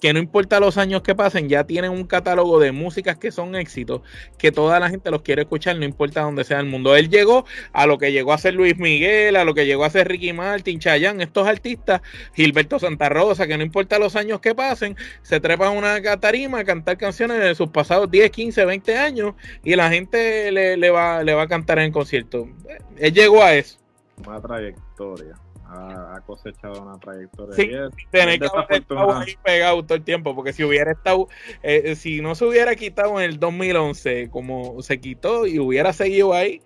que 0.02 0.12
no 0.12 0.18
importa 0.18 0.58
los 0.58 0.78
años 0.78 1.02
que 1.02 1.14
pasen, 1.14 1.48
ya 1.48 1.62
tienen 1.62 1.92
un 1.92 2.02
catálogo 2.02 2.58
de 2.58 2.72
músicas 2.72 3.18
que 3.18 3.30
son 3.30 3.54
éxitos, 3.54 4.00
que 4.36 4.50
toda 4.50 4.80
la 4.80 4.90
gente 4.90 5.12
los 5.12 5.22
quiere 5.22 5.42
escuchar, 5.42 5.76
no 5.76 5.84
importa 5.84 6.22
dónde 6.22 6.42
sea 6.42 6.58
el 6.58 6.66
mundo. 6.66 6.96
Él 6.96 7.08
llegó 7.08 7.44
a 7.72 7.86
lo 7.86 7.98
que 7.98 8.10
llegó 8.10 8.32
a 8.32 8.38
ser 8.38 8.54
Luis 8.54 8.76
Miguel, 8.78 9.36
a 9.36 9.44
lo 9.44 9.54
que 9.54 9.64
llegó 9.64 9.84
a 9.84 9.90
ser 9.90 10.08
Ricky 10.08 10.32
Martin, 10.32 10.80
Chayanne, 10.80 11.22
estos 11.22 11.46
artistas, 11.46 12.02
Gilberto 12.34 12.80
Santa 12.80 13.10
Rosa, 13.10 13.46
que 13.46 13.56
no 13.56 13.62
importa 13.62 14.00
los 14.00 14.16
años 14.16 14.40
que 14.40 14.56
pasen, 14.56 14.96
se 15.22 15.38
trepan 15.38 15.76
una 15.76 16.02
catarima 16.02 16.58
a 16.58 16.64
cantar 16.64 16.98
canciones 16.98 17.38
de 17.38 17.54
sus 17.54 17.68
pasados 17.68 18.10
10, 18.10 18.28
15, 18.32 18.64
20 18.64 18.98
años 18.98 19.34
y 19.62 19.76
la 19.76 19.88
gente 19.88 20.50
le, 20.50 20.90
va, 20.90 21.22
le 21.22 21.32
va 21.32 21.42
a 21.42 21.48
cantar 21.48 21.78
en 21.78 21.92
concierto. 21.92 22.48
Él 22.96 23.14
llegó 23.14 23.40
a 23.40 23.54
eso. 23.54 23.78
Una 24.26 24.42
trayectoria 24.42 25.36
ha, 25.72 26.20
cosechado 26.26 26.82
una 26.82 26.98
trayectoria. 26.98 27.54
Sí, 27.54 27.70
tener 28.10 28.38
que 28.38 28.46
haber 28.46 28.82
estado 28.82 29.14
ahí 29.14 29.34
pegado 29.42 29.82
todo 29.82 29.96
el 29.96 30.04
tiempo, 30.04 30.34
porque 30.34 30.52
si 30.52 30.64
hubiera 30.64 30.92
estado, 30.92 31.28
eh, 31.62 31.94
si 31.96 32.20
no 32.20 32.34
se 32.34 32.44
hubiera 32.44 32.74
quitado 32.74 33.20
en 33.20 33.30
el 33.30 33.38
2011 33.38 34.30
como 34.30 34.82
se 34.82 35.00
quitó 35.00 35.46
y 35.46 35.58
hubiera 35.58 35.92
seguido 35.92 36.34
ahí, 36.34 36.60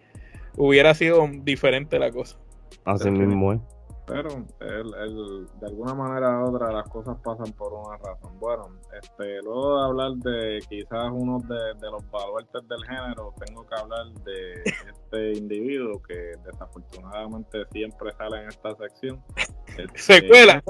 hubiera 0.57 0.95
sido 0.95 1.29
diferente 1.43 1.99
la 1.99 2.11
cosa. 2.11 2.39
Así 2.85 3.11
mismo, 3.11 3.53
¿eh? 3.53 3.61
Pero 4.07 4.29
el, 4.61 5.47
de 5.61 5.67
alguna 5.67 5.95
manera 5.95 6.41
u 6.41 6.55
otra 6.55 6.71
las 6.71 6.89
cosas 6.89 7.17
pasan 7.25 7.53
por 7.53 7.73
una 7.73 7.97
razón. 7.97 8.39
Bueno, 8.39 8.69
este, 9.01 9.43
luego 9.43 9.79
de 9.79 9.85
hablar 9.85 10.13
de 10.13 10.61
quizás 10.69 11.11
uno 11.13 11.41
de, 11.41 11.91
los 11.91 12.09
baluartes 12.11 12.69
del 12.69 12.85
género, 12.85 13.35
tengo 13.45 13.67
que 13.67 13.75
hablar 13.75 14.07
de 14.25 14.63
este 14.65 15.33
individuo 15.39 16.01
que 16.03 16.33
desafortunadamente 16.45 17.65
siempre 17.73 18.13
sale 18.13 18.43
en 18.43 18.49
esta 18.49 18.77
sección. 18.77 19.23
Este, 19.77 19.99
secuela, 19.99 20.63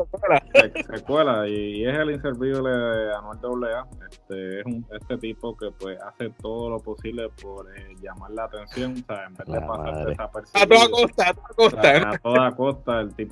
secuela. 0.93 1.47
y, 1.47 1.85
es 1.85 1.95
el 1.95 2.11
inservible 2.13 2.71
de 2.71 3.15
Anuel 3.15 3.73
AA. 3.73 3.87
Este, 4.11 4.61
es 4.61 4.67
un, 4.67 4.87
este 4.91 5.19
tipo 5.19 5.57
que 5.57 5.71
pues 5.79 5.97
hace 6.03 6.31
todo 6.41 6.71
lo 6.71 6.79
posible 6.81 7.29
por 7.41 7.71
eh, 7.79 7.95
llamar 8.01 8.31
la 8.33 8.45
atención, 8.45 8.95
o 8.95 9.07
sea, 9.07 9.27
en 9.27 9.35
vez 9.35 9.47
de 9.47 9.61
pasar 9.61 10.07
desapercibido. 10.07 10.65
A 10.65 10.67
toda 10.67 10.91
costa, 10.91 11.29
a 11.29 11.35
toda 11.35 11.55
costa. 11.55 12.11
a 12.11 12.19
toda 12.19 12.57
costa, 12.57 13.01
el 13.01 13.15
tipo 13.15 13.26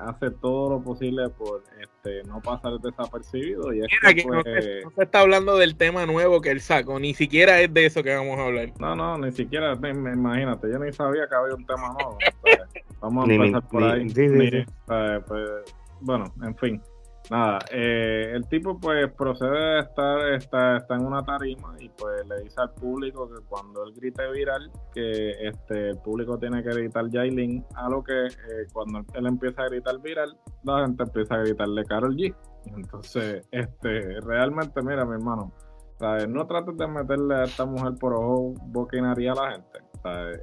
hace 0.00 0.30
todo 0.30 0.70
lo 0.70 0.82
posible 0.82 1.28
por 1.30 1.62
este, 1.80 2.22
no 2.24 2.40
pasar 2.40 2.78
desapercibido. 2.80 3.72
Y 3.72 3.80
Mira, 3.80 4.14
que, 4.14 4.22
pues, 4.22 4.84
no, 4.84 4.90
se, 4.96 5.02
está 5.02 5.20
hablando 5.20 5.56
del 5.56 5.76
tema 5.76 6.06
nuevo 6.06 6.40
que 6.40 6.50
él 6.50 6.60
sacó, 6.60 6.98
ni 6.98 7.14
siquiera 7.14 7.60
es 7.60 7.72
de 7.72 7.86
eso 7.86 8.02
que 8.02 8.14
vamos 8.14 8.38
a 8.38 8.46
hablar. 8.46 8.72
No, 8.78 8.94
no, 8.94 9.18
ni 9.18 9.32
siquiera, 9.32 9.74
imagínate, 9.74 10.70
yo 10.70 10.78
ni 10.78 10.92
sabía 10.92 11.26
que 11.28 11.34
había 11.34 11.54
un 11.54 11.66
tema 11.66 11.92
nuevo. 11.92 12.18
vamos 13.00 13.28
a 13.28 13.32
empezar 13.32 13.68
por 13.68 13.82
ahí. 13.84 14.08
Pues, 14.86 15.74
bueno, 16.00 16.32
en 16.42 16.56
fin 16.56 16.82
nada, 17.30 17.58
eh, 17.70 18.32
el 18.34 18.46
tipo 18.48 18.78
pues 18.78 19.10
procede 19.12 19.78
a 19.78 19.80
estar, 19.80 20.32
está, 20.34 20.76
está 20.76 20.94
en 20.94 21.06
una 21.06 21.24
tarima 21.24 21.74
y 21.78 21.88
pues 21.88 22.26
le 22.26 22.42
dice 22.42 22.60
al 22.60 22.72
público 22.74 23.28
que 23.28 23.42
cuando 23.48 23.84
él 23.84 23.92
grite 23.94 24.30
viral, 24.30 24.70
que 24.92 25.30
este 25.48 25.90
el 25.90 25.98
público 25.98 26.38
tiene 26.38 26.62
que 26.62 26.70
gritar 26.70 27.10
Jailin, 27.10 27.64
a 27.76 27.88
lo 27.88 28.02
que 28.02 28.26
eh, 28.26 28.66
cuando 28.72 29.04
él 29.14 29.26
empieza 29.26 29.62
a 29.62 29.68
gritar 29.68 30.00
viral, 30.00 30.36
la 30.64 30.84
gente 30.84 31.02
empieza 31.02 31.34
a 31.34 31.38
gritarle 31.38 31.84
Carol 31.84 32.16
G. 32.16 32.34
Entonces, 32.76 33.46
este, 33.50 34.20
realmente, 34.22 34.80
mira, 34.82 35.04
mi 35.04 35.14
hermano, 35.14 35.52
no 36.28 36.46
trates 36.46 36.76
de 36.76 36.86
meterle 36.86 37.34
a 37.34 37.44
esta 37.44 37.64
mujer 37.64 37.94
por 37.98 38.14
ojo, 38.14 38.54
y 38.92 39.26
a 39.26 39.34
la 39.34 39.52
gente. 39.52 39.78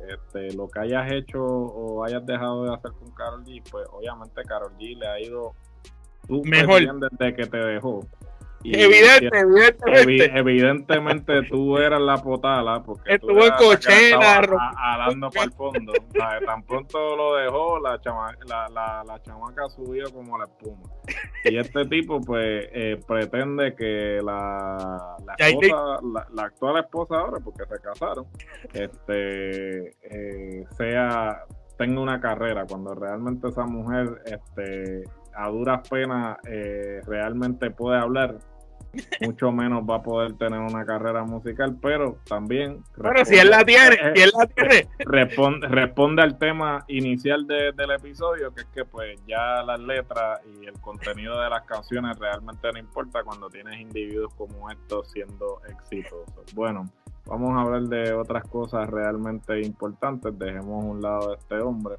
Este, 0.10 0.56
lo 0.56 0.68
que 0.68 0.80
hayas 0.80 1.12
hecho 1.12 1.44
o 1.44 2.04
hayas 2.04 2.26
dejado 2.26 2.64
de 2.64 2.74
hacer 2.74 2.92
con 2.94 3.12
Carol 3.12 3.44
G, 3.44 3.62
pues 3.70 3.88
obviamente 3.92 4.42
Carol 4.44 4.76
G 4.78 4.98
le 4.98 5.08
ha 5.08 5.20
ido 5.20 5.54
tú 6.28 6.42
Mejor. 6.46 6.82
desde 7.10 7.36
que 7.36 7.46
te 7.46 7.58
dejó. 7.58 8.06
Y 8.64 8.80
Evidente, 8.80 9.36
evidentemente. 9.40 10.06
evi- 10.06 10.32
evidentemente 10.38 11.42
tú 11.50 11.80
eras 11.80 12.00
la 12.00 12.18
potala 12.18 12.84
porque 12.84 13.16
Estuvo 13.16 13.44
en 13.44 13.52
cochera, 13.54 14.40
alando 14.78 15.32
para 15.32 15.46
el 15.46 15.52
fondo. 15.54 15.92
O 15.94 16.12
sea, 16.12 16.40
tan 16.46 16.62
pronto 16.62 17.16
lo 17.16 17.38
dejó, 17.38 17.80
la, 17.80 18.00
chama, 18.02 18.36
la, 18.48 18.70
la, 18.70 19.04
la 19.04 19.20
chamaca 19.24 19.68
subió 19.70 20.14
como 20.14 20.38
la 20.38 20.44
espuma. 20.46 20.84
Y 21.46 21.58
este 21.58 21.86
tipo, 21.88 22.22
pues, 22.22 22.68
eh, 22.72 23.00
pretende 23.08 23.74
que 23.76 24.20
la, 24.24 25.16
la, 25.26 25.36
Ya, 25.40 25.50
y- 25.50 25.54
esposa, 25.54 26.00
la, 26.14 26.28
la 26.32 26.44
actual 26.44 26.78
esposa 26.84 27.16
ahora, 27.16 27.40
porque 27.44 27.64
se 27.66 27.80
casaron, 27.82 28.28
este, 28.74 29.88
eh, 30.04 30.66
sea 30.78 31.46
tenga 31.80 32.00
una 32.00 32.22
carrera 32.22 32.66
cuando 32.70 32.94
realmente 32.94 33.48
esa 33.48 33.66
mujer 33.66 34.22
este 34.26 35.02
a 35.36 35.48
duras 35.50 35.88
penas 35.90 36.38
eh, 36.48 37.02
realmente 37.06 37.72
puede 37.72 37.98
hablar 37.98 38.38
mucho 39.22 39.54
menos 39.54 39.84
va 39.90 39.96
a 39.98 40.04
poder 40.04 40.34
tener 40.34 40.60
una 40.60 40.84
carrera 40.86 41.24
musical 41.24 41.78
pero 41.82 42.18
también 42.28 42.84
Bueno, 42.98 43.24
si 43.24 43.38
él 43.38 43.50
la 43.50 43.64
tiene, 43.64 43.96
eh, 43.96 44.12
si 44.16 44.22
él 44.24 44.32
la 44.38 44.46
tiene. 44.48 44.88
responde, 45.00 45.68
responde 45.70 46.22
al 46.22 46.38
tema 46.38 46.84
inicial 46.90 47.48
de- 47.48 47.72
del 47.72 47.92
episodio, 47.92 48.54
que 48.54 48.62
es 48.62 48.68
que 48.68 48.84
pues 48.84 49.18
ya 49.26 49.64
las 49.64 49.80
letras 49.80 50.42
y 50.46 50.66
el 50.66 50.78
contenido 50.82 51.40
de 51.42 51.50
las 51.50 51.64
canciones 51.64 52.20
realmente 52.20 52.70
no 52.74 52.80
importa 52.80 53.24
cuando 53.24 53.50
tienes 53.50 53.80
individuos 53.80 54.34
como 54.36 54.70
estos 54.70 55.10
siendo 55.12 55.62
exitosos. 55.70 56.54
Bueno, 56.54 56.84
vamos 57.26 57.58
a 57.58 57.62
hablar 57.62 57.84
de 57.84 58.12
otras 58.14 58.44
cosas 58.50 58.90
realmente 58.90 59.62
importantes, 59.62 60.38
dejemos 60.38 60.84
a 60.84 60.88
un 60.88 61.02
lado 61.02 61.32
a 61.32 61.36
este 61.36 61.56
hombre. 61.62 61.96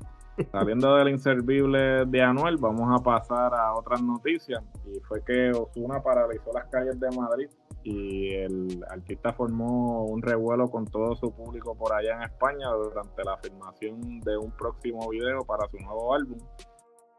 Saliendo 0.50 0.96
del 0.96 1.10
inservible 1.10 2.06
de 2.06 2.22
Anuel, 2.22 2.56
vamos 2.56 2.88
a 2.98 3.02
pasar 3.02 3.54
a 3.54 3.74
otras 3.74 4.02
noticias. 4.02 4.62
Y 4.86 4.98
fue 5.00 5.22
que 5.24 5.50
Osuna 5.50 6.02
paralizó 6.02 6.52
las 6.54 6.66
calles 6.68 6.98
de 6.98 7.10
Madrid 7.10 7.48
y 7.84 8.32
el 8.34 8.84
artista 8.88 9.32
formó 9.32 10.04
un 10.04 10.22
revuelo 10.22 10.68
con 10.68 10.86
todo 10.86 11.16
su 11.16 11.34
público 11.34 11.76
por 11.76 11.92
allá 11.92 12.16
en 12.16 12.22
España 12.22 12.68
durante 12.68 13.24
la 13.24 13.36
filmación 13.38 14.20
de 14.20 14.36
un 14.36 14.52
próximo 14.52 15.08
video 15.10 15.44
para 15.44 15.68
su 15.68 15.78
nuevo 15.78 16.14
álbum. 16.14 16.38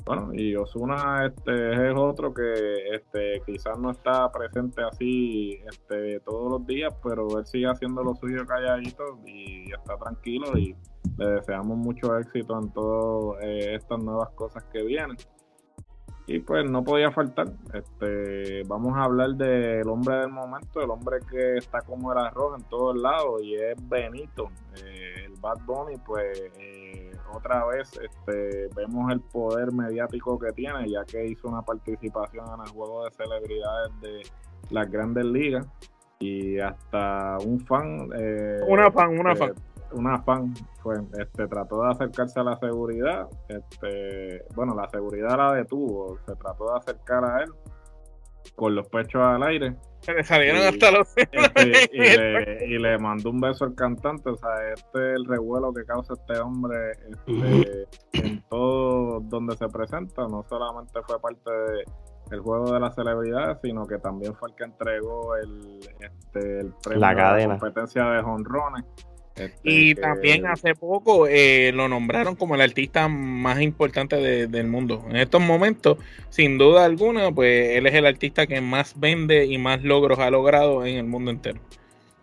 Bueno, 0.05 0.31
y 0.33 0.55
Osuna 0.55 1.27
este, 1.27 1.89
es 1.89 1.95
otro 1.95 2.33
que 2.33 2.53
este, 2.93 3.41
quizás 3.45 3.79
no 3.79 3.91
está 3.91 4.29
presente 4.31 4.81
así 4.83 5.61
este, 5.65 6.19
todos 6.21 6.51
los 6.51 6.67
días, 6.67 6.93
pero 7.01 7.39
él 7.39 7.45
sigue 7.45 7.67
haciendo 7.67 8.03
lo 8.03 8.13
suyo 8.15 8.45
calladito 8.45 9.19
y 9.25 9.71
está 9.71 9.97
tranquilo 9.97 10.57
y 10.57 10.75
le 11.17 11.27
deseamos 11.27 11.77
mucho 11.77 12.17
éxito 12.17 12.59
en 12.59 12.71
todas 12.71 13.43
eh, 13.43 13.75
estas 13.75 13.99
nuevas 14.03 14.29
cosas 14.31 14.63
que 14.65 14.83
vienen. 14.83 15.17
Y 16.25 16.39
pues 16.39 16.69
no 16.71 16.81
podía 16.83 17.11
faltar. 17.11 17.47
Este, 17.73 18.63
vamos 18.65 18.93
a 18.95 19.03
hablar 19.03 19.31
del 19.31 19.87
hombre 19.89 20.15
del 20.19 20.29
momento, 20.29 20.81
el 20.81 20.89
hombre 20.89 21.17
que 21.29 21.57
está 21.57 21.81
como 21.81 22.13
el 22.13 22.17
arroz 22.17 22.57
en 22.61 22.63
todos 22.69 22.95
lados 22.95 23.41
y 23.43 23.55
es 23.55 23.75
Benito, 23.89 24.49
eh, 24.81 25.25
el 25.25 25.33
Bad 25.41 25.57
Bunny. 25.65 25.97
Pues 26.05 26.49
eh, 26.57 27.11
otra 27.33 27.65
vez 27.65 27.91
este, 28.01 28.69
vemos 28.73 29.11
el 29.11 29.19
poder 29.19 29.73
mediático 29.73 30.39
que 30.39 30.53
tiene, 30.53 30.89
ya 30.89 31.03
que 31.03 31.25
hizo 31.25 31.49
una 31.49 31.61
participación 31.61 32.45
en 32.55 32.61
el 32.61 32.69
juego 32.69 33.03
de 33.03 33.11
celebridades 33.11 33.91
de 33.99 34.21
las 34.69 34.89
Grandes 34.89 35.25
Ligas 35.25 35.67
y 36.19 36.57
hasta 36.57 37.37
un 37.45 37.59
fan. 37.59 38.07
eh, 38.15 38.59
Una 38.69 38.89
fan, 38.89 39.19
una 39.19 39.33
eh, 39.33 39.35
fan. 39.35 39.53
Una 39.93 40.21
fan 40.23 40.53
fue, 40.81 40.95
este, 41.17 41.47
trató 41.47 41.83
de 41.83 41.91
acercarse 41.91 42.39
a 42.39 42.43
la 42.43 42.57
seguridad, 42.57 43.27
este, 43.47 44.43
bueno, 44.55 44.75
la 44.75 44.87
seguridad 44.89 45.37
la 45.37 45.53
detuvo, 45.53 46.17
se 46.25 46.35
trató 46.35 46.71
de 46.71 46.77
acercar 46.79 47.23
a 47.25 47.43
él 47.43 47.49
con 48.55 48.75
los 48.75 48.87
pechos 48.89 49.21
al 49.21 49.41
aire 49.43 49.73
Se 50.01 50.13
le 50.13 50.21
salieron 50.23 50.61
Y- 50.61 50.65
hasta 50.65 50.91
los. 50.91 51.07
este, 51.15 51.89
y, 51.93 51.97
le, 51.99 52.65
y 52.67 52.77
le 52.77 52.97
mandó 52.97 53.29
un 53.29 53.39
beso 53.39 53.63
al 53.63 53.73
cantante, 53.73 54.29
o 54.29 54.35
sea, 54.35 54.49
este 54.73 55.11
es 55.11 55.15
el 55.15 55.25
revuelo 55.25 55.73
que 55.73 55.85
causa 55.85 56.13
este 56.13 56.37
hombre 56.39 56.91
este, 57.09 57.87
en 58.13 58.43
todo 58.49 59.21
donde 59.21 59.55
se 59.55 59.67
presenta, 59.69 60.27
no 60.27 60.43
solamente 60.49 60.99
fue 61.07 61.19
parte 61.21 61.49
de 61.49 61.83
el 62.31 62.39
juego 62.39 62.73
de 62.73 62.79
las 62.79 62.95
celebridades, 62.95 63.57
sino 63.61 63.85
que 63.85 63.97
también 63.99 64.33
fue 64.35 64.49
el 64.49 64.55
que 64.55 64.63
entregó 64.63 65.35
el, 65.35 65.79
este, 65.99 66.59
el 66.61 66.73
premio 66.81 66.99
La 66.99 67.09
a 67.09 67.15
cadena. 67.15 67.59
competencia 67.59 68.05
de 68.05 68.21
jonrones. 68.23 68.83
Este, 69.35 69.59
Y 69.63 69.95
que- 69.95 70.01
también 70.01 70.45
hace 70.45 70.75
poco 70.75 71.27
eh, 71.27 71.71
lo 71.73 71.87
nombraron 71.89 72.35
como 72.35 72.55
el 72.55 72.61
artista 72.61 73.07
más 73.07 73.61
importante 73.61 74.15
de- 74.17 74.47
del 74.47 74.67
mundo. 74.67 75.03
En 75.09 75.15
estos 75.15 75.41
momentos, 75.41 75.97
sin 76.29 76.57
duda 76.57 76.85
alguna, 76.85 77.31
pues 77.31 77.77
él 77.77 77.87
es 77.87 77.93
el 77.95 78.05
artista 78.05 78.45
que 78.47 78.61
más 78.61 78.99
vende 78.99 79.45
y 79.45 79.57
más 79.57 79.83
logros 79.83 80.19
ha 80.19 80.29
logrado 80.29 80.85
en 80.85 80.97
el 80.97 81.05
mundo 81.05 81.31
entero. 81.31 81.59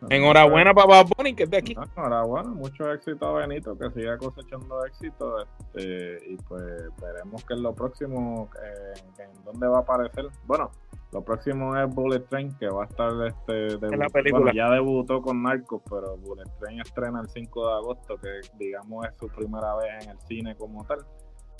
Enhorabuena 0.08 0.72
para 0.72 0.86
Bad 0.86 1.06
Bunny, 1.14 1.34
que 1.34 1.42
es 1.42 1.50
de 1.50 1.58
aquí. 1.58 1.74
No, 1.74 1.84
enhorabuena, 1.94 2.48
mucho 2.48 2.90
éxito 2.90 3.26
a 3.36 3.46
Benito, 3.46 3.76
que 3.76 3.90
siga 3.90 4.16
cosechando 4.16 4.86
éxito. 4.86 5.42
Este, 5.42 6.18
y 6.26 6.36
pues 6.48 6.62
veremos 7.02 7.44
qué 7.44 7.52
es 7.54 7.61
lo 7.61 7.74
próximo, 7.74 8.48
eh, 8.64 9.00
en 9.18 9.44
dónde 9.44 9.66
va 9.66 9.78
a 9.78 9.80
aparecer. 9.82 10.26
Bueno, 10.46 10.70
lo 11.12 11.24
próximo 11.24 11.76
es 11.76 11.92
Bullet 11.94 12.20
Train, 12.28 12.56
que 12.58 12.68
va 12.68 12.84
a 12.84 12.86
estar 12.86 13.11
este, 13.26 13.76
debu- 13.78 13.96
la 13.96 14.08
película. 14.08 14.44
bueno, 14.44 14.56
ya 14.56 14.70
debutó 14.70 15.20
con 15.20 15.42
Narcos, 15.42 15.82
pero 15.90 16.16
Bullet 16.18 16.44
Train 16.61 16.80
estrena 16.80 17.20
el 17.20 17.28
5 17.28 17.66
de 17.68 17.72
agosto, 17.74 18.16
que 18.18 18.40
digamos 18.58 19.06
es 19.06 19.14
su 19.18 19.28
primera 19.28 19.74
vez 19.76 20.04
en 20.04 20.11
el 20.11 20.20
cine 20.20 20.54
como 20.56 20.84
tal. 20.84 20.98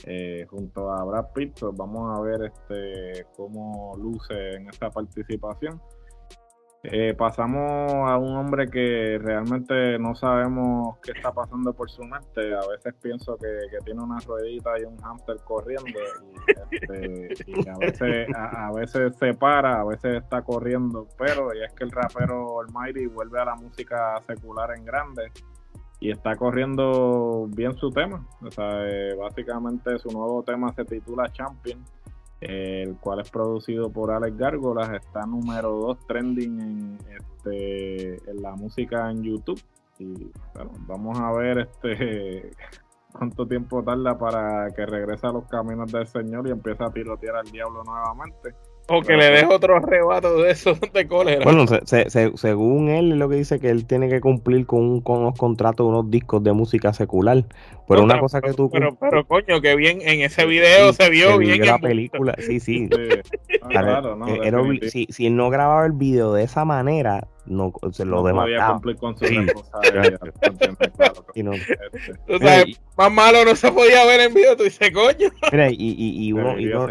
eh, 0.07 0.46
junto 0.48 0.90
a 0.90 1.05
Brad 1.05 1.26
Pitt, 1.34 1.61
pues 1.61 1.76
vamos 1.76 2.16
a 2.16 2.22
ver 2.22 2.44
este 2.44 3.26
cómo 3.36 3.92
luce 3.98 4.55
en 4.55 4.68
esta 4.68 4.88
participación. 4.90 5.78
Eh, 6.83 7.14
pasamos 7.14 8.09
a 8.09 8.16
un 8.16 8.37
hombre 8.37 8.66
que 8.66 9.18
realmente 9.20 9.99
no 9.99 10.14
sabemos 10.14 10.97
qué 11.03 11.12
está 11.12 11.31
pasando 11.31 11.74
por 11.74 11.91
su 11.91 12.03
mente. 12.05 12.55
A 12.55 12.66
veces 12.68 12.95
pienso 13.03 13.37
que, 13.37 13.49
que 13.70 13.85
tiene 13.85 14.03
una 14.03 14.18
ruedita 14.20 14.70
y 14.81 14.85
un 14.85 14.97
hámster 14.97 15.37
corriendo 15.45 15.91
y, 16.70 16.76
este, 16.76 17.35
y 17.47 17.68
a, 17.68 17.76
veces, 17.76 18.35
a, 18.35 18.68
a 18.68 18.72
veces 18.72 19.14
se 19.16 19.35
para, 19.35 19.81
a 19.81 19.85
veces 19.85 20.22
está 20.22 20.41
corriendo, 20.41 21.07
pero 21.18 21.55
y 21.55 21.62
es 21.62 21.72
que 21.74 21.85
el 21.85 21.91
rapero 21.91 22.61
Almighty 22.61 23.07
vuelve 23.07 23.41
a 23.41 23.45
la 23.45 23.57
música 23.57 24.18
secular 24.26 24.74
en 24.74 24.85
grande 24.85 25.31
y 26.01 26.11
está 26.11 26.35
corriendo 26.35 27.47
bien 27.51 27.74
su 27.76 27.91
tema. 27.91 28.26
O 28.43 28.51
sea, 28.51 28.89
eh, 28.89 29.14
básicamente 29.14 29.99
su 29.99 30.09
nuevo 30.09 30.43
tema 30.43 30.72
se 30.72 30.87
titula 30.87 31.31
Champion 31.31 31.85
el 32.41 32.97
cual 32.97 33.20
es 33.20 33.30
producido 33.30 33.91
por 33.91 34.11
Alex 34.11 34.36
Gárgolas, 34.36 34.91
está 34.91 35.26
número 35.26 35.70
2 35.70 36.07
trending 36.07 36.61
en, 36.61 36.99
este, 37.18 38.30
en 38.30 38.43
la 38.43 38.53
música 38.53 39.11
en 39.11 39.22
YouTube. 39.22 39.61
Y 39.99 40.30
bueno, 40.55 40.72
vamos 40.86 41.20
a 41.20 41.30
ver 41.32 41.59
este 41.59 42.51
cuánto 43.12 43.47
tiempo 43.47 43.82
tarda 43.82 44.16
para 44.16 44.68
que 44.70 44.86
regrese 44.86 45.26
a 45.26 45.32
los 45.32 45.45
caminos 45.47 45.93
del 45.93 46.07
Señor 46.07 46.49
y 46.49 46.53
empiece 46.53 46.82
a 46.82 46.91
tirotear 46.91 47.36
al 47.36 47.51
diablo 47.51 47.82
nuevamente. 47.84 48.55
O 48.93 49.03
que 49.03 49.16
le 49.16 49.26
deje 49.30 49.47
otro 49.47 49.76
arrebato 49.76 50.43
de 50.43 50.51
esos 50.51 50.80
de 50.93 51.07
cólera. 51.07 51.45
Bueno, 51.45 51.66
se- 51.68 51.80
se- 51.86 52.11
se- 52.11 52.32
según 52.36 52.88
él, 52.88 53.11
lo 53.18 53.28
que 53.28 53.36
dice 53.36 53.61
que 53.61 53.70
él 53.70 53.86
tiene 53.86 54.09
que 54.09 54.20
cumplir 54.20 54.66
con, 54.66 54.80
un- 54.80 55.01
con 55.01 55.20
unos 55.20 55.38
contratos, 55.38 55.86
unos 55.86 56.11
discos 56.11 56.43
de 56.43 56.53
música 56.53 56.93
secular. 56.93 57.45
Pero 57.86 58.01
No, 58.01 58.05
una 58.05 58.14
pero- 58.14 58.22
cosa 58.22 58.41
que 58.41 58.53
tú. 58.53 58.68
pero, 58.70 58.97
pero 58.97 59.24
coño, 59.26 59.61
que 59.61 59.76
bien, 59.76 60.01
en 60.03 60.22
ese 60.22 60.45
video 60.47 60.93
Sí, 60.93 61.03
se 61.05 61.11
vio 61.11 61.30
se 61.32 61.38
bien. 61.38 61.66
la 61.66 61.78
película. 61.78 62.34
Sí, 62.38 62.59
sí. 62.59 62.88
Claro, 63.68 64.16
no, 64.16 64.26
eh, 64.28 64.41
era 64.45 64.61
si, 64.91 65.07
si 65.11 65.26
él 65.26 65.36
no 65.36 65.51
grababa 65.51 65.86
el 65.86 65.93
video 65.93 66.32
de 66.34 66.45
esa 66.45 66.64
manera, 66.64 67.28
no 67.47 67.72
se 67.93 68.05
lo 68.05 68.16
no 68.16 68.22
podía 68.22 68.32
demandaba. 68.32 68.72
cumplir 68.74 68.97
con 68.97 69.16
su 69.18 69.24
Sí. 69.26 69.36
Y 71.34 71.43
no- 71.43 71.53
este, 71.53 72.76
más 72.97 73.12
malo 73.12 73.45
no 73.45 73.55
se 73.55 73.70
podía 73.72 74.05
ver 74.05 74.20
en 74.20 74.34
video. 74.34 74.57
Tú 74.57 74.64
dices, 74.64 74.91
coño. 74.93 75.30
Mira, 75.53 75.70
y, 75.70 75.76
y, 75.78 76.26
y 76.26 76.32
uno, 76.32 76.55
uno, 76.55 76.88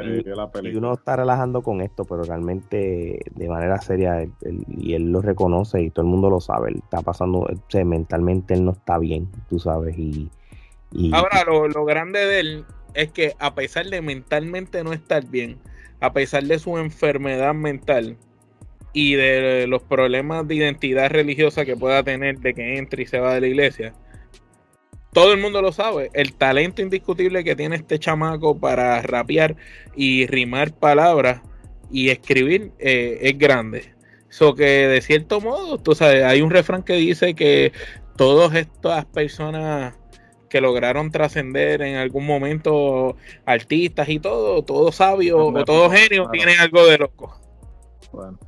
uno 0.75 0.93
está 0.93 1.15
relajando 1.17 1.61
con 1.61 1.81
esto, 1.81 2.05
pero 2.05 2.23
realmente 2.23 3.19
de 3.35 3.49
manera 3.49 3.79
seria, 3.81 4.21
él- 4.21 4.31
él- 4.41 4.65
y 4.69 4.93
él 4.93 5.11
lo 5.11 5.21
reconoce 5.21 5.81
y 5.81 5.89
todo 5.89 6.05
el 6.05 6.11
mundo 6.11 6.29
lo 6.29 6.39
sabe, 6.39 6.69
él 6.71 6.77
está 6.83 7.01
pasando, 7.01 7.39
o 7.39 7.47
sea, 7.67 7.83
mentalmente 7.85 8.53
él 8.53 8.63
no 8.65 8.71
está 8.71 8.97
bien, 8.97 9.27
tú 9.49 9.59
sabes, 9.59 9.97
y... 9.97 10.29
y 10.91 11.13
Ahora, 11.13 11.43
lo, 11.45 11.67
lo 11.67 11.85
grande 11.85 12.19
de 12.25 12.39
él 12.39 12.65
es 12.93 13.11
que 13.11 13.33
a 13.39 13.53
pesar 13.55 13.85
de 13.87 14.01
mentalmente 14.01 14.83
no 14.83 14.93
estar 14.93 15.25
bien, 15.25 15.57
a 15.99 16.13
pesar 16.13 16.43
de 16.43 16.57
su 16.59 16.77
enfermedad 16.77 17.53
mental 17.53 18.17
y 18.93 19.13
de 19.15 19.67
los 19.67 19.83
problemas 19.83 20.47
de 20.47 20.55
identidad 20.55 21.09
religiosa 21.09 21.65
que 21.65 21.77
pueda 21.77 22.03
tener 22.03 22.39
de 22.39 22.53
que 22.53 22.77
entre 22.77 23.03
y 23.03 23.05
se 23.05 23.19
va 23.19 23.33
de 23.33 23.41
la 23.41 23.47
iglesia, 23.47 23.93
todo 25.13 25.33
el 25.33 25.39
mundo 25.39 25.61
lo 25.61 25.71
sabe. 25.71 26.09
El 26.13 26.33
talento 26.33 26.81
indiscutible 26.81 27.43
que 27.43 27.55
tiene 27.55 27.75
este 27.75 27.99
chamaco 27.99 28.59
para 28.59 29.01
rapear 29.01 29.55
y 29.95 30.27
rimar 30.27 30.73
palabras 30.73 31.41
y 31.91 32.09
escribir 32.09 32.71
eh, 32.79 33.19
es 33.21 33.37
grande. 33.37 33.93
So 34.29 34.53
que 34.53 34.87
de 34.87 35.01
cierto 35.01 35.41
modo, 35.41 35.79
tú 35.79 35.95
sabes, 35.95 36.23
hay 36.23 36.41
un 36.41 36.51
refrán 36.51 36.83
que 36.83 36.93
dice 36.93 37.33
que 37.33 37.71
todas 38.15 38.53
estas 38.55 39.05
personas 39.05 39.95
que 40.49 40.61
lograron 40.61 41.11
trascender 41.11 41.81
en 41.81 41.95
algún 41.95 42.25
momento 42.25 43.15
artistas 43.45 44.09
y 44.09 44.19
todo, 44.19 44.63
todo 44.63 44.91
sabio 44.91 45.37
o 45.37 45.63
todo 45.63 45.89
genio 45.89 46.29
tienen 46.31 46.59
algo 46.59 46.85
de 46.85 46.97
loco. 46.97 47.39
Bueno, 48.11 48.39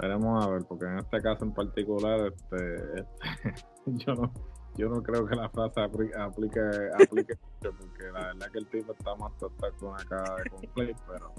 esperemos 0.00 0.46
a 0.46 0.48
ver, 0.48 0.64
porque 0.66 0.86
en 0.86 0.98
este 0.98 1.20
caso 1.20 1.44
en 1.44 1.52
particular, 1.52 2.32
este, 2.32 3.00
este 3.00 3.54
yo 3.86 4.14
no 4.14 4.32
yo 4.76 4.88
no 4.88 5.02
creo 5.02 5.26
que 5.26 5.36
la 5.36 5.48
frase 5.50 5.80
aplique, 5.80 6.14
aplique, 6.16 6.60
mucho, 7.02 7.76
porque 7.76 8.04
la 8.12 8.26
verdad 8.26 8.50
que 8.50 8.58
el 8.58 8.66
tipo 8.68 8.92
está 8.92 9.14
más 9.16 9.36
total 9.38 9.72
con 9.78 9.94
cara 10.08 10.36
de 10.36 10.50
conflicto, 10.50 11.02
pero 11.06 11.32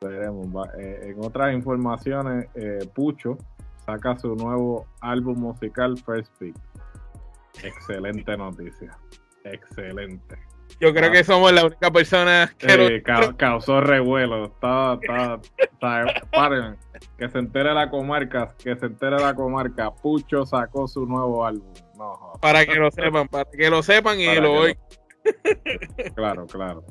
veremos. 0.00 0.68
Eh, 0.78 1.10
en 1.10 1.22
otras 1.22 1.52
informaciones, 1.52 2.46
eh, 2.54 2.88
Pucho 2.94 3.36
saca 3.84 4.16
su 4.16 4.34
nuevo 4.36 4.86
álbum 5.00 5.38
musical 5.38 5.98
First 5.98 6.32
Pick. 6.38 6.56
Excelente 7.62 8.36
noticia. 8.36 8.96
Excelente. 9.44 10.47
Yo 10.80 10.94
creo 10.94 11.10
que 11.10 11.24
somos 11.24 11.52
la 11.52 11.64
única 11.64 11.90
persona 11.90 12.52
que 12.58 13.02
causó 13.36 13.80
revuelo. 13.80 14.46
Está, 14.46 14.98
paren, 16.30 16.76
que 17.16 17.28
se 17.28 17.38
entere 17.38 17.74
la 17.74 17.90
comarca, 17.90 18.54
que 18.62 18.76
se 18.76 18.86
entere 18.86 19.18
la 19.18 19.34
comarca. 19.34 19.90
Pucho 19.90 20.46
sacó 20.46 20.86
su 20.86 21.06
nuevo 21.06 21.44
álbum. 21.44 21.72
para 22.40 22.64
que 22.64 22.74
lo 22.76 22.90
sepan, 22.90 23.28
para 23.28 23.50
que 23.50 23.70
lo 23.70 23.82
sepan 23.82 24.20
y 24.20 24.34
lo 24.36 24.52
oigan. 24.52 24.78
Claro, 26.14 26.46
claro. 26.46 26.84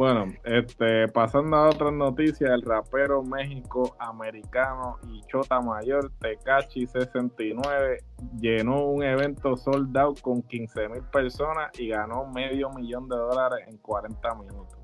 Bueno, 0.00 0.32
este, 0.44 1.08
pasando 1.08 1.58
a 1.58 1.68
otras 1.68 1.92
noticias, 1.92 2.50
el 2.50 2.62
rapero 2.62 3.22
México-americano 3.22 4.96
y 5.06 5.20
Chota 5.26 5.60
Mayor, 5.60 6.10
Tecachi 6.20 6.86
69, 6.86 7.98
llenó 8.40 8.86
un 8.86 9.02
evento 9.02 9.58
sold 9.58 9.94
out 9.98 10.18
con 10.22 10.40
15 10.40 10.88
mil 10.88 11.02
personas 11.12 11.78
y 11.78 11.88
ganó 11.88 12.24
medio 12.24 12.70
millón 12.70 13.10
de 13.10 13.16
dólares 13.16 13.66
en 13.68 13.76
40 13.76 14.34
minutos. 14.36 14.78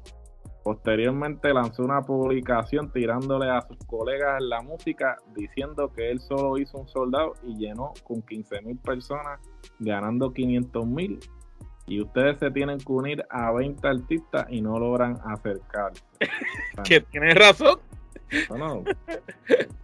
Posteriormente 0.62 1.54
lanzó 1.54 1.84
una 1.84 2.02
publicación 2.02 2.92
tirándole 2.92 3.48
a 3.48 3.62
sus 3.62 3.78
colegas 3.86 4.42
en 4.42 4.50
la 4.50 4.60
música 4.60 5.16
diciendo 5.34 5.90
que 5.96 6.10
él 6.10 6.20
solo 6.20 6.58
hizo 6.58 6.76
un 6.76 6.88
soldado 6.88 7.32
y 7.42 7.56
llenó 7.56 7.94
con 8.04 8.20
15 8.20 8.60
mil 8.60 8.76
personas 8.76 9.40
ganando 9.78 10.30
500 10.30 10.86
mil 10.86 11.18
y 11.86 12.00
ustedes 12.00 12.38
se 12.38 12.50
tienen 12.50 12.78
que 12.78 12.92
unir 12.92 13.24
a 13.30 13.52
20 13.52 13.86
artistas 13.86 14.46
y 14.50 14.60
no 14.60 14.78
logran 14.78 15.18
acercarse. 15.24 16.02
que 16.84 17.00
tienes 17.00 17.34
razón. 17.34 17.78
Bueno, 18.48 18.82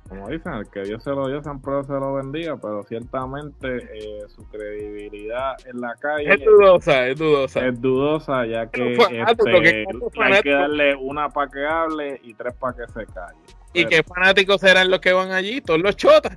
como 0.08 0.28
dicen, 0.28 0.52
que 0.72 0.82
Dios 0.82 1.02
se 1.04 1.10
lo 1.10 1.28
dio, 1.28 1.42
San 1.42 1.60
Pedro 1.60 1.84
se 1.84 1.92
lo 1.92 2.14
bendiga, 2.14 2.56
pero 2.56 2.82
ciertamente 2.82 3.76
eh, 3.76 4.24
su 4.28 4.42
credibilidad 4.48 5.54
en 5.64 5.80
la 5.80 5.94
calle 5.94 6.28
es 6.28 6.44
dudosa, 6.44 7.06
es 7.06 7.18
dudosa. 7.18 7.66
Es 7.66 7.80
dudosa, 7.80 8.44
ya 8.46 8.66
que 8.66 8.94
este, 8.94 9.22
hay 10.20 10.42
que 10.42 10.50
darle 10.50 10.96
una 10.96 11.28
para 11.28 11.50
que 11.50 11.64
hable 11.64 12.20
y 12.24 12.34
tres 12.34 12.52
para 12.54 12.76
que 12.76 12.92
se 12.92 13.06
calle. 13.06 13.38
¿Y 13.74 13.86
qué 13.86 14.02
fanáticos 14.02 14.60
serán 14.60 14.90
los 14.90 15.00
que 15.00 15.12
van 15.12 15.32
allí? 15.32 15.60
Todos 15.60 15.80
los 15.80 15.96
chotas. 15.96 16.36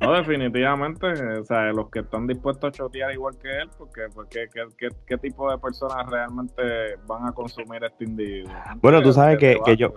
No, 0.00 0.12
definitivamente, 0.12 1.06
o 1.06 1.44
sea, 1.44 1.72
los 1.72 1.90
que 1.90 2.00
están 2.00 2.26
dispuestos 2.26 2.68
a 2.68 2.72
chotear 2.72 3.12
igual 3.12 3.36
que 3.42 3.48
él, 3.48 3.68
porque, 3.76 4.02
porque 4.14 4.48
¿qué, 4.76 4.88
qué, 5.06 5.18
tipo 5.18 5.50
de 5.50 5.58
personas 5.58 6.08
realmente 6.08 6.62
van 7.06 7.26
a 7.26 7.32
consumir 7.32 7.82
este 7.82 8.04
individuo? 8.04 8.52
Bueno, 8.80 9.02
tú 9.02 9.12
sabes 9.12 9.38
que, 9.38 9.58
que 9.64 9.76
yo, 9.76 9.94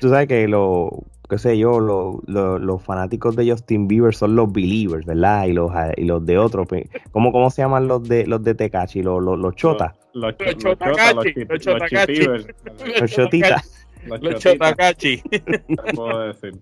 tú 0.00 0.10
sabes 0.10 0.28
que 0.28 0.46
lo, 0.46 1.02
qué 1.28 1.38
sé 1.38 1.58
yo, 1.58 1.80
lo, 1.80 2.20
los 2.26 2.82
fanáticos 2.82 3.34
de 3.34 3.50
Justin 3.50 3.88
Bieber 3.88 4.14
son 4.14 4.36
los 4.36 4.52
believers, 4.52 5.06
¿verdad? 5.06 5.46
Y 5.46 5.52
los, 5.52 5.72
y 5.96 6.04
los 6.04 6.24
de 6.24 6.38
otros, 6.38 6.66
pues, 6.68 6.84
¿cómo, 7.10 7.32
cómo 7.32 7.50
se 7.50 7.62
llaman 7.62 7.88
los 7.88 8.06
de 8.06 8.26
los 8.26 8.42
de 8.44 8.54
Tecachi? 8.54 9.02
Los, 9.02 9.22
los, 9.22 9.38
los 9.38 9.56
chotas. 9.56 9.94
Los, 10.12 10.34
los, 10.38 10.56
chotas, 10.56 11.14
los, 11.14 11.24
los, 11.24 13.00
los 13.00 13.10
chotitas. 13.10 13.87
Los 14.06 14.42
Chotakachi. 14.42 15.22
puedo 15.94 16.20
decir. 16.20 16.60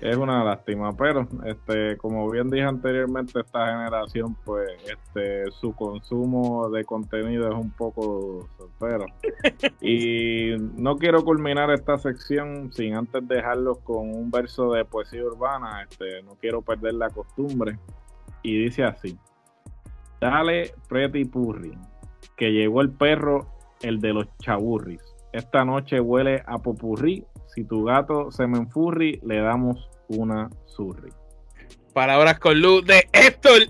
Es 0.00 0.16
una 0.16 0.44
lástima, 0.44 0.96
pero 0.96 1.26
este, 1.44 1.96
como 1.96 2.30
bien 2.30 2.50
dije 2.50 2.62
anteriormente, 2.62 3.40
esta 3.40 3.66
generación, 3.66 4.36
pues, 4.44 4.70
este, 4.86 5.50
su 5.50 5.72
consumo 5.72 6.68
de 6.70 6.84
contenido 6.84 7.48
es 7.48 7.54
un 7.56 7.70
poco 7.72 8.48
pero 8.78 9.06
Y 9.80 10.56
no 10.76 10.96
quiero 10.98 11.24
culminar 11.24 11.72
esta 11.72 11.98
sección 11.98 12.72
sin 12.72 12.94
antes 12.94 13.26
dejarlos 13.26 13.78
con 13.80 14.14
un 14.14 14.30
verso 14.30 14.72
de 14.72 14.84
poesía 14.84 15.24
urbana. 15.24 15.82
Este, 15.82 16.22
no 16.22 16.36
quiero 16.36 16.62
perder 16.62 16.94
la 16.94 17.10
costumbre. 17.10 17.76
Y 18.42 18.56
dice 18.56 18.84
así: 18.84 19.18
Dale, 20.20 20.74
Pretty 20.88 21.24
Purri, 21.24 21.76
que 22.36 22.52
llegó 22.52 22.82
el 22.82 22.90
perro, 22.90 23.48
el 23.82 24.00
de 24.00 24.12
los 24.12 24.26
chaburris. 24.38 25.07
Esta 25.32 25.64
noche 25.64 26.00
huele 26.00 26.42
a 26.46 26.58
popurrí. 26.58 27.24
Si 27.54 27.64
tu 27.64 27.84
gato 27.84 28.30
se 28.30 28.46
me 28.46 28.58
enfurri, 28.58 29.20
le 29.24 29.40
damos 29.40 29.88
una 30.08 30.50
surri. 30.66 31.10
Palabras 31.92 32.38
con 32.38 32.60
luz 32.60 32.84
de 32.86 33.08
Héctor 33.12 33.62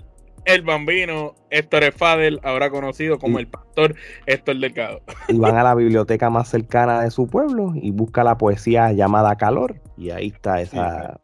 el 0.45 0.61
Bambino, 0.63 1.35
Héctor 1.49 1.91
Fadel, 1.91 2.39
ahora 2.43 2.69
conocido 2.69 3.19
como 3.19 3.39
el 3.39 3.47
pastor 3.47 3.95
Héctor 4.25 4.57
Delgado. 4.57 5.01
Y 5.27 5.37
van 5.37 5.55
a 5.57 5.63
la 5.63 5.75
biblioteca 5.75 6.29
más 6.29 6.49
cercana 6.49 7.01
de 7.01 7.11
su 7.11 7.27
pueblo 7.27 7.73
y 7.75 7.91
busca 7.91 8.23
la 8.23 8.37
poesía 8.37 8.91
llamada 8.91 9.35
Calor. 9.35 9.79
Y 9.97 10.11
ahí 10.11 10.27
está 10.27 10.61
esa. 10.61 11.19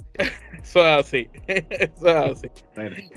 Eso 0.65 0.79
es 0.79 1.05
así. 1.05 1.29
Eso 1.47 2.07
es 2.07 2.15
así. 2.15 2.47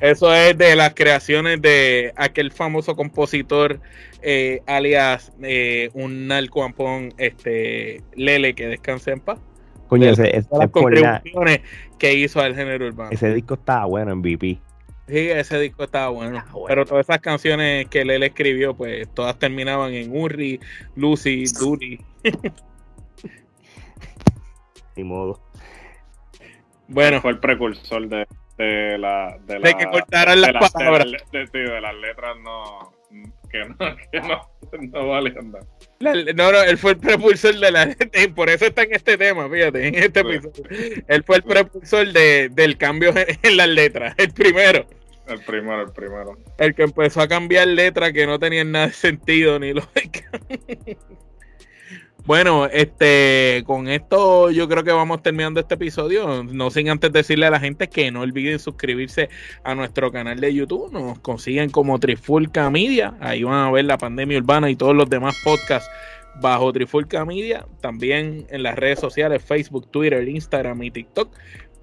Eso 0.00 0.34
es 0.34 0.58
de 0.58 0.76
las 0.76 0.92
creaciones 0.94 1.62
de 1.62 2.12
aquel 2.16 2.52
famoso 2.52 2.94
compositor, 2.94 3.80
eh, 4.20 4.60
alias 4.66 5.32
eh, 5.42 5.88
un 5.94 6.26
narcoampón, 6.28 7.14
este, 7.16 8.02
Lele, 8.14 8.54
que 8.54 8.66
descanse 8.66 9.12
en 9.12 9.20
paz. 9.20 9.40
Coño, 9.88 10.10
ese, 10.10 10.36
ese 10.36 10.48
las 10.52 10.70
contribuciones 10.70 11.62
que 11.98 12.12
hizo 12.14 12.40
al 12.40 12.54
género 12.54 12.86
urbano. 12.86 13.10
Ese 13.12 13.32
disco 13.32 13.54
estaba 13.54 13.86
bueno 13.86 14.12
en 14.12 14.20
VP. 14.20 14.60
Sí, 15.08 15.30
ese 15.30 15.58
disco 15.58 15.84
estaba 15.84 16.10
bueno. 16.10 16.44
Pero 16.66 16.84
todas 16.84 17.06
esas 17.06 17.20
canciones 17.20 17.88
que 17.88 18.02
él 18.02 18.22
escribió, 18.22 18.76
pues 18.76 19.08
todas 19.14 19.38
terminaban 19.38 19.94
en 19.94 20.14
Urri, 20.14 20.60
Lucy, 20.96 21.44
Duri. 21.58 21.98
Ni 24.96 25.04
modo. 25.04 25.47
Bueno. 26.88 27.20
Fue 27.20 27.32
el 27.32 27.38
precursor 27.38 28.08
de, 28.08 28.26
de 28.56 28.98
la. 28.98 29.38
De, 29.46 29.58
la, 29.58 29.72
que 29.74 29.86
cortaran 29.86 30.40
las 30.40 30.72
palabras. 30.72 31.06
De, 31.30 31.46
de, 31.46 31.80
las 31.80 31.94
letras 31.94 32.36
no. 32.42 32.92
Que 33.50 33.64
no, 33.64 33.76
que 34.12 34.20
no, 34.20 34.50
no 34.92 35.08
valían 35.08 35.52
nada. 35.52 35.64
no, 36.34 36.52
no, 36.52 36.62
él 36.62 36.76
fue 36.76 36.92
el 36.92 36.98
precursor 36.98 37.58
de 37.58 37.70
la. 37.70 37.96
Por 38.34 38.50
eso 38.50 38.66
está 38.66 38.82
en 38.82 38.94
este 38.94 39.16
tema, 39.16 39.48
fíjate, 39.48 39.86
en 39.86 39.94
este 39.94 40.20
episodio. 40.20 40.64
Él 41.06 41.24
fue 41.24 41.36
el 41.36 41.42
precursor 41.42 42.12
de, 42.12 42.48
del 42.50 42.76
cambio 42.76 43.12
en 43.42 43.56
las 43.56 43.68
letras, 43.68 44.14
el 44.18 44.32
primero. 44.32 44.86
El 45.26 45.40
primero, 45.40 45.82
el 45.82 45.92
primero. 45.92 46.38
El 46.56 46.74
que 46.74 46.84
empezó 46.84 47.20
a 47.20 47.28
cambiar 47.28 47.68
letras 47.68 48.12
que 48.12 48.26
no 48.26 48.38
tenían 48.38 48.72
nada 48.72 48.86
de 48.86 48.92
sentido 48.94 49.58
ni 49.58 49.74
lógica. 49.74 50.30
bueno, 52.28 52.66
este, 52.66 53.62
con 53.64 53.88
esto 53.88 54.50
yo 54.50 54.68
creo 54.68 54.84
que 54.84 54.92
vamos 54.92 55.22
terminando 55.22 55.60
este 55.60 55.76
episodio. 55.76 56.44
No 56.44 56.70
sin 56.70 56.90
antes 56.90 57.10
decirle 57.10 57.46
a 57.46 57.50
la 57.50 57.58
gente 57.58 57.88
que 57.88 58.10
no 58.10 58.20
olviden 58.20 58.58
suscribirse 58.58 59.30
a 59.64 59.74
nuestro 59.74 60.12
canal 60.12 60.38
de 60.38 60.52
YouTube. 60.52 60.92
Nos 60.92 61.20
consiguen 61.20 61.70
como 61.70 61.98
Trifulca 61.98 62.68
Media. 62.68 63.14
Ahí 63.20 63.44
van 63.44 63.68
a 63.68 63.70
ver 63.70 63.86
la 63.86 63.96
pandemia 63.96 64.36
urbana 64.36 64.68
y 64.68 64.76
todos 64.76 64.94
los 64.94 65.08
demás 65.08 65.40
podcasts 65.42 65.88
bajo 66.38 66.70
Trifulca 66.70 67.24
Media. 67.24 67.64
También 67.80 68.46
en 68.50 68.62
las 68.62 68.76
redes 68.76 69.00
sociales, 69.00 69.42
Facebook, 69.42 69.90
Twitter, 69.90 70.28
Instagram 70.28 70.82
y 70.82 70.90
TikTok 70.90 71.34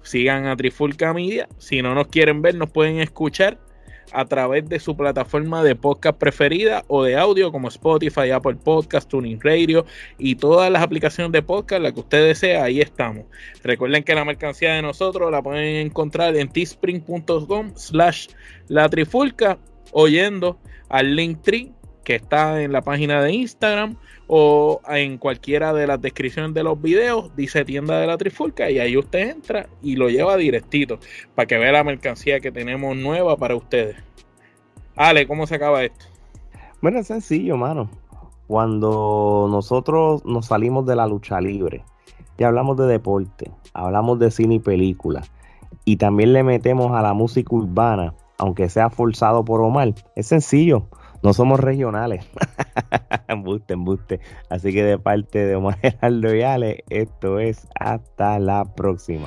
sigan 0.02 0.46
a 0.46 0.56
Trifulca 0.56 1.12
Media. 1.12 1.48
Si 1.58 1.82
no 1.82 1.92
nos 1.96 2.06
quieren 2.06 2.40
ver, 2.40 2.54
nos 2.54 2.70
pueden 2.70 3.00
escuchar 3.00 3.58
a 4.12 4.24
través 4.24 4.68
de 4.68 4.78
su 4.78 4.96
plataforma 4.96 5.62
de 5.62 5.74
podcast 5.74 6.18
preferida 6.18 6.84
o 6.88 7.02
de 7.02 7.16
audio 7.16 7.52
como 7.52 7.68
Spotify, 7.68 8.30
Apple 8.30 8.56
Podcast, 8.56 9.08
Tuning 9.08 9.40
Radio 9.42 9.86
y 10.18 10.36
todas 10.36 10.70
las 10.70 10.82
aplicaciones 10.82 11.32
de 11.32 11.42
podcast, 11.42 11.82
la 11.82 11.92
que 11.92 12.00
usted 12.00 12.26
desea, 12.26 12.64
ahí 12.64 12.80
estamos. 12.80 13.24
Recuerden 13.62 14.04
que 14.04 14.14
la 14.14 14.24
mercancía 14.24 14.74
de 14.74 14.82
nosotros 14.82 15.30
la 15.30 15.42
pueden 15.42 15.86
encontrar 15.86 16.36
en 16.36 16.48
teespring.com 16.48 17.72
slash 17.74 18.28
la 18.68 18.88
trifulca 18.88 19.58
oyendo 19.92 20.58
al 20.88 21.16
link 21.16 21.42
tree 21.42 21.72
que 22.04 22.14
está 22.14 22.62
en 22.62 22.72
la 22.72 22.82
página 22.82 23.20
de 23.22 23.32
Instagram 23.32 23.96
o 24.26 24.80
en 24.88 25.18
cualquiera 25.18 25.72
de 25.72 25.86
las 25.86 26.00
descripciones 26.00 26.54
de 26.54 26.62
los 26.62 26.80
videos, 26.80 27.34
dice 27.36 27.64
tienda 27.64 28.00
de 28.00 28.06
la 28.06 28.18
Trifulca 28.18 28.70
y 28.70 28.78
ahí 28.78 28.96
usted 28.96 29.30
entra 29.30 29.68
y 29.82 29.96
lo 29.96 30.08
lleva 30.08 30.36
directito 30.36 30.98
para 31.34 31.46
que 31.46 31.58
vea 31.58 31.72
la 31.72 31.84
mercancía 31.84 32.40
que 32.40 32.50
tenemos 32.50 32.96
nueva 32.96 33.36
para 33.36 33.54
ustedes. 33.54 33.96
Ale, 34.96 35.26
¿cómo 35.26 35.46
se 35.46 35.56
acaba 35.56 35.84
esto? 35.84 36.06
Bueno, 36.82 36.98
es 36.98 37.06
sencillo, 37.06 37.56
mano. 37.56 37.90
Cuando 38.46 39.48
nosotros 39.50 40.24
nos 40.24 40.46
salimos 40.46 40.86
de 40.86 40.96
la 40.96 41.06
lucha 41.06 41.40
libre 41.40 41.84
y 42.38 42.44
hablamos 42.44 42.76
de 42.76 42.86
deporte, 42.86 43.50
hablamos 43.74 44.18
de 44.18 44.30
cine 44.30 44.56
y 44.56 44.60
película 44.60 45.22
y 45.84 45.96
también 45.96 46.32
le 46.32 46.42
metemos 46.42 46.92
a 46.92 47.02
la 47.02 47.12
música 47.12 47.54
urbana, 47.54 48.14
aunque 48.38 48.68
sea 48.68 48.90
forzado 48.90 49.44
por 49.44 49.60
Omar, 49.60 49.94
es 50.14 50.26
sencillo 50.26 50.86
No 51.26 51.34
somos 51.34 51.58
regionales. 51.58 52.24
embuste, 53.26 53.74
embuste. 53.74 54.20
Así 54.48 54.72
que 54.72 54.84
de 54.84 54.96
parte 54.96 55.44
de 55.44 55.56
Omar 55.56 55.76
Geraldo 55.82 56.32
y 56.32 56.42
esto 56.88 57.40
es 57.40 57.66
hasta 57.74 58.38
la 58.38 58.64
próxima. 58.76 59.26